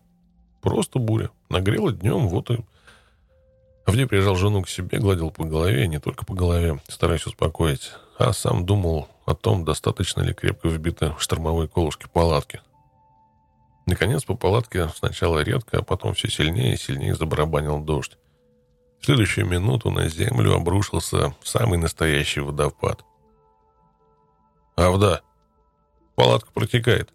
[0.62, 1.30] Просто буря.
[1.50, 2.58] Нагрело днем, вот и
[3.86, 8.32] Авдей прижал жену к себе, гладил по голове, не только по голове, стараясь успокоить, а
[8.32, 12.60] сам думал о том, достаточно ли крепко вбиты штормовые колышки палатки.
[13.86, 18.18] Наконец по палатке сначала редко, а потом все сильнее и сильнее забарабанил дождь.
[19.00, 23.04] В следующую минуту на землю обрушился самый настоящий водопад.
[24.76, 25.22] «Авда!
[26.14, 27.12] Палатка протекает!»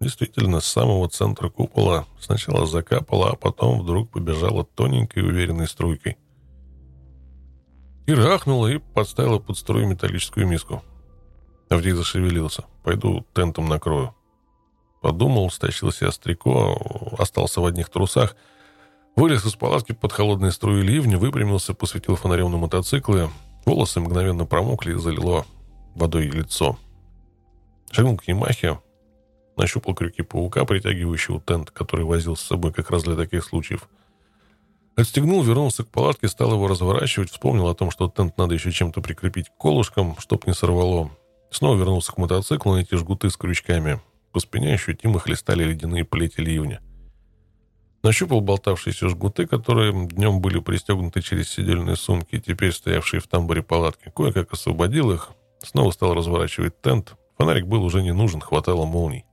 [0.00, 6.16] Действительно, с самого центра купола сначала закапала, а потом вдруг побежала тоненькой уверенной струйкой.
[8.06, 10.82] Ира ахнула и подставила под струю металлическую миску.
[11.68, 12.64] Авдей зашевелился.
[12.82, 14.14] «Пойду тентом накрою».
[15.00, 18.36] Подумал, стащил себе стрико, остался в одних трусах,
[19.16, 23.30] вылез из палатки под холодные струи ливня, выпрямился, посветил фонарем на мотоциклы,
[23.64, 25.44] волосы мгновенно промокли и залило
[25.94, 26.78] водой лицо.
[27.90, 28.78] Шагнул к Ямахе,
[29.56, 33.88] Нащупал крюки паука, притягивающего тент, который возил с собой как раз для таких случаев.
[34.96, 39.00] Отстегнул, вернулся к палатке, стал его разворачивать, вспомнил о том, что тент надо еще чем-то
[39.00, 41.10] прикрепить к колышкам, чтоб не сорвало.
[41.50, 44.00] Снова вернулся к мотоциклу на эти жгуты с крючками.
[44.32, 46.80] По спине ощутимо хлестали ледяные плети ливня.
[48.02, 54.10] Нащупал болтавшиеся жгуты, которые днем были пристегнуты через сидельные сумки, теперь стоявшие в тамбуре палатки.
[54.14, 55.30] Кое-как освободил их,
[55.62, 57.16] снова стал разворачивать тент.
[57.38, 59.24] Фонарик был уже не нужен, хватало молний.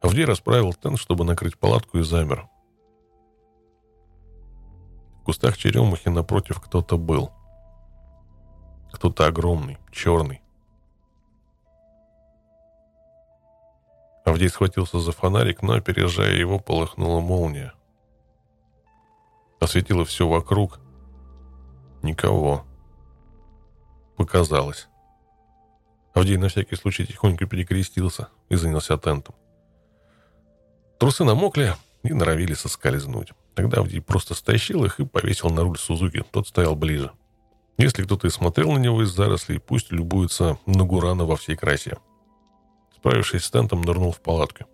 [0.00, 2.48] Авдей расправил тент, чтобы накрыть палатку, и замер.
[5.20, 7.32] В кустах черемухи напротив кто-то был.
[8.92, 10.40] Кто-то огромный, черный.
[14.24, 17.72] Авдей схватился за фонарик, но, опережая его, полыхнула молния.
[19.60, 20.80] Осветило все вокруг.
[22.02, 22.64] Никого.
[24.16, 24.88] Показалось.
[26.16, 29.34] Авдей на всякий случай тихонько перекрестился и занялся тентом.
[30.98, 31.74] Трусы намокли
[32.04, 33.34] и норовили соскользнуть.
[33.54, 36.24] Тогда Авдий просто стащил их и повесил на руль Сузуки.
[36.30, 37.12] Тот стоял ближе.
[37.76, 41.98] Если кто-то и смотрел на него из зарослей, пусть любуется на Гурана во всей красе.
[42.94, 44.64] Справившись с тентом, нырнул в палатку.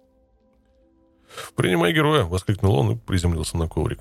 [1.57, 3.99] «Принимай героя!»— воскликнул он и приземлился на коврик.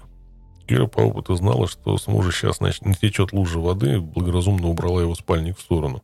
[0.68, 5.58] Кира по опыту знала, что с мужа сейчас натечет лужа воды, благоразумно убрала его спальник
[5.58, 6.04] в сторону.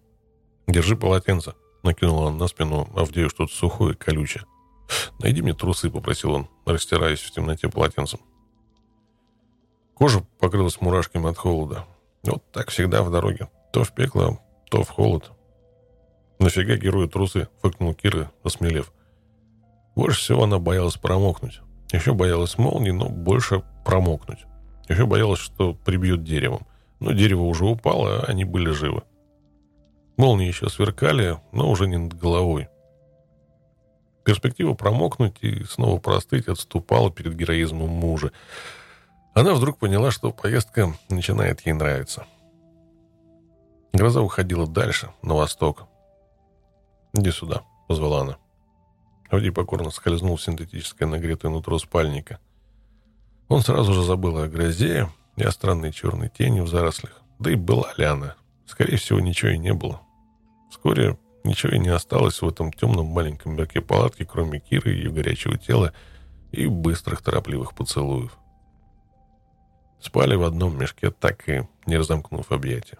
[0.68, 1.54] «Держи полотенце»,—
[1.84, 4.44] накинула он на спину Авдею что-то сухое колючее.
[5.20, 8.20] «Найди мне трусы»,— попросил он, растираясь в темноте полотенцем.
[9.94, 11.86] Кожа покрылась мурашками от холода.
[12.24, 13.50] Вот так всегда в дороге.
[13.74, 14.40] То в пекло,
[14.70, 15.32] то в холод.
[16.40, 18.92] «Нафига герою трусы?»— фыкнул Кира, осмелев.
[19.96, 21.62] Больше всего она боялась промокнуть.
[21.92, 24.46] Еще боялась молнии, но больше промокнуть.
[24.90, 26.68] Еще боялась, что прибьет деревом.
[27.00, 29.04] Но дерево уже упало, а они были живы.
[30.18, 32.70] Молнии еще сверкали, но уже не над головой.
[34.26, 38.32] Перспектива промокнуть и снова простыть отступала перед героизмом мужа.
[39.34, 42.26] Она вдруг поняла, что поездка начинает ей нравиться.
[43.94, 45.88] Гроза уходила дальше, на восток.
[47.14, 48.38] «Иди сюда»,— позвала она.
[49.30, 52.40] Авдий покорно скользнул в синтетическое нагретое нутро спальника.
[53.50, 57.22] Он сразу же забыл о грозе и о странной черной тени в зарослях.
[57.40, 58.36] Да и была ли она?
[58.66, 60.02] Скорее всего, ничего и не было.
[60.70, 61.18] Вскоре
[61.48, 65.94] Ничего и не осталось в этом темном маленьком мирке палатки, кроме Киры, ее горячего тела
[66.52, 68.38] и быстрых торопливых поцелуев.
[70.02, 72.98] Спали в одном мешке, так и не разомкнув объятия.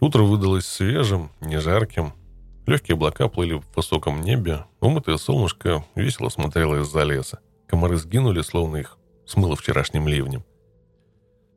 [0.00, 2.14] Утро выдалось свежим, не жарким.
[2.66, 7.38] Легкие облака плыли в высоком небе, умытое солнышко весело смотрело из-за леса.
[7.68, 10.42] Комары сгинули, словно их смыло вчерашним ливнем.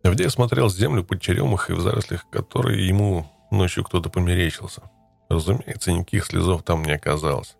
[0.06, 4.84] Авдей смотрел землю под черемухой в зарослях, которые ему ночью кто-то померещился.
[5.30, 7.56] Разумеется, никаких слезов там не оказалось.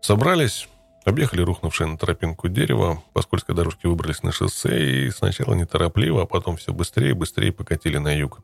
[0.00, 0.68] Собрались
[1.04, 6.26] Объехали рухнувшее на тропинку дерево, по скользкой дорожке выбрались на шоссе и сначала неторопливо, а
[6.26, 8.38] потом все быстрее и быстрее покатили на юг,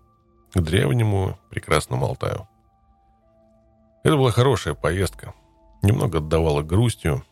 [0.52, 2.48] к древнему прекрасному Алтаю.
[4.02, 5.34] Это была хорошая поездка,
[5.82, 7.24] немного отдавала грустью.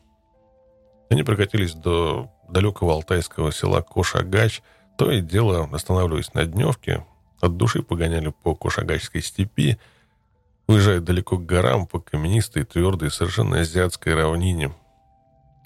[1.11, 4.63] Они прокатились до далекого алтайского села Кошагач,
[4.97, 7.05] то и дело останавливаясь на дневке,
[7.41, 9.79] от души погоняли по Кошагачской степи,
[10.67, 14.73] уезжая далеко к горам по каменистой, твердой, совершенно азиатской равнине–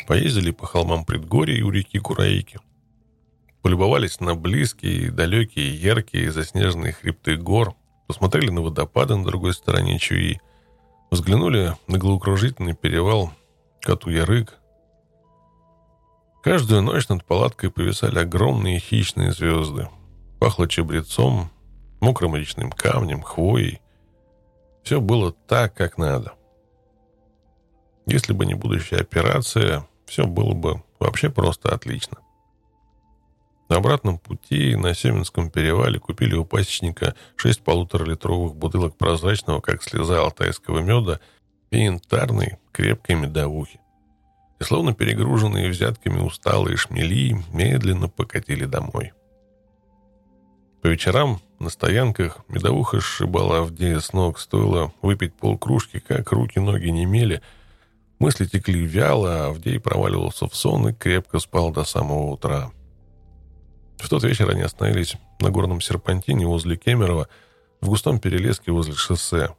[0.06, 2.58] Поездили по холмам предгорий у реки Кураики.
[3.62, 7.74] Полюбовались на близкие, далекие, яркие заснеженные хребты гор.
[8.06, 10.40] Посмотрели на водопады на другой стороне Чуи.
[11.10, 13.32] Взглянули на головокружительный перевал
[13.82, 14.58] Кату-Ярык.
[16.42, 19.88] Каждую ночь над палаткой повисали огромные хищные звезды.
[20.38, 21.50] Пахло чабрецом,
[22.00, 23.80] мокрым речным камнем, хвоей.
[24.82, 26.32] Все было так, как надо.
[28.06, 32.18] Если бы не будущая операция, все было бы вообще просто отлично.
[33.68, 40.20] На обратном пути на Семенском перевале купили у пасечника шесть полуторалитровых бутылок прозрачного, как слеза
[40.20, 41.20] алтайского меда,
[41.70, 43.79] и янтарной крепкой медовухи.
[44.60, 49.12] И словно перегруженные взятками усталые шмели медленно покатили домой.
[50.82, 57.06] По вечерам на стоянках медовуха сшибала Авдея с ног, стоило выпить полкружки, как руки-ноги не
[57.06, 57.40] мели–
[58.20, 62.70] Мысли текли вяло, а Авдей проваливался в сон и крепко спал до самого утра.
[63.96, 67.28] В тот вечер они остановились на горном серпантине возле Кемерово,
[67.80, 69.56] в густом перелеске возле шоссе.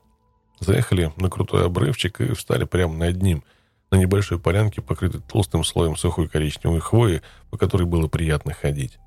[0.59, 3.43] Заехали на крутой обрывчик и встали прямо над ним,
[3.91, 8.97] на небольшой полянке, покрытой толстым слоем сухой коричневой хвои, по которой было приятно ходить.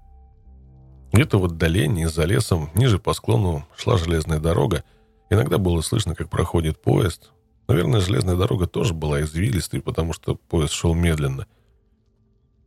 [1.13, 4.85] Где-то в отдалении, за лесом, ниже по склону, шла железная дорога.
[5.31, 7.31] Иногда было слышно, как проходит поезд,
[7.67, 11.47] Наверное, железная дорога тоже была извилистой, потому что поезд шел медленно.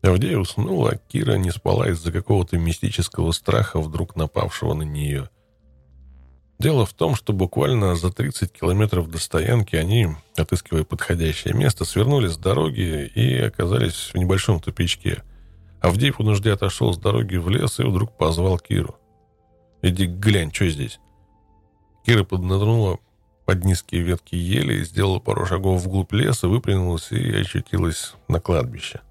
[0.02, 5.30] Авдея уснула, а Кира не спала из-за какого-то мистического страха, вдруг напавшего на нее.
[6.60, 12.28] Дело в том, что буквально за 30 километров до стоянки они, отыскивая подходящее место, свернули
[12.28, 15.24] с дороги и оказались в небольшом тупичке.
[15.82, 18.96] Авдей по нужде отошел с дороги в лес и вдруг позвал Киру.
[19.84, 21.00] «Иди глянь, что здесь?»
[22.04, 22.98] Кира поднырнула
[23.46, 29.02] под низкие ветки ели, сделала пару шагов вглубь леса, выпрямилась и очутилась на кладбище.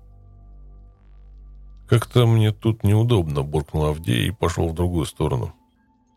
[1.89, 5.55] «Как-то мне тут неудобно»,— буркнул Авдей и пошел в другую сторону.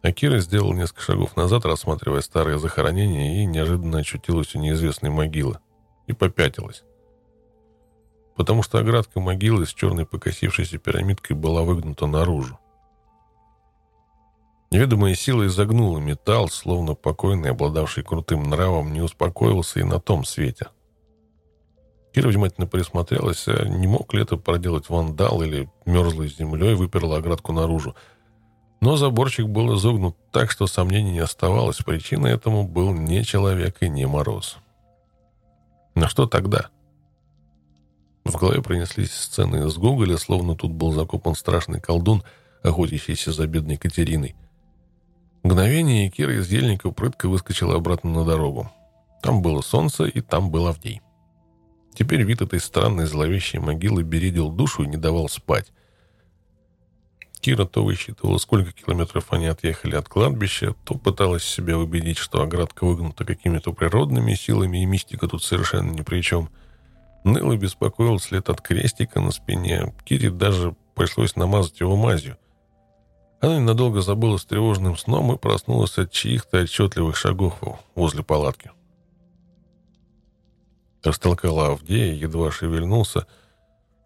[0.02, 5.60] А Кира сделала несколько шагов назад, рассматривая старые захоронения, и неожиданно очутилась у неизвестной могилы.
[6.08, 6.84] И попятилась.
[8.36, 12.58] Потому что оградка могилы с черной покосившейся пирамидкой была выгнута наружу.
[14.72, 20.68] Неведомая сила изогнула металл, словно покойный, обладавший крутым нравом, не успокоился и на том свете.
[22.14, 27.52] Кира внимательно присмотрелась, а не мог ли это проделать вандал или мерзлой землей выперла оградку
[27.52, 27.96] наружу.
[28.82, 31.78] Но заборчик был изогнут так, что сомнений не оставалось.
[31.78, 34.58] Причиной этому был не человек и не мороз.
[35.96, 36.70] Но что тогда?
[38.24, 42.24] В голове пронеслись сцены из Гоголя, словно тут был закопан страшный колдун,
[42.64, 44.36] охотящийся за бедной Катериной–
[45.44, 48.70] Мгновение, и Кира из ельника прытко выскочила обратно на дорогу.
[49.22, 51.02] Там было солнце, и там был Авдей.
[51.94, 55.72] Теперь вид этой странной зловещей могилы бередил душу и не давал спать.
[57.42, 62.86] Кира то высчитывала, сколько километров они отъехали от кладбища, то пыталась себя убедить, что оградка
[62.86, 66.50] выгнута какими-то природными силами, и мистика тут совершенно ни при чем.
[67.26, 69.94] И беспокоил след от крестика на спине.
[70.06, 72.38] Кире даже пришлось намазать его мазью–
[73.42, 77.58] она ненадолго забыла с тревожным сном и проснулась от чьих-то отчетливых шагов
[77.96, 78.72] возле палатки.
[81.04, 83.28] Растолкала Авдея, едва шевельнулся,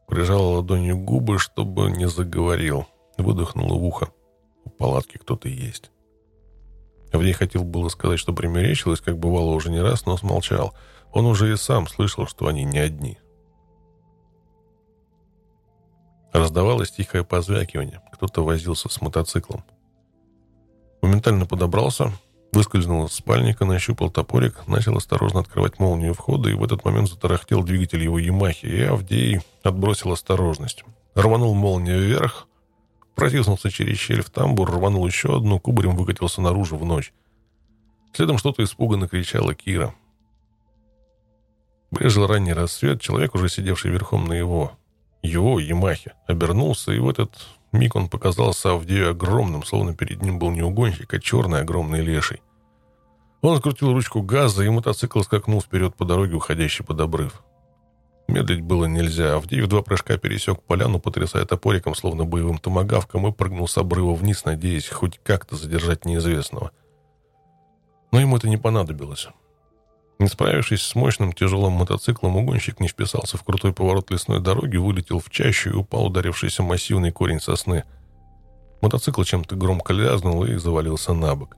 [0.07, 2.85] прижала ладонью губы, чтобы не заговорил,
[3.17, 4.09] выдохнула в ухо.
[4.65, 5.91] У палатки кто-то есть.
[7.11, 10.73] Авдей хотел было сказать, что примерещилось, как бывало уже не раз, но смолчал.
[11.11, 13.19] Он уже и сам слышал, что они не одни.
[16.31, 18.01] Раздавалось тихое позвякивание.
[18.11, 19.63] Кто-то возился с мотоциклом.
[21.03, 22.11] Моментально подобрался,
[22.51, 27.61] выскользнул из спальника, нащупал топорик, начал осторожно открывать молнию входа, и в этот момент затарахтел
[27.61, 30.83] двигатель его Ямахи, и Авдей отбросил осторожность.
[31.13, 32.47] Рванул молнию вверх,
[33.15, 37.13] протиснулся через щель в тамбур, рванул еще одну, кубарем выкатился наружу в ночь.
[38.13, 39.93] Следом что-то испуганно кричала Кира.
[41.91, 44.77] Брежил ранний рассвет, человек, уже сидевший верхом на его
[45.23, 47.31] его Ямахе, обернулся, и в этот
[47.71, 52.41] миг он показался Авдею огромным, словно перед ним был не угонщик, а черный огромный леший.
[53.41, 57.41] Он открутил ручку газа, и мотоцикл скакнул вперед по дороге, уходящей под обрыв.
[58.27, 59.35] Медлить было нельзя.
[59.35, 64.13] Авдей в два прыжка пересек поляну, потрясая топориком, словно боевым томогавком, и прыгнул с обрыва
[64.13, 66.71] вниз, надеясь хоть как-то задержать неизвестного.
[68.11, 69.27] Но ему это не понадобилось.
[70.19, 75.19] Не справившись с мощным тяжелым мотоциклом, угонщик не вписался в крутой поворот лесной дороги, вылетел
[75.19, 77.83] в чащу и упал ударившийся массивный корень сосны.
[78.81, 81.57] Мотоцикл чем-то громко лязнул и завалился на бок.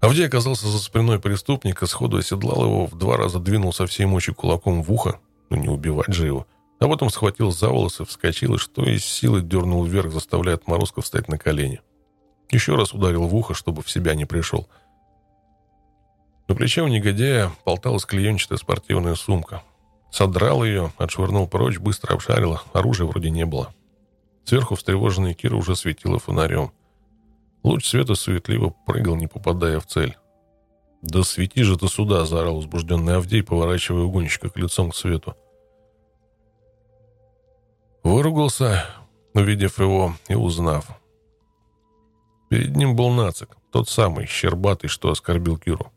[0.00, 4.32] Авдей оказался за спиной преступника, сходу оседлал его, в два раза двинул со всей мощи
[4.32, 5.18] кулаком в ухо,
[5.50, 6.46] ну не убивать же его,
[6.78, 11.26] а потом схватил за волосы, вскочил и что из силы дернул вверх, заставляя отморозка встать
[11.28, 11.80] на колени.
[12.50, 14.68] Еще раз ударил в ухо, чтобы в себя не пришел.
[16.46, 19.62] На плече у негодяя болталась клеенчатая спортивная сумка.
[20.10, 23.74] Содрал ее, отшвырнул прочь, быстро обшарил, оружия вроде не было.
[24.44, 26.70] Сверху встревоженный Кира уже светила фонарем.
[27.62, 30.16] Луч света суетливо прыгал, не попадая в цель.
[31.02, 35.36] «Да свети же ты сюда!»— заорал возбужденный Авдей, поворачивая угонщика к лицом к свету.
[38.02, 38.84] Выругался,
[39.34, 40.88] увидев его и узнав.
[42.48, 45.92] Перед ним был нацик, тот самый, щербатый, что оскорбил Киру.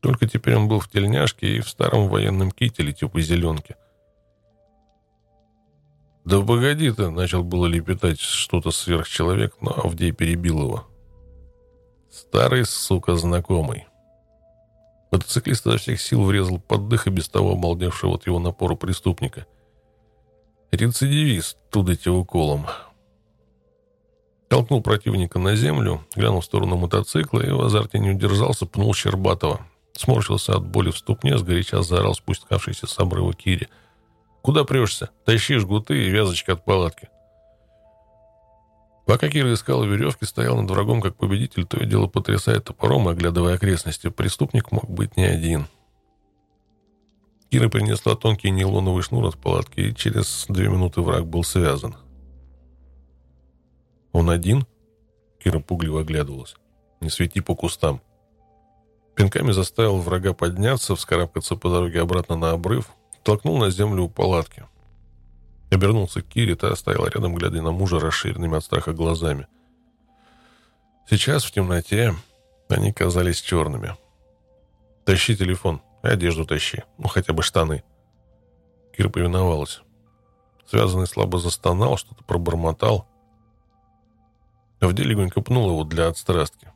[0.00, 3.76] Только теперь он был в тельняшке и в старом военном кителе типа зеленки—
[6.28, 10.86] «Да погоди ты!»— начал было лепетать что-то сверхчеловек, но Авдей перебил его.
[12.10, 13.86] «Старый, сука, знакомый».
[15.10, 19.46] Мотоциклист изо всех сил врезал под дых и без того обалдевшего от его напора преступника.
[20.70, 22.66] Рецидивист, тудайте уколом.
[24.48, 29.66] Толкнул противника на землю, глянул в сторону мотоцикла и в азарте не удержался, пнул Щербатова.
[29.94, 33.68] Сморщился от боли в ступне, сгоряча заорал спускавшийся с обрыва Кири—
[34.42, 35.10] Куда прешься?
[35.24, 37.08] Тащи жгуты и вязочка от палатки.
[39.06, 43.54] Пока Кира искал веревки, стоял над врагом как победитель, то и дело потрясая топором, оглядывая
[43.54, 44.10] окрестности.
[44.10, 45.66] Преступник мог быть не один.
[47.50, 51.96] Кира принесла тонкий нейлоновый шнур от палатки, и через две минуты враг был связан.
[54.12, 54.66] «Он один?»
[55.42, 56.56] Кира пугливо оглядывалась.
[57.00, 58.02] «Не свети по кустам».
[59.14, 62.90] Пинками заставил врага подняться, вскарабкаться по дороге обратно на обрыв,
[63.22, 64.64] толкнул на землю у палатки.
[65.70, 69.46] Обернулся к Кире, та стояла рядом, глядя на мужа расширенными от страха глазами.
[71.08, 72.14] Сейчас в темноте
[72.68, 73.96] они казались черными.
[75.04, 77.82] «Тащи телефон, одежду тащи, ну хотя бы штаны».
[78.96, 79.80] Кира повиновалась.
[80.66, 83.06] Связанный слабо застонал, что-то пробормотал.
[84.80, 86.70] Авдей легонько пнул его для отстрастки.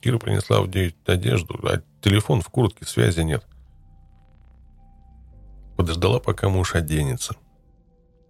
[0.00, 3.44] Кира принесла Авдею одежду, а телефон в куртке, связи нет.
[5.76, 7.36] Подождала, пока муж оденется.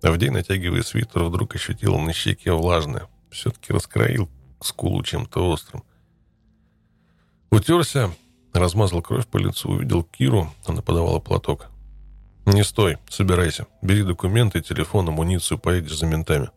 [0.03, 3.09] Авдей, натягивая свитер, вдруг ощутил на щеке влажное.
[3.31, 4.29] Все-таки раскроил
[4.61, 5.85] скулу чем-то острым.
[7.51, 8.11] Утерся,
[8.53, 11.69] размазал кровь по лицу, увидел Киру, она подавала платок.
[12.45, 13.67] «Не стой, собирайся.
[13.83, 16.51] Бери документы, телефон, амуницию, поедешь за ментами».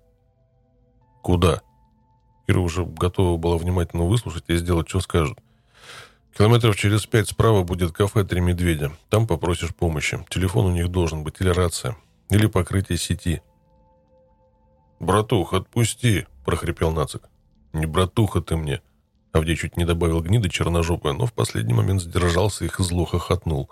[1.24, 1.62] «Куда?»
[2.48, 5.40] Кира уже готова была внимательно выслушать и сделать, что скажут.
[6.40, 8.94] Километров через пять справа будет кафе «Три медведя».
[9.10, 10.26] Там попросишь помощи.
[10.30, 11.98] Телефон у них должен быть, или рация,
[12.30, 13.42] или покрытие сети.
[15.02, 17.24] «Братух, отпусти!»– прохрипел Нацик.
[17.74, 18.82] «Не братуха ты мне!»
[19.34, 23.70] Авдей чуть не добавил гниды черножопая, но в последний момент сдержался и зло хохотнул.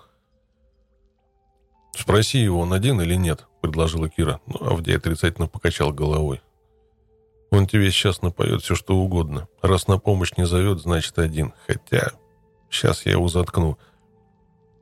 [1.95, 6.41] «Спроси его, он один или нет?»– предложила Кира, но Авдей отрицательно покачал головой.
[7.49, 9.47] «Он тебе сейчас напоет все, что угодно.
[9.61, 11.53] Раз на помощь не зовет, значит один.
[11.65, 12.11] Хотя
[12.69, 13.77] Сейчас я его заткну.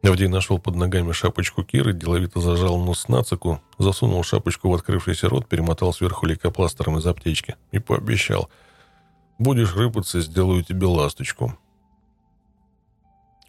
[0.03, 5.47] Авдей нашел под ногами шапочку Киры, деловито зажал нос нацику, засунул шапочку в открывшийся рот,
[5.47, 8.49] перемотал сверху лейкопластером из аптечки и пообещал.
[9.39, 11.57] «Будешь рыпаться, сделаю тебе ласточку».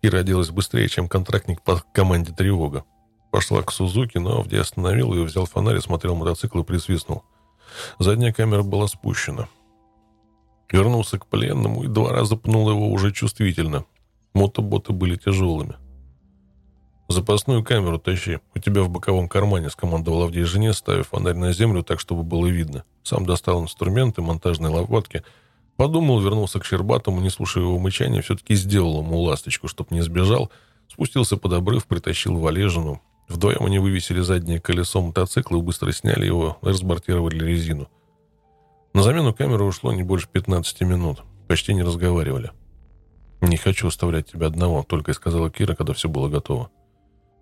[0.00, 2.84] Кира оделась быстрее, чем контрактник по команде «Тревога».
[3.30, 7.22] Пошла к Сузуки, но Авдей остановил ее, взял фонарь, смотрел мотоцикл и присвистнул.
[7.98, 9.48] Задняя камера была спущена.
[10.70, 13.84] Вернулся к пленному и два раза пнул его уже чувствительно–
[14.36, 15.76] Мотоботы были тяжелыми.
[17.08, 18.38] «Запасную камеру тащи.
[18.54, 22.46] У тебя в боковом кармане»,— скомандовал Авдей жене, ставив фонарь на землю так, чтобы было
[22.46, 22.84] видно.
[23.02, 25.22] Сам достал инструменты, монтажные лопатки.
[25.78, 30.50] Подумал, вернулся к Щербатому, не слушая его мычания, все-таки сделал ему ласточку, чтоб не сбежал.
[30.86, 33.00] Спустился под обрыв, притащил Валежину.
[33.30, 37.88] Вдвоем они вывесили заднее колесо мотоцикла и быстро сняли его, разбортировали резину.
[38.92, 41.22] На замену камеры ушло не больше 15 минут.
[41.48, 42.52] Почти не разговаривали.
[43.40, 46.70] «Не хочу оставлять тебя одного»,— только и сказала Кира, когда все было готово.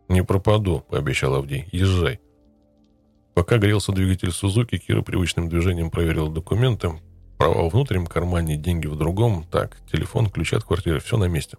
[0.09, 1.69] «Не пропаду»,— пообещал Авдей.
[1.73, 2.21] «Езжай».
[3.35, 7.01] Пока грелся двигатель Сузуки, Кира привычным движением проверила документы.
[7.39, 9.45] Права в внутреннем кармане, деньги в другом.
[9.51, 11.57] Так, телефон, ключи от квартиры, все на месте.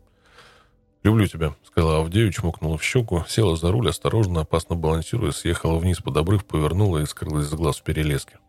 [1.03, 5.99] «Люблю тебя»,— сказала Авдею, чмокнула в щеку, села за руль, осторожно, опасно балансируя, съехала вниз
[5.99, 8.39] под обрыв, повернула и скрылась за глаз в перелеске.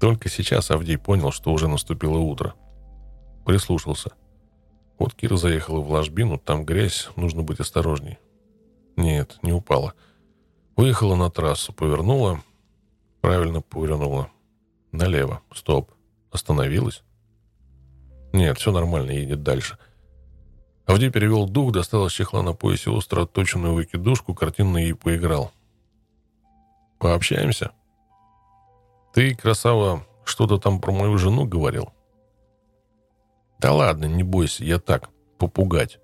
[0.00, 2.54] Только сейчас Авдей понял, что уже наступило утро.
[3.46, 4.12] Прислушался.
[5.00, 8.18] Вот Кира заехала в ложбину, там грязь, нужно быть осторожней.
[8.96, 9.94] Нет, не упала.
[10.76, 12.42] Выехала на трассу, повернула,
[13.22, 14.30] правильно повернула.
[14.92, 15.40] Налево.
[15.54, 15.90] Стоп.
[16.30, 17.02] Остановилась?
[18.34, 19.78] Нет, все нормально, едет дальше.
[20.84, 25.50] Авдей перевел дух, достал из чехла на поясе остро отточенную выкидушку, картинно ей поиграл.
[26.98, 27.70] «Пообщаемся?»
[29.14, 31.90] «Ты, красава, что-то там про мою жену говорил?»
[33.60, 35.98] «Да ладно, не бойся, я так, попугать».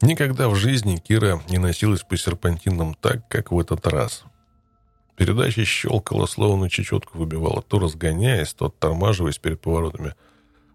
[0.00, 4.24] Никогда в жизни Кира не носилась по серпантинам так, как в этот раз.
[5.16, 10.14] Передача щелкала, словно чечетку выбивала, то разгоняясь, то оттормаживаясь перед поворотами.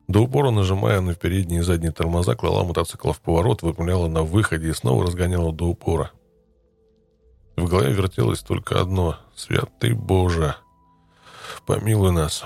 [0.08, 4.70] До упора, нажимая на передние и задние тормоза, клала мотоцикл в поворот, выпрямляла на выходе
[4.70, 6.12] и снова разгоняла до упора.
[7.58, 10.56] В голове вертелось только одно— «Святый Боже,
[11.65, 12.45] помилуй нас».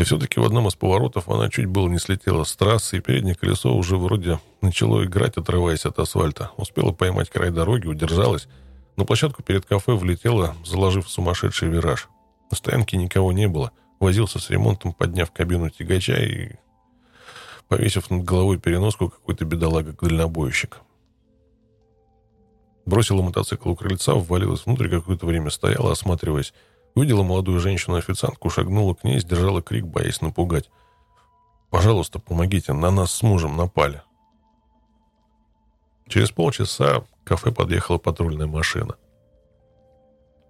[0.00, 3.34] И все-таки в одном из поворотов она чуть было не слетела с трассы, и переднее
[3.34, 6.52] колесо уже вроде начало играть, отрываясь от асфальта.
[6.56, 8.48] Успела поймать край дороги, удержалась.
[8.96, 12.08] На площадку перед кафе влетела, заложив сумасшедший вираж.
[12.50, 13.72] На стоянке никого не было.
[13.98, 16.52] Возился с ремонтом, подняв кабину тягача и
[17.68, 20.80] повесив над головой переноску какой-то бедолага-дальнобойщик.
[22.86, 26.54] Бросила мотоцикл у крыльца, ввалилась внутрь, какое-то время стояла, осматриваясь.
[27.00, 30.68] Увидела молодую женщину-официантку, шагнула к ней, сдержала крик, боясь напугать.
[31.70, 34.02] «Пожалуйста, помогите, на нас с мужем напали».
[36.08, 38.96] Через полчаса к кафе подъехала патрульная машина.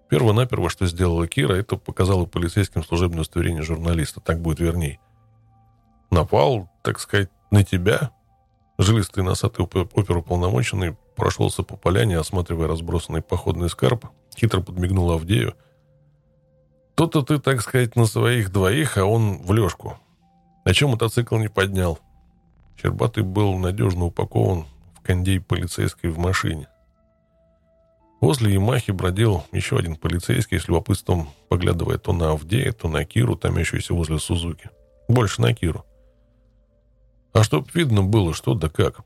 [0.09, 4.19] Перво-наперво, что сделала Кира, это показала полицейским служебное удостоверение журналиста.
[4.19, 4.99] Так будет верней.
[6.09, 8.11] Напал, так сказать, на тебя?
[8.77, 14.05] Жилистый носатый оперуполномоченный прошелся по поляне, осматривая разбросанный походный скарб,
[14.35, 15.55] хитро подмигнул Авдею–
[17.07, 19.97] то-то ты, так сказать, на своих двоих, а он в лёжку.
[20.65, 21.97] На чем мотоцикл не поднял?
[22.79, 26.67] Щербатый был надежно упакован в кондей полицейской в машине.
[28.19, 33.35] Возле Ямахи бродил еще один полицейский с любопытством, поглядывая то на Авдея, то на Киру,
[33.35, 34.69] томящуюся возле Сузуки.
[35.07, 35.83] Больше на Киру.
[37.33, 39.01] А чтоб видно было, что да как.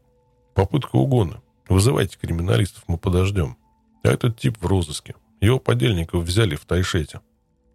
[0.53, 1.41] Попытка угона.
[1.69, 3.55] Вызывайте криминалистов, мы подождем.
[4.03, 5.15] А этот тип в розыске.
[5.39, 7.21] Его подельников взяли в Тайшете.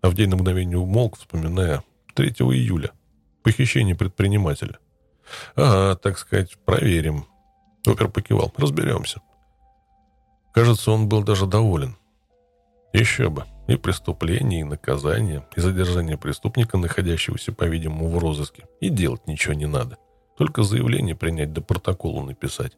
[0.03, 1.83] Авдей на мгновение умолк, вспоминая
[2.15, 2.93] 3 июля.
[3.43, 4.79] Похищение предпринимателя.
[5.55, 7.27] «Ага, так сказать, проверим».
[7.87, 8.53] Опер покивал.
[8.57, 9.21] «Разберемся».
[10.53, 11.97] Кажется, он был даже доволен.
[12.93, 13.45] Еще бы.
[13.69, 18.65] И преступление, и наказание, и задержание преступника, находящегося, по-видимому, в розыске.
[18.81, 19.97] И делать ничего не надо.
[20.37, 22.77] Только заявление принять да протоколу написать.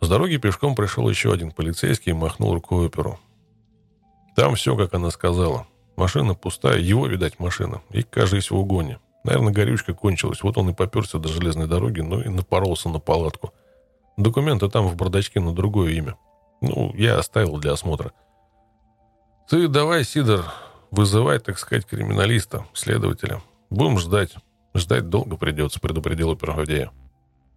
[0.00, 3.18] С дороги пешком пришел еще один полицейский и махнул рукой оперу.
[4.34, 5.66] Там все, как она сказала.
[5.96, 7.82] Машина пустая, его, видать, машина.
[7.90, 8.98] И, кажется, в угоне.
[9.24, 10.42] Наверное, горючка кончилась.
[10.42, 13.52] Вот он и поперся до железной дороги, но и напоролся на палатку.
[14.16, 16.16] Документы там в бардачке на другое имя.
[16.60, 18.12] Ну, я оставил для осмотра.
[19.48, 20.46] Ты давай, Сидор,
[20.90, 23.42] вызывай, так сказать, криминалиста, следователя.
[23.70, 24.34] Будем ждать.
[24.74, 26.90] Ждать долго придется, предупредил опероводея.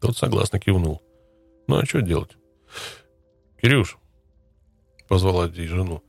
[0.02, 1.02] Тот согласно кивнул.
[1.68, 2.32] Ну, а что делать?
[3.62, 3.98] Кирюш,
[5.08, 6.04] позвала Ди жену.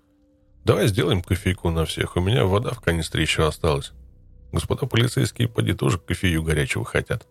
[0.67, 2.17] Давай сделаем кофейку на всех.
[2.17, 3.93] У меня вода в канистре еще осталась.
[4.51, 7.25] Господа полицейские, поди, тоже кофею горячего хотят.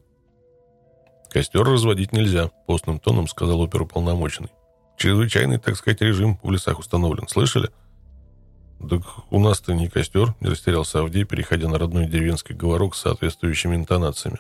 [1.32, 4.52] Костер разводить нельзя, постным тоном сказал оперуполномоченный.
[4.96, 7.28] Чрезвычайный, так сказать, режим в лесах установлен.
[7.28, 7.72] Слышали?
[8.80, 13.76] Так у нас-то не костер, не растерялся Авдей, переходя на родной деревенский говорок с соответствующими
[13.76, 14.40] интонациями.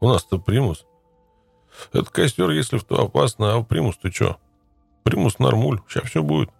[0.00, 0.86] У нас-то примус.
[1.92, 4.38] Это костер, если в то опасно, а в примус ты что?
[5.04, 6.50] Примус нормуль, сейчас все будет.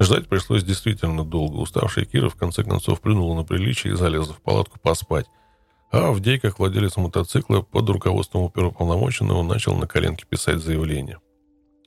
[0.00, 1.56] Ждать пришлось действительно долго.
[1.56, 5.26] Уставшая Кира в конце концов плюнула на приличие и залезла в палатку поспать.
[5.90, 11.18] А Авдей, как владелец мотоцикла, под руководством оперуполномоченного начал на коленке писать заявление.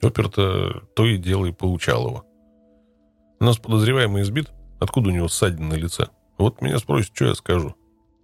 [0.01, 2.25] Опер-то то и дело и получал его.
[3.39, 4.51] У нас подозреваемый избит.
[4.79, 6.07] Откуда у него ссадина на лице?
[6.37, 7.75] Вот меня спросят, что я скажу.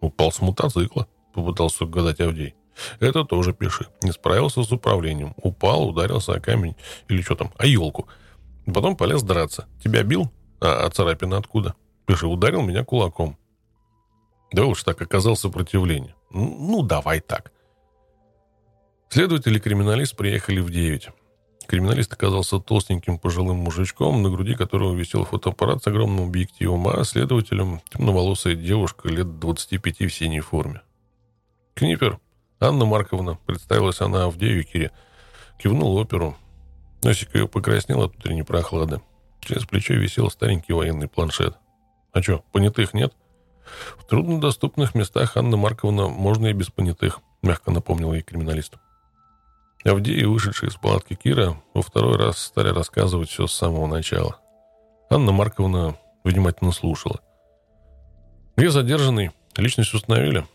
[0.02, 2.56] Упал с мотоцикла, попытался угадать Авдей.
[3.00, 3.88] Это тоже пиши.
[4.02, 5.34] Не справился с управлением.
[5.38, 6.76] Упал, ударился о камень
[7.08, 8.08] или что там, о елку.
[8.74, 9.68] Потом полез драться.
[9.84, 10.32] Тебя бил?
[10.60, 11.76] А, а царапина откуда?
[12.06, 13.38] Пиши, ударил меня кулаком.
[14.52, 16.16] Да уж так оказал сопротивление.
[16.30, 17.52] Ну, давай так.
[19.10, 21.10] Следователь и криминалист приехали в 9.
[21.68, 27.82] Криминалист оказался толстеньким пожилым мужичком, на груди которого висел фотоаппарат с огромным объективом, а следователем
[27.90, 30.82] темноволосая девушка лет 25 в синей форме.
[31.74, 32.20] «Книпер,
[32.60, 34.92] Анна Марковна»,— представилась она Авдею Кире,
[35.58, 36.38] кивнул оперу.
[37.04, 39.02] Носик ее покраснел от утренней прохлады.
[39.42, 41.56] Через плечо висел старенький военный планшет.
[42.12, 43.14] «А что, понятых нет?»
[43.98, 48.76] «В труднодоступных местах, Анна Марковна, можно и без понятых»,— мягко напомнил ей криминалист.
[49.84, 54.40] Авдеи, вышедшие из палатки Кира, во второй раз стали рассказывать все с самого начала.
[55.10, 57.22] Анна Марковна внимательно слушала.
[58.58, 59.32] «Где задержанный?
[59.56, 60.46] Личность установили?»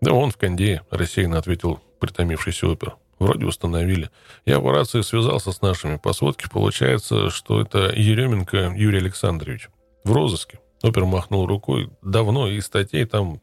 [0.00, 2.96] «Да он в Кондее»,— рассеянно ответил притомившийся опер.
[3.18, 4.10] «Вроде установили.
[4.46, 5.96] Я в рации связался с нашими.
[5.96, 9.68] По сводке получается, что это Еременко Юрий Александрович.
[10.04, 10.60] В розыске».
[10.82, 11.90] Опер махнул рукой.
[12.02, 13.40] «Давно, и статей там,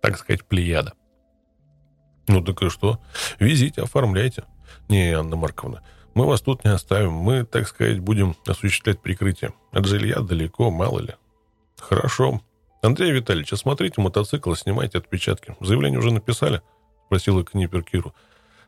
[0.00, 0.92] так сказать, плеяда».
[2.28, 3.00] Ну так и что?
[3.38, 4.44] Везите, оформляйте.
[4.88, 5.82] Не, Анна Марковна,
[6.14, 7.12] мы вас тут не оставим.
[7.12, 9.52] Мы, так сказать, будем осуществлять прикрытие.
[9.72, 11.14] От жилья далеко, мало ли.
[11.78, 12.40] Хорошо.
[12.82, 15.56] Андрей Витальевич, осмотрите мотоцикл, снимайте отпечатки.
[15.60, 16.62] Заявление уже написали?
[17.06, 18.14] Спросила Книпер Киру.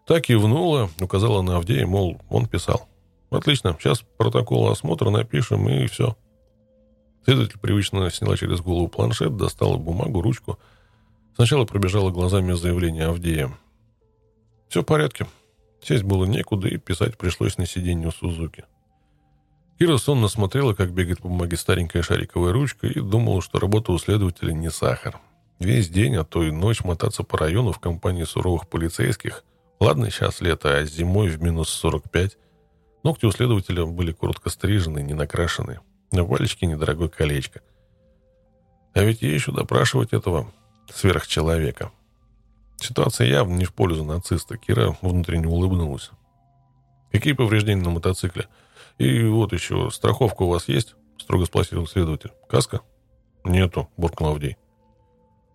[0.09, 2.89] Так кивнула, указала на Авдея, мол, он писал.
[3.31, 6.17] Отлично, сейчас протокол осмотра напишем и все.
[7.25, 10.59] Следователь привычно сняла через голову планшет, достала бумагу, ручку–
[11.39, 13.57] Сначала пробежала глазами заявление Авдея.
[14.69, 15.29] Все в порядке.
[15.81, 18.65] Сесть было некуда, и писать пришлось на сиденье у Сузуки.
[19.79, 23.99] Кира сонно смотрела, как бегает по бумаге старенькая шариковая ручка, и думала, что работа у
[23.99, 25.21] следователя не сахар.
[25.61, 29.45] Весь день, а то и ночь мотаться по району в компании суровых полицейских.
[29.81, 32.37] Ладно, сейчас лето, а зимой в минус 45.
[33.05, 35.81] Ногти у следователя были коротко стрижены, не накрашены.
[36.11, 37.61] На пальчике недорогое колечко.
[38.95, 40.53] А ведь ей еще допрашивать этого
[40.93, 41.93] сверхчеловека.
[42.77, 44.57] Ситуация явно не в пользу нациста.
[44.57, 46.11] Кира внутренне улыбнулась.
[47.13, 48.49] «Какие повреждения на мотоцикле?
[48.99, 52.33] И вот еще, страховка у вас есть?» Строго спросил следователь.
[52.49, 52.81] «Каска?»
[53.45, 54.57] «Нету»,— буркнул Авдей.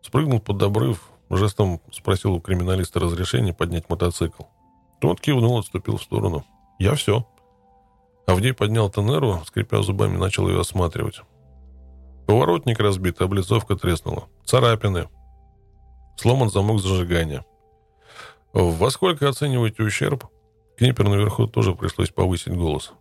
[0.01, 4.43] Спрыгнул под обрыв, жестом спросил у криминалиста разрешения поднять мотоцикл.
[4.99, 6.45] Тот кивнул, отступил в сторону.
[6.80, 7.26] «Я все».
[8.26, 11.22] Авдей поднял Тенеру, скрипя зубами, начал ее осматривать.
[12.26, 14.30] Поворотник разбит, облицовка треснула.
[14.45, 15.10] Царапины,
[16.15, 17.45] Сломан замок зажигания.
[18.53, 20.26] Во сколько оцениваете ущерб?
[20.77, 22.91] Книпер наверху тоже пришлось повысить голос.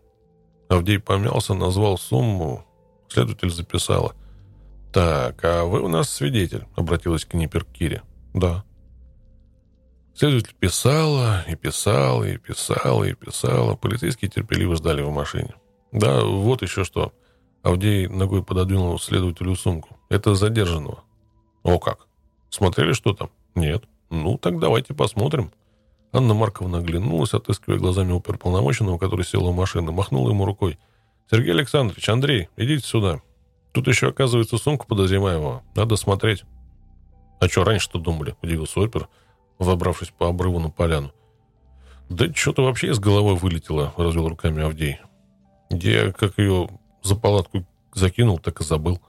[0.68, 2.64] Авдей помялся, назвал сумму.
[3.09, 4.14] Следователь записала.
[4.92, 8.02] «Так, а вы у нас свидетель?»— обратилась Книпер к Кире.
[8.34, 8.64] «Да».
[10.14, 13.76] Следователь писала и писала, и писала, и писала.
[13.76, 15.54] Полицейские терпеливо ждали в машине.
[15.90, 17.12] «Да, вот еще что».
[17.62, 19.96] Авдей ногой пододвинул следователю сумку.
[20.09, 21.04] «Это задержанного».
[21.62, 22.06] «О как!
[22.50, 23.30] Смотрели, что там?
[23.54, 23.84] Нет.
[24.10, 25.52] Ну, так давайте посмотрим.
[26.12, 30.78] Анна Марковна оглянулась, отыскивая глазами оперполномоченного, который сел у машины, махнула ему рукой.
[31.30, 33.22] «Сергей Александрович, Андрей, идите сюда.
[33.72, 35.62] Тут еще, оказывается, сумка подозреваемого.
[35.74, 36.44] Надо смотреть».
[37.43, 39.09] «А что, раньше-то думали?»– удивился опер,
[39.59, 41.10] забравшись по обрыву на поляну.
[42.09, 45.01] «Да что-то вообще из головы вылетело»,– развел руками Авдей.
[45.69, 46.69] «Я, как ее
[47.02, 49.01] за палатку закинул, так и забыл».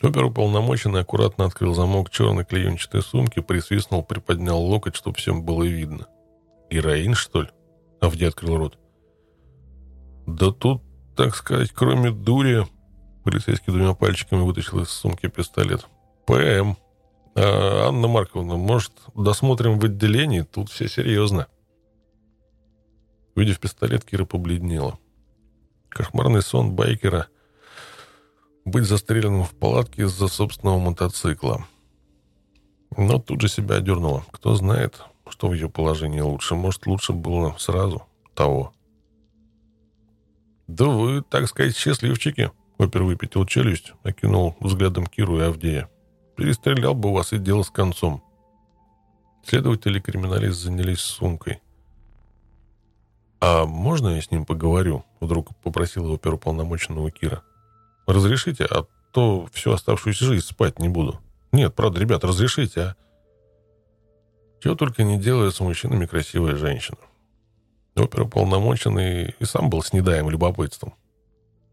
[0.00, 6.06] Оперуполномоченный аккуратно открыл замок черной клеенчатой сумки, присвистнул, приподнял локоть, чтобы всем было видно.
[6.70, 7.48] «Героин, что ли?»
[8.00, 8.78] Авди открыл рот.
[10.28, 10.80] «Да тут,
[11.16, 12.68] так сказать, кроме дури...»
[13.24, 15.88] Полицейский двумя пальчиками вытащил из сумки пистолет.
[16.24, 16.76] «ПМ.
[17.34, 20.42] А, Анна Марковна, может, досмотрим в отделении?
[20.42, 21.46] Тут все серьезно».
[23.34, 24.98] Увидев пистолет, Кира побледнела.
[25.88, 27.28] Кошмарный сон байкера—
[28.64, 31.66] быть застреленным в палатке из-за собственного мотоцикла.
[32.96, 34.24] Но тут же себя одернула.
[34.30, 36.54] Кто знает, что в ее положении лучше.
[36.54, 38.02] Может, лучше было сразу
[38.34, 38.72] того.
[40.66, 45.88] «Да вы, так сказать, счастливчики!» Опер выпятил челюсть, окинул взглядом Киру и Авдея.
[46.36, 48.22] «Перестрелял бы вас и дело с концом».
[49.44, 51.60] Следователи и криминалист занялись сумкой.
[53.40, 57.44] «А можно я с ним поговорю?» Вдруг попросила оперуполномоченного Кира.
[58.06, 61.20] Разрешите, а то всю оставшуюся жизнь спать не буду.
[61.52, 62.96] Нет, правда, ребят, разрешите, а?
[64.60, 66.98] Чего только не делает с мужчинами красивая женщина.
[67.94, 70.94] Оперуполномоченный и сам был с недаем любопытством.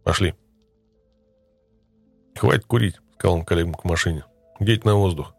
[0.03, 0.35] Пошли.
[2.35, 4.25] Хватит курить, сказал он коллегам к машине.
[4.59, 5.33] Геть на воздух.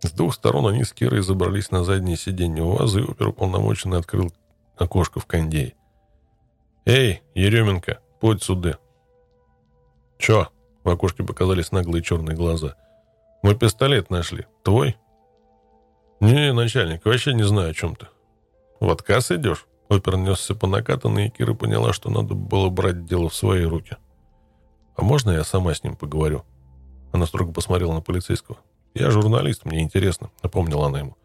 [0.00, 4.32] С двух сторон они с Кирой забрались на заднее сиденье УАЗа, и оперуполномоченный открыл
[4.76, 5.74] окошко в кондее.
[6.84, 8.78] «Эй, Еременко, подь сюда!»
[10.18, 10.48] «Чё?»—
[10.84, 12.76] в окошке показались наглые черные глаза.
[13.42, 14.46] «Мы пистолет нашли.
[14.62, 14.96] Твой?»
[16.20, 18.06] «Не, начальник, вообще не знаю, о чем ты».
[18.78, 23.28] «В отказ идешь?» Опер несся по накатанной, и Кира поняла, что надо было брать дело
[23.28, 23.96] в свои руки.
[24.96, 26.44] «А можно я сама с ним поговорю?»
[27.14, 28.58] Она строго посмотрела на полицейского.
[28.92, 31.16] «Я журналист, мне интересно»,— напомнила она ему.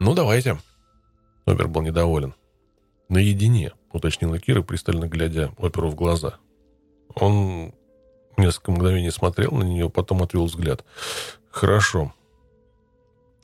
[0.00, 0.58] «Ну, давайте».
[1.46, 2.34] Опер был недоволен.
[3.08, 6.34] «Наедине»,— уточнила Кира, пристально глядя оперу в глаза.
[7.14, 7.72] Он
[8.36, 10.84] несколько мгновений смотрел на нее, потом отвел взгляд.
[11.52, 12.12] «Хорошо».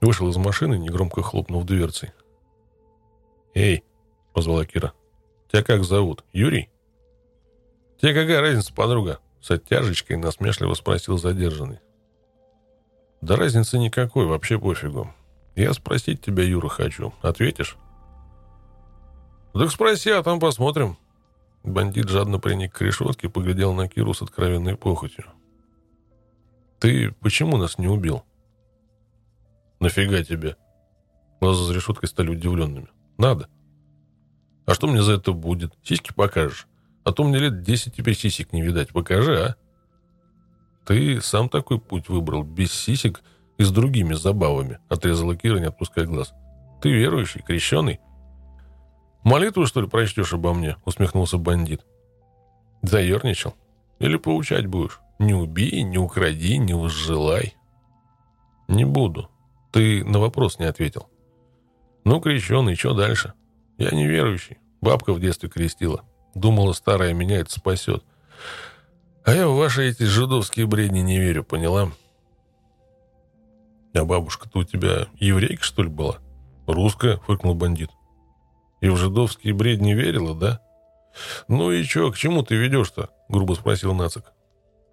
[0.00, 2.10] Вышел из машины, негромко хлопнув дверцей.
[3.54, 3.84] «Эй!»—
[4.32, 4.92] позвала Кира.
[5.52, 6.24] «Тебя как зовут?
[6.32, 6.68] Юрий?»
[8.00, 11.80] «Тебе какая разница, подруга?» С оттяжечкой насмешливо спросил задержанный.
[13.20, 15.12] «Да разницы никакой, вообще пофигу.
[15.56, 17.12] Я спросить тебя, Юра, хочу.
[17.22, 17.76] Ответишь?»
[19.52, 20.96] «Так спроси, а там посмотрим».
[21.64, 25.24] Бандит жадно приник к решетке, поглядел на Киру с откровенной похотью.
[26.78, 28.22] «Ты почему нас не убил?»
[29.80, 30.56] «Нафига тебе?»
[31.40, 32.88] Глаза за решеткой стали удивленными.
[33.16, 33.48] «Надо».
[34.66, 35.72] «А что мне за это будет?
[35.82, 36.68] Сиськи покажешь?
[37.08, 38.90] А то мне лет десять теперь сисек не видать.
[38.90, 39.56] Покажи, а?»
[40.84, 43.22] «Ты сам такой путь выбрал, без сисек
[43.56, 46.34] и с другими забавами»,— отрезала Кира, не отпуская глаз.
[46.82, 47.98] «Ты верующий, крещеный?»
[49.24, 51.80] «Молитву, что ли, прочтешь обо мне?»— усмехнулся бандит.
[52.82, 53.54] «Заерничал?
[54.00, 55.00] Или поучать будешь?
[55.18, 57.54] Не убей, не укради, не возжелай».
[58.68, 59.30] «Не буду.
[59.72, 61.08] Ты на вопрос не ответил».
[62.04, 63.32] «Ну, крещеный, что дальше?»
[63.78, 64.58] «Я неверующий.
[64.82, 66.04] Бабка в детстве крестила.
[66.38, 68.04] Думала, старая меня это спасет.
[69.24, 71.90] А я в ваши эти жидовские бредни не верю, поняла?»
[73.94, 76.18] «А бабушка-то у тебя еврейка, что ли, была?»
[76.66, 77.90] «Русская»,— фыркнул бандит.
[78.80, 80.60] И в жидовские бредни верила, да?
[81.48, 83.10] Ну и чё, к чему ты ведешь-то?
[83.28, 84.24] Грубо спросил Нацик.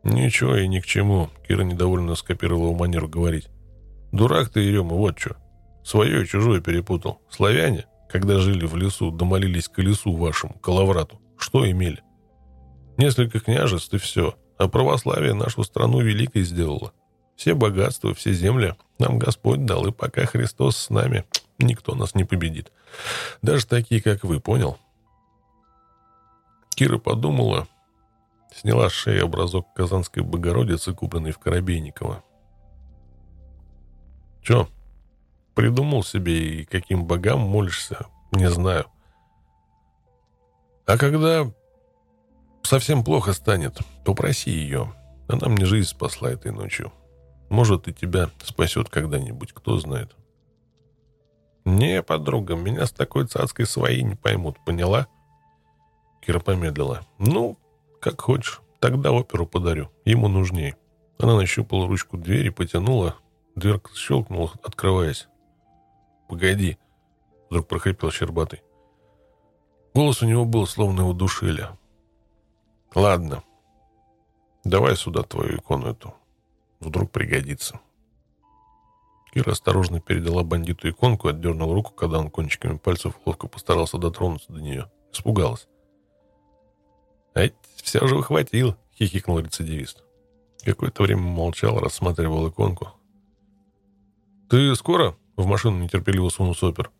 [0.03, 1.30] Ничего и ни к чему.
[1.47, 3.47] Кира недовольно скопировала манеру говорить.
[4.11, 5.35] Дурак ты, Ерема, вот что.
[5.84, 7.22] Свое и чужое перепутал.
[7.30, 11.22] Славяне, когда жили в лесу, домолились к лесу вашему, калаврату.
[11.38, 12.03] Что имели?
[12.98, 14.36] Несколько княжеств и все.
[14.57, 16.94] А православие нашу страну великой сделало.
[17.36, 21.26] Все богатства, все земли нам Господь дал, и пока Христос с нами,
[21.60, 22.72] никто нас не победит.
[23.41, 24.78] Даже такие, как вы, понял?
[26.76, 27.68] Кира подумала,
[28.53, 32.24] сняла с шеи образок Казанской Богородицы, купленный в Коробейниково.
[34.41, 34.68] Че,
[35.56, 38.86] придумал себе и каким богам молишься, не знаю.
[40.86, 41.52] А когда
[42.64, 44.94] совсем плохо станет, попроси ее.
[45.28, 46.91] Она мне жизнь спасла этой ночью.
[47.49, 50.16] Может, и тебя спасет когда-нибудь, кто знает.
[51.66, 55.07] «Не, подруга, меня с такой цацкой свои не поймут, поняла?»
[56.22, 57.02] Кира помедлила.
[57.18, 57.57] «Ну,
[57.99, 58.62] как хочешь.
[58.80, 59.90] Тогда оперу подарю.
[60.06, 60.78] Ему нужнее».
[61.18, 63.16] Она нащупала ручку двери, потянула.
[63.56, 65.28] Дверка щелкнула, открываясь.
[66.30, 66.78] «Погоди»,—
[67.49, 68.62] вдруг прохрипел Щербатый.
[69.95, 71.69] Голос у него был, словно его душили.
[72.93, 73.43] «Ладно,
[74.65, 76.13] давай сюда твою икону эту.
[76.81, 77.80] Вдруг пригодится».
[79.34, 84.51] Кира осторожно передала бандиту иконку и отдернула руку, когда он кончиками пальцев ловко постарался дотронуться
[84.51, 84.91] до нее.
[85.13, 85.69] Испугалась.
[87.34, 90.03] «Ать, все же ухватил!»— хихикнул рецидивист.
[90.65, 92.89] Какое-то время молчал, рассматривал иконку.
[94.49, 96.91] «Ты скоро?»— в машину нетерпеливо сунул Сопер.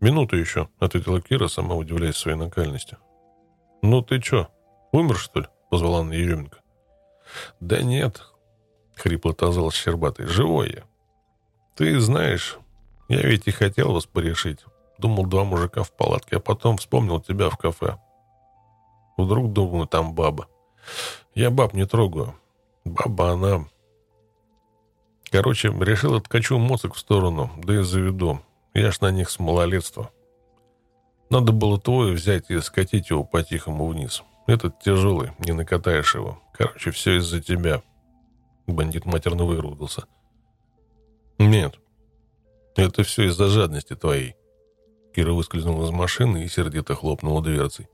[0.00, 2.96] «Минуту еще»,— ответила Кира, сама удивляясь своей накальности.
[3.82, 4.48] «Ну ты че,
[4.92, 6.58] умер, что ли?»— позвала она Еременко.
[7.60, 8.22] «Да нет»,—
[8.94, 10.26] хрипло отозвался Щербатый.
[10.26, 10.82] «Живой я.
[11.76, 12.58] Ты знаешь,
[13.08, 14.64] я ведь и хотел вас порешить.
[14.98, 17.98] Думал, два мужика в палатке, а потом вспомнил тебя в кафе.
[19.16, 20.46] Вдруг думаю, там баба.
[21.34, 22.34] Я баб не трогаю.
[22.84, 23.66] Баба, она...
[25.30, 28.40] Короче, решил откачу моцик в сторону, да и заведу.
[28.74, 30.10] Я ж на них с малолетства.
[31.28, 34.22] Надо было твой взять и скатить его по-тихому вниз.
[34.46, 36.40] Этот тяжелый, не накатаешь его.
[36.52, 37.82] Короче, все из-за тебя.
[38.66, 40.04] Бандит матерно выругался.—
[41.40, 41.80] «Нет,
[42.76, 44.36] это все из-за жадности твоей».
[45.14, 47.88] Кира выскользнула из машины и сердито хлопнула дверцей.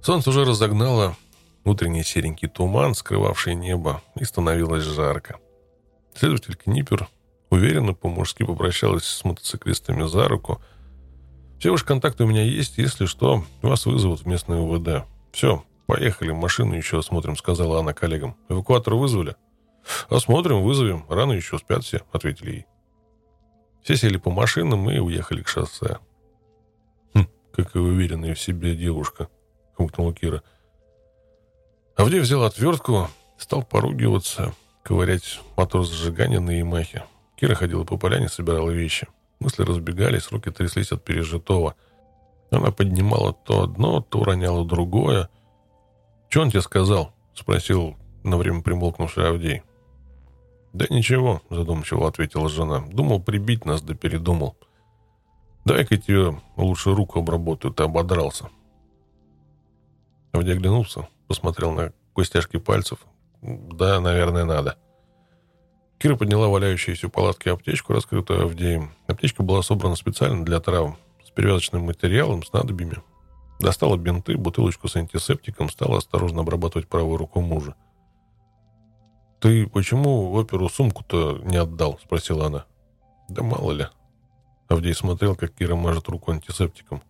[0.00, 1.16] Солнце уже разогнало
[1.64, 5.40] утренний серенький туман, скрывавший небо, и становилось жарко.
[6.14, 7.08] Следователь Книпер
[7.50, 10.60] уверенно по-мужски попрощалась с мотоциклистами за руку.
[11.58, 15.04] «Все ваши контакты у меня есть, если что, вас вызовут в местное УВД.
[15.32, 18.36] Все, поехали, машину еще осмотрим»,— сказала она коллегам.
[18.48, 19.36] «Эвакуатор вызвали?»
[20.08, 21.04] «Осмотрим, вызовем.
[21.08, 22.66] Рано еще спят все»,— ответили ей.
[23.82, 25.98] Все сели по машинам и уехали к шоссе.
[27.14, 29.28] «Хм, какая уверенная в себе девушка»,—
[29.76, 30.42] хмыкнула Кира.
[31.96, 33.08] Авдей взял отвертку,
[33.38, 34.52] стал поругиваться,
[34.82, 37.04] ковырять мотор зажигания на Ямахе.
[37.36, 39.06] Кира ходила по поляне, собирала вещи.
[39.40, 41.74] Мысли разбегались, руки тряслись от пережитого.
[42.50, 45.28] Она поднимала то одно, то роняла другое.
[46.30, 49.62] «Че он тебе сказал?»— спросил на время примолкнувший Авдей.
[50.72, 52.84] «Да ничего»,— задумчиво ответила жена.
[52.88, 54.56] «Думал прибить нас, да передумал.
[55.64, 58.48] Дай-ка тебе лучше руку обработаю, ты ободрался».
[60.32, 62.98] Авдей оглянулся, посмотрел на костяшки пальцев.
[63.42, 64.78] «Да, наверное, надо».
[65.98, 68.92] Кира подняла валяющуюся у палатки аптечку, раскрытую Авдеем.
[69.06, 73.02] Аптечка была собрана специально для травм, с перевязочным материалом, с надобьями.
[73.58, 77.74] Достала бинты, бутылочку с антисептиком, стала осторожно обрабатывать правую руку мужа.
[79.40, 82.66] «Ты почему в оперу сумку-то не отдал?»— спросила она.
[83.28, 83.86] «Да мало ли».
[84.68, 87.02] Авдей смотрел, как Кира мажет руку антисептиком.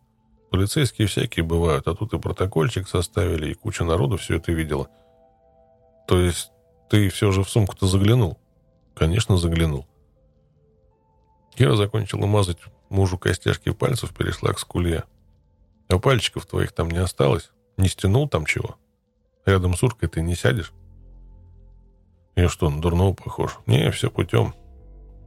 [0.50, 4.88] «Полицейские всякие бывают, а тут и протокольчик составили, и куча народу все это видела».
[6.06, 6.52] «То есть
[6.88, 8.38] ты все же в сумку-то заглянул?»
[8.96, 9.86] Конечно, заглянул.
[11.54, 12.58] Кира закончила мазать
[12.88, 15.04] мужу костяшки пальцев, перешла к скуле.
[15.88, 17.50] А пальчиков твоих там не осталось?
[17.76, 18.76] Не стянул там чего?
[19.44, 20.72] Рядом с уркой ты не сядешь?
[22.36, 23.58] Я что, на дурного похож?
[23.66, 24.54] Не, все путем.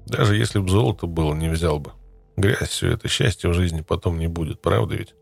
[0.08, 1.92] Даже если бы золото было, не взял бы.
[2.38, 5.14] Грязь все это, счастья в жизни потом не будет, правда ведь?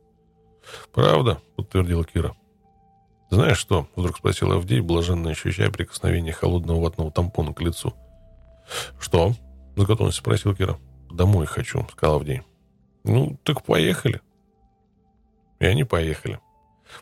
[0.94, 2.36] Правда, подтвердила Кира.
[3.30, 3.90] Знаешь что?
[3.98, 7.94] Вдруг спросил Авдей, блаженно ощущая прикосновение холодного ватного тампона к лицу.—
[9.00, 9.34] «Что?»—
[9.76, 10.78] с готовностью спросил Кира.
[11.10, 12.44] «Домой хочу»,— сказал Авдей.
[13.04, 14.22] «Ну, так поехали».
[15.60, 16.40] И они поехали.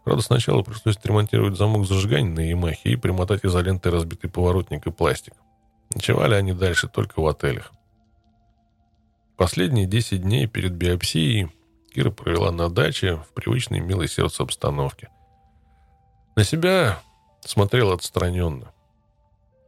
[0.03, 5.33] Правда, сначала пришлось отремонтировать замок зажигания на Ямахе и примотать изолентой разбитый поворотник и пластик.
[5.93, 7.71] Ночевали они дальше только в отелях.
[9.37, 11.51] Последние 10 дней перед биопсией
[11.93, 15.09] Кира провела на даче в привычной милой сердце обстановке.
[16.35, 16.99] На себя
[17.41, 18.73] смотрела отстраненно.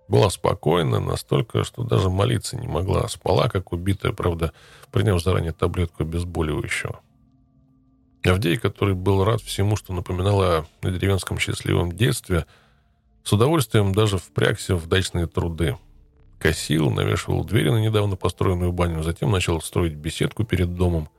[0.07, 3.07] Была спокойна настолько, что даже молиться не могла.
[3.09, 4.53] Спала, как убитая, правда,
[4.91, 7.01] приняв заранее таблетку обезболивающего.
[8.23, 12.45] Авдей, который был рад всему, что напоминало о деревенском счастливом детстве,
[13.23, 15.77] с удовольствием даже впрягся в дачные труды.
[16.39, 21.09] Косил, навешивал двери на недавно построенную баню, затем начал строить беседку перед домом.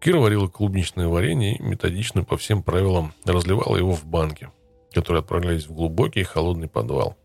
[0.00, 4.50] Кира варила клубничное варенье и методично по всем правилам разливала его в банки,
[4.92, 7.16] которые отправлялись в глубокий холодный подвал.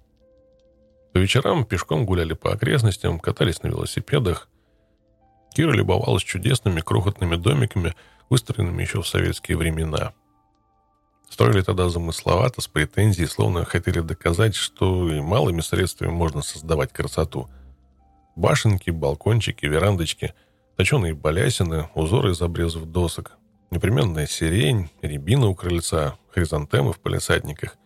[1.15, 4.49] По вечерам пешком гуляли по окрестностям, катались на велосипедах.
[5.55, 7.95] Кира любовалась чудесными крохотными домиками,
[8.29, 10.11] выстроенными еще в советские времена.
[11.29, 17.49] Строили тогда замысловато, с претензией, словно хотели доказать, что и малыми средствами можно создавать красоту.
[18.35, 20.33] Башенки, балкончики, верандочки,
[20.75, 23.37] точеные балясины, узоры из обрезов досок,
[23.71, 27.77] непременная сирень, рябина у крыльца, хризантемы в палисадниках.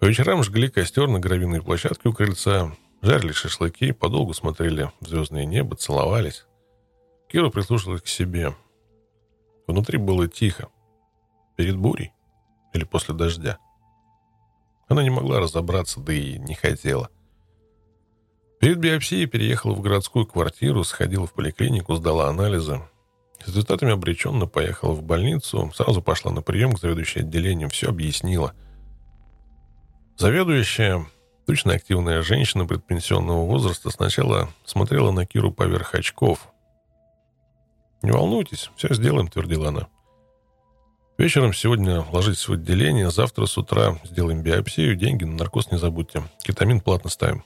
[0.00, 5.44] По вечерам жгли костер на гравийной площадке у крыльца, жарили шашлыки, подолгу смотрели в звездное
[5.44, 6.46] небо, целовались.
[7.28, 8.54] Кира прислушалась к себе.
[9.66, 10.70] Внутри было тихо.
[11.54, 12.14] Перед бурей
[12.72, 13.58] или после дождя.
[14.88, 17.10] Она не могла разобраться, да и не хотела.
[18.58, 22.80] Перед биопсией переехала в городскую квартиру, сходила в поликлинику, сдала анализы.
[23.38, 28.54] С результатами обреченно поехала в больницу, сразу пошла на прием к заведующей отделением, все объяснила–
[30.20, 31.06] Заведующая,
[31.46, 36.46] точно активная женщина предпенсионного возраста, сначала смотрела на Киру поверх очков.
[38.02, 39.88] «Не волнуйтесь, все сделаем»,— твердила она.
[41.16, 46.22] «Вечером сегодня ложитесь в отделение, завтра с утра сделаем биопсию, деньги на наркоз не забудьте,
[46.42, 47.42] кетамин платно ставим».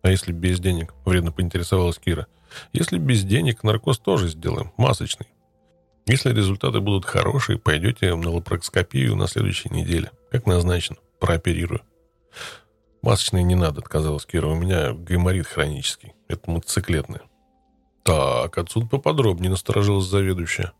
[0.00, 2.28] «А если без денег?»— вредно поинтересовалась Кира.
[2.72, 5.26] «Если без денег, наркоз тоже сделаем, масочный.
[6.06, 11.80] Если результаты будут хорошие, пойдете на лапарокскопию на следующей неделе, как назначено прооперирую.
[13.00, 14.46] Масочные не надо, отказалась Кира.
[14.48, 16.12] У меня гайморит хронический.
[16.28, 17.22] Это мотоциклетное.
[18.02, 20.72] Так, отсюда поподробнее насторожилась заведующая.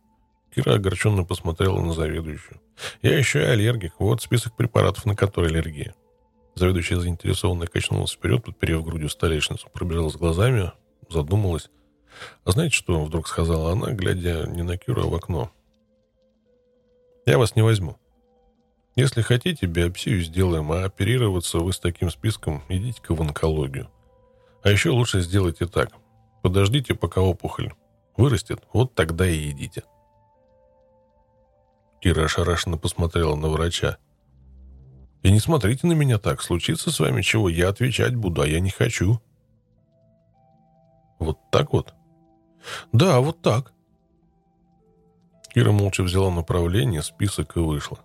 [0.54, 2.60] Кира огорченно посмотрела на заведующую.
[3.00, 3.94] Я еще и аллергик.
[3.98, 5.94] Вот список препаратов, на которые аллергия.
[6.56, 10.72] Заведующая заинтересованно качнулась вперед, подперев грудью столешницу, пробежала глазами,
[11.08, 11.70] задумалась.
[12.44, 15.50] А знаете, что вдруг сказала она, глядя не на Киру, а в окно?
[17.24, 17.96] «Я вас не возьму.
[18.96, 23.90] Если хотите, биопсию сделаем, а оперироваться вы с таким списком идите-ка в онкологию.
[24.62, 25.90] А еще лучше сделайте так.
[26.42, 27.72] Подождите, пока опухоль
[28.16, 29.82] вырастет, вот тогда и идите.
[32.00, 33.96] Кира ошарашенно посмотрела на врача.
[35.22, 36.42] И не смотрите на меня так.
[36.42, 39.20] Случится с вами чего, я отвечать буду, а я не хочу.
[41.18, 41.94] Вот так вот?
[42.92, 43.72] Да, вот так.
[45.52, 47.98] Кира молча взяла направление, список и вышла.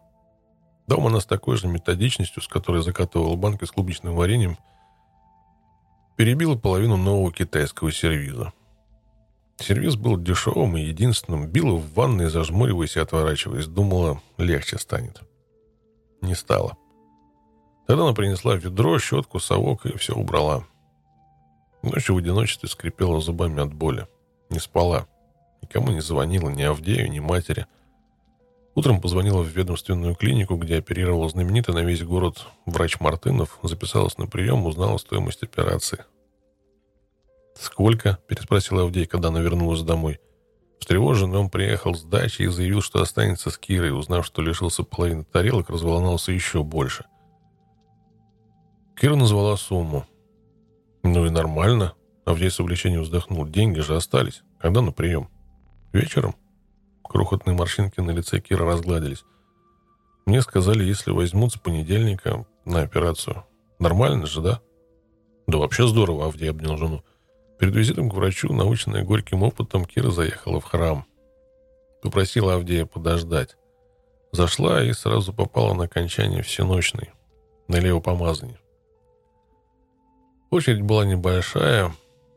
[0.89, 4.57] Дом она с такой же методичностью, с которой закатывала банки с клубничным вареньем,
[6.15, 8.53] перебила половину нового китайского сервиза.
[9.57, 11.45] Сервис был дешевым и единственным.
[11.45, 13.67] Била в ванной, зажмуриваясь и отворачиваясь.
[13.67, 15.21] Думала, легче станет.
[16.21, 16.75] Не стало.
[17.85, 20.63] Тогда она принесла ведро, щетку, совок и все убрала.
[21.83, 24.07] Ночью в одиночестве скрипела зубами от боли.
[24.49, 25.05] Не спала.
[25.61, 27.67] Никому не звонила, ни Авдею, ни матери.
[28.79, 34.25] Утром позвонила в ведомственную клинику, где оперировал знаменитый на весь город врач Мартынов, записалась на
[34.25, 36.05] прием, узнала стоимость операции.
[37.59, 40.21] «Сколько?»– переспросила Авдей, когда она вернулась домой.
[40.79, 43.91] Встревоженный он приехал с дачи и заявил, что останется с Кирой.
[43.91, 47.03] Узнав, что лишился половины тарелок, разволновался еще больше.
[48.95, 50.05] Кира назвала сумму.
[51.03, 51.95] «Ну и нормально».
[52.23, 53.45] Авдей с облегчением вздохнул.
[53.45, 54.41] «Деньги же остались.
[54.57, 55.27] Когда на прием?»
[55.91, 56.33] «Вечером».
[57.09, 59.25] Крохотные морщинки на лице Кира разгладились.
[60.25, 63.45] «Мне сказали, если возьмут с понедельника на операцию.
[63.79, 64.61] Нормально же, да?»
[65.47, 67.03] «Да вообще здорово»,— Авдей обнял жену.
[67.57, 71.05] Перед визитом к врачу, наученная горьким опытом, Кира заехала в храм.
[72.03, 73.57] Попросила Авдея подождать.
[74.31, 77.11] Зашла и сразу попала на окончание всеночной,
[77.67, 78.59] на левопомазание.
[80.51, 81.91] Очередь была небольшая,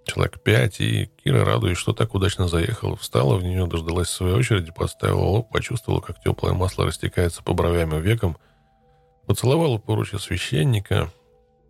[0.04, 4.72] человек пять, и Кира, радуясь, что так удачно заехала, встала в нее, дождалась своей очереди,
[4.72, 8.36] поставила лоб, почувствовала, как теплое масло растекается по бровям и векам,
[9.26, 11.10] поцеловала поручья священника,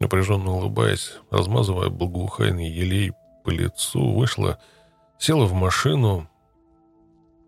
[0.00, 3.12] напряженно улыбаясь, размазывая благоухайный елей
[3.44, 4.58] по лицу, вышла,
[5.18, 6.28] села в машину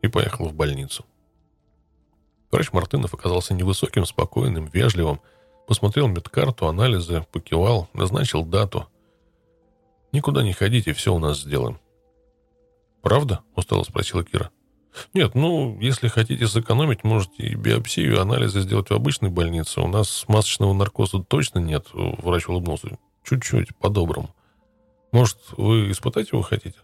[0.03, 1.05] и поехала в больницу.
[2.51, 5.21] Врач Мартынов оказался невысоким, спокойным, вежливым,
[5.67, 8.87] посмотрел медкарту, анализы, покивал, назначил дату.
[10.15, 11.81] «Никуда не ходите, все у нас сделаем».
[13.03, 14.51] «Правда?»— устало спросила Кира.
[15.13, 19.81] «Нет, ну, если хотите сэкономить, можете и биопсию, и анализы сделать в обычной больнице.
[19.81, 22.97] У нас масочного наркоза точно нет»,— врач улыбнулся.
[23.25, 24.33] «Чуть-чуть, по-доброму».
[25.15, 26.79] Может, вы испытать его хотите?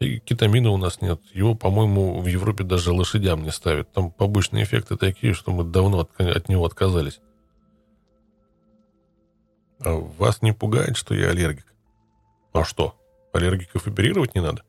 [0.00, 1.20] И кетамина у нас нет.
[1.32, 3.92] Его, по-моему, в Европе даже лошадям не ставят.
[3.92, 7.20] Там побочные эффекты такие, что мы давно от, от него отказались.
[9.80, 11.67] А вас не пугает, что я аллергик?
[12.52, 12.94] А что,
[13.32, 14.62] аллергиков оперировать не надо?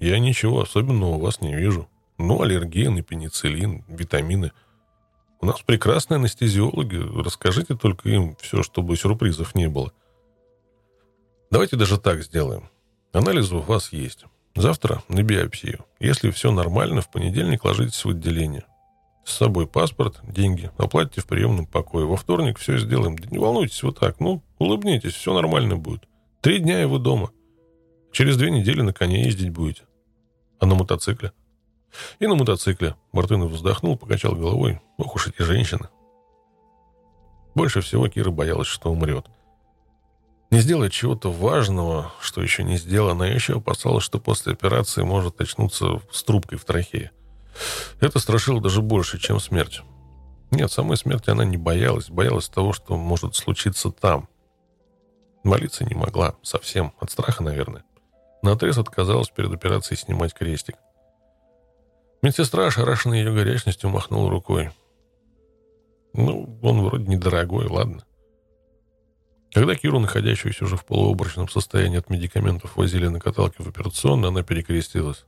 [0.00, 1.88] Я ничего особенного у вас не вижу.
[2.18, 4.52] Ну, аллерген и пенициллин, витамины.
[5.40, 6.96] У нас прекрасные анестезиологи.
[6.96, 9.92] Расскажите только им все, чтобы сюрпризов не было.—
[11.50, 12.68] Давайте даже так сделаем.
[13.12, 14.24] Анализы у вас есть.
[14.54, 15.86] Завтра на биопсию.
[15.98, 18.64] Если все нормально, в понедельник ложитесь в отделение.
[19.24, 22.04] С собой паспорт, деньги, оплатите в приемном покое.
[22.06, 23.16] Во вторник все сделаем.
[23.16, 24.20] Да не волнуйтесь вот так.
[24.20, 26.06] Ну, улыбнитесь, все нормально будет.
[26.40, 27.32] Три дня и вы дома.
[28.12, 29.82] Через две недели на коне ездить будете.
[30.60, 31.32] А на мотоцикле?
[32.20, 32.94] И на мотоцикле.
[33.10, 34.80] Мартынов вздохнул, покачал головой.
[34.98, 35.88] Ох уж эти женщины.
[37.56, 39.26] Больше всего Кира боялась, что умрет.
[40.50, 45.40] Не сделать чего-то важного, что еще не сделано, а еще опасалась, что после операции может
[45.40, 47.10] очнуться с трубкой в трахее.
[48.00, 49.82] Это страшило даже больше, чем смерть.
[50.52, 52.10] Нет, самой смерти она не боялась.
[52.10, 54.28] Боялась того, что может случиться там.
[55.44, 56.36] Молиться не могла.
[56.42, 56.92] Совсем.
[57.00, 57.84] От страха, наверное.
[58.42, 60.76] На отрез отказалась перед операцией снимать крестик.
[62.22, 64.70] Медсестра, ошарашенная ее горячностью, махнула рукой.
[66.12, 68.02] Ну, он вроде недорогой, ладно.
[69.52, 74.42] Когда Киру, находящуюся уже в полуобрачном состоянии от медикаментов, возили на каталке в операционную, она
[74.42, 75.24] перекрестилась.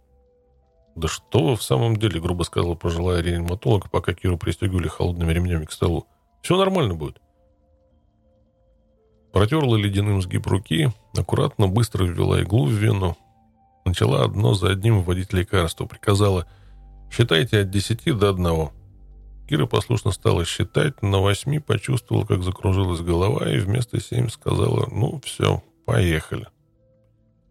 [0.97, 5.65] «Да что вы в самом деле?»— грубо сказала пожилая реаниматолог, пока Киру пристегивали холодными ремнями
[5.65, 6.07] к столу.
[6.43, 7.21] «Все нормально будет».
[9.33, 13.17] Протерла ледяным сгиб руки, аккуратно, быстро ввела иглу в вену,
[13.85, 16.47] начала одно за одним вводить лекарство, приказала
[17.11, 18.73] «Считайте от десяти до одного».
[19.49, 25.21] Кира послушно стала считать, на восьми почувствовала, как закружилась голова, и вместо семь сказала «Ну,
[25.25, 26.47] все, поехали».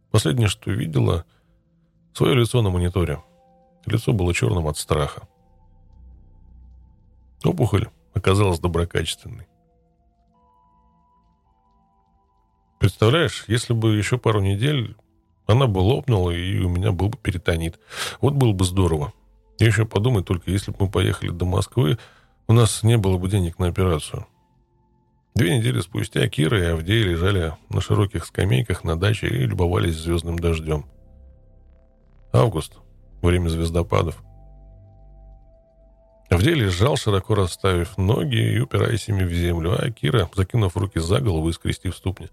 [0.09, 1.25] Последнее, что видела,
[2.13, 3.21] свое лицо на мониторе.
[3.85, 5.27] Лицо было черным от страха.
[7.43, 9.48] Опухоль оказалась доброкачественной.
[12.79, 14.95] Представляешь, если бы еще пару недель
[15.45, 17.79] она бы лопнула, и у меня был бы перитонит.
[18.21, 19.13] Вот было бы здорово.
[19.57, 21.97] Я еще подумай только, если бы мы поехали до Москвы,
[22.47, 24.27] у нас не было бы денег на операцию.
[25.35, 30.37] Две недели спустя Кира и Авдей лежали на широких скамейках на даче и любовались звездным
[30.37, 30.85] дождем.
[32.31, 32.73] Август.
[33.21, 34.21] Время звездопадов.
[36.29, 41.19] Авдей лежал, широко расставив ноги и упираясь ими в землю, а Кира, закинув руки за
[41.19, 42.29] голову и скрестив ступни.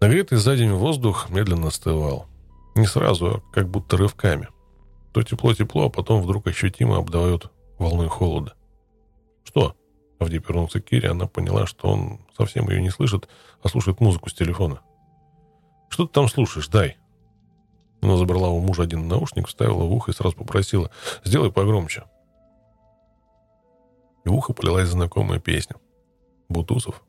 [0.00, 2.26] Нагретый за день воздух медленно остывал.
[2.74, 4.48] Не сразу, а как будто рывками–
[5.12, 8.54] то тепло-тепло, а потом вдруг ощутимо обдает волной холода.
[9.44, 9.74] «Что?»
[10.18, 13.28] Авдей повернулся к Кире, она поняла, что он совсем ее не слышит,
[13.62, 14.80] а слушает музыку с телефона.
[15.88, 16.68] «Что ты там слушаешь?
[16.68, 16.98] Дай!»
[18.02, 20.90] Она забрала у мужа один наушник, вставила в ухо и сразу попросила
[21.24, 22.04] «Сделай погромче».
[24.24, 25.76] И в ухо полилась знакомая песня.
[26.48, 27.02] Бутусов.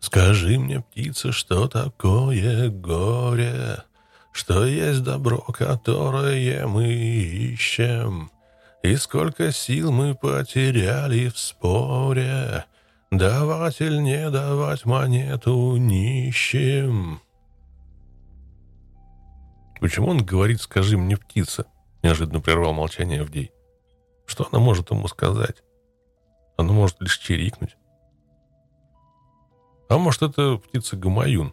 [0.00, 3.84] «Скажи мне, птица, что такое горе,
[4.32, 8.30] что есть добро, которое мы ищем,
[8.82, 12.64] и сколько сил мы потеряли в споре,
[13.10, 17.20] давать или не давать монету нищим».
[19.80, 21.66] «Почему он говорит, скажи мне, птица?»
[22.02, 23.52] Неожиданно прервал молчание Авдей.
[24.26, 25.62] «Что она может ему сказать?
[26.56, 27.76] Она может лишь чирикнуть».
[29.90, 31.52] «А может, это птица Гамаюн?»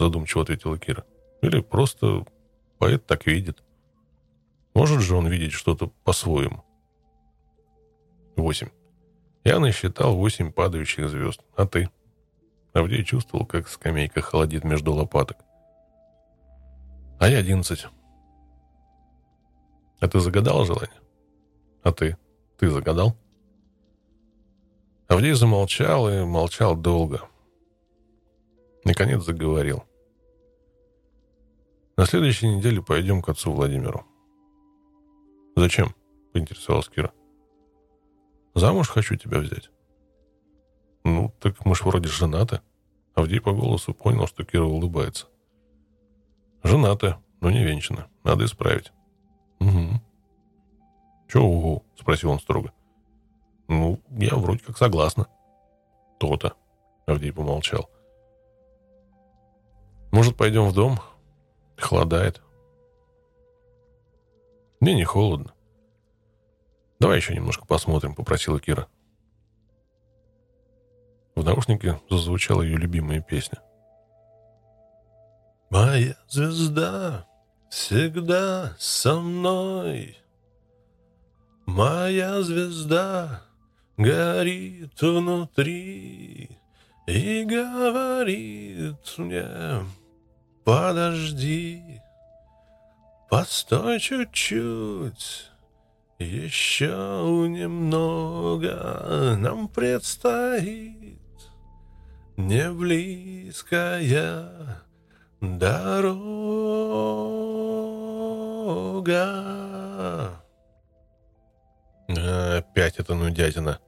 [0.00, 1.06] Задумчиво ответила Кира.
[1.40, 2.26] «Или просто
[2.78, 3.62] поэт так видит.
[4.74, 6.64] Может же он видеть что-то по-своему?»
[8.34, 8.70] Восемь.
[9.44, 11.40] Я насчитал восемь падающих звезд.
[11.54, 11.88] А ты?
[12.72, 15.38] Авдей чувствовал, как скамейка холодит между лопаток.
[17.20, 17.86] А я одиннадцать.
[20.00, 21.00] А ты загадал желание?
[21.84, 22.16] А ты?
[22.58, 23.16] Ты загадал?
[25.06, 27.22] Авдей замолчал и молчал долго.
[28.86, 29.82] Наконец заговорил.
[31.96, 34.06] На следующей неделе пойдем к отцу Владимиру.
[35.56, 35.92] Зачем?
[36.32, 37.12] Поинтересовалась Кира.
[38.54, 39.70] Замуж хочу тебя взять.
[41.02, 42.60] Ну, так мы ж вроде женаты.
[43.16, 45.26] Авдей по голосу понял, что Кира улыбается.
[46.62, 48.04] Женаты, но не венчаны.
[48.22, 48.92] Надо исправить.
[49.58, 50.00] Угу.
[51.26, 51.84] Че угу?
[51.98, 52.72] Спросил он строго.
[53.66, 55.26] Ну, я вроде как согласна.
[56.20, 56.54] То-то.
[57.06, 57.90] Авдей помолчал.
[60.16, 60.98] Может, пойдем в дом?
[61.76, 62.40] Холодает.
[64.80, 65.52] Мне не холодно.
[66.98, 68.88] Давай еще немножко посмотрим, попросила Кира.
[71.34, 73.60] В наушнике зазвучала ее любимая песня.
[75.68, 77.26] Моя звезда
[77.68, 80.16] всегда со мной.
[81.66, 83.42] Моя звезда
[83.98, 86.58] горит внутри
[87.06, 89.46] и говорит мне,
[90.66, 92.02] подожди,
[93.30, 95.50] постой чуть-чуть,
[96.18, 101.20] еще немного нам предстоит
[102.36, 104.02] не близкая
[105.40, 106.02] Дорога.
[112.08, 113.78] Опять это нудятина.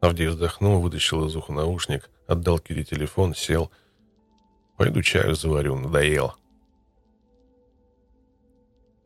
[0.00, 3.70] Авдей вздохнул, вытащил из уха наушник, отдал Кире телефон, сел.
[4.76, 6.34] Пойду чаю заварю, надоел.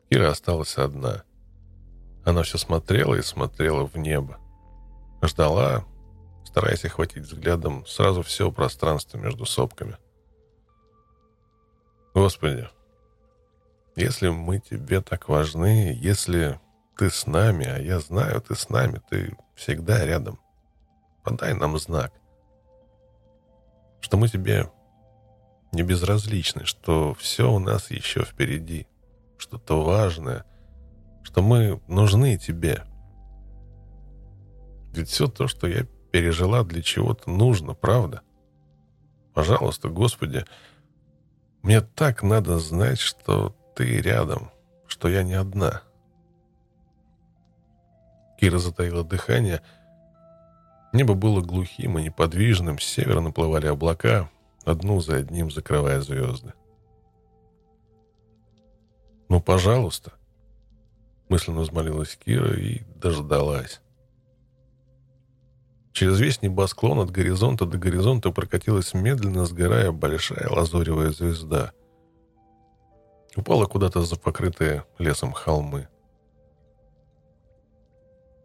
[0.09, 1.23] Кира осталась одна.
[2.25, 4.37] Она все смотрела и смотрела в небо.
[5.21, 5.85] Ждала,
[6.45, 9.97] стараясь охватить взглядом сразу все пространство между сопками.
[12.13, 12.67] Господи,
[13.95, 16.59] если мы тебе так важны, если
[16.97, 20.39] ты с нами, а я знаю, ты с нами, ты всегда рядом,
[21.23, 22.11] подай нам знак,
[23.99, 24.71] что мы тебе
[25.71, 28.87] не безразличны, что все у нас еще впереди,
[29.37, 30.45] что-то важное,
[31.23, 32.83] что мы нужны тебе.
[34.93, 38.21] Ведь все то, что я пережила, для чего-то нужно, правда?
[39.33, 40.45] Пожалуйста, Господи,
[41.61, 44.49] мне так надо знать, что ты рядом,
[44.87, 45.83] что я не одна.
[48.39, 49.61] Кира затаила дыхание.
[50.93, 54.29] Небо было глухим и неподвижным, с севера наплывали облака,
[54.67, 56.53] одну за одним закрывая звезды.
[59.29, 60.13] «Ну, пожалуйста!»
[61.29, 63.81] Мысленно взмолилась Кира и дождалась.
[65.91, 71.71] Через весь небосклон от горизонта до горизонта прокатилась медленно сгорая большая лазуревая звезда.
[73.35, 75.87] Упала куда-то за покрытые лесом холмы.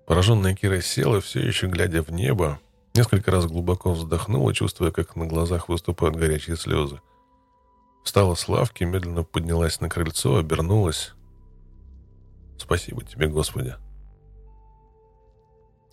[0.07, 2.59] Пораженная Кира села, все еще глядя в небо,
[2.95, 7.01] несколько раз глубоко вздохнула, чувствуя, как на глазах выступают горячие слезы.
[8.05, 11.13] Встала с лавки, медленно поднялась на крыльцо, обернулась.
[12.59, 13.77] «Спасибо тебе, Господи!»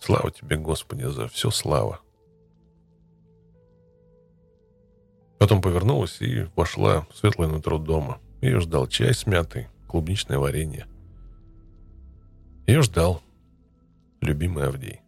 [0.00, 2.00] Слава тебе, Господи, за все слава.
[5.38, 8.18] Потом повернулась и вошла в светлое нутро дома.
[8.40, 10.86] Ее ждал чай с мятой, клубничное варенье.
[12.66, 13.22] Ее ждал
[14.22, 15.00] любимый Авдей.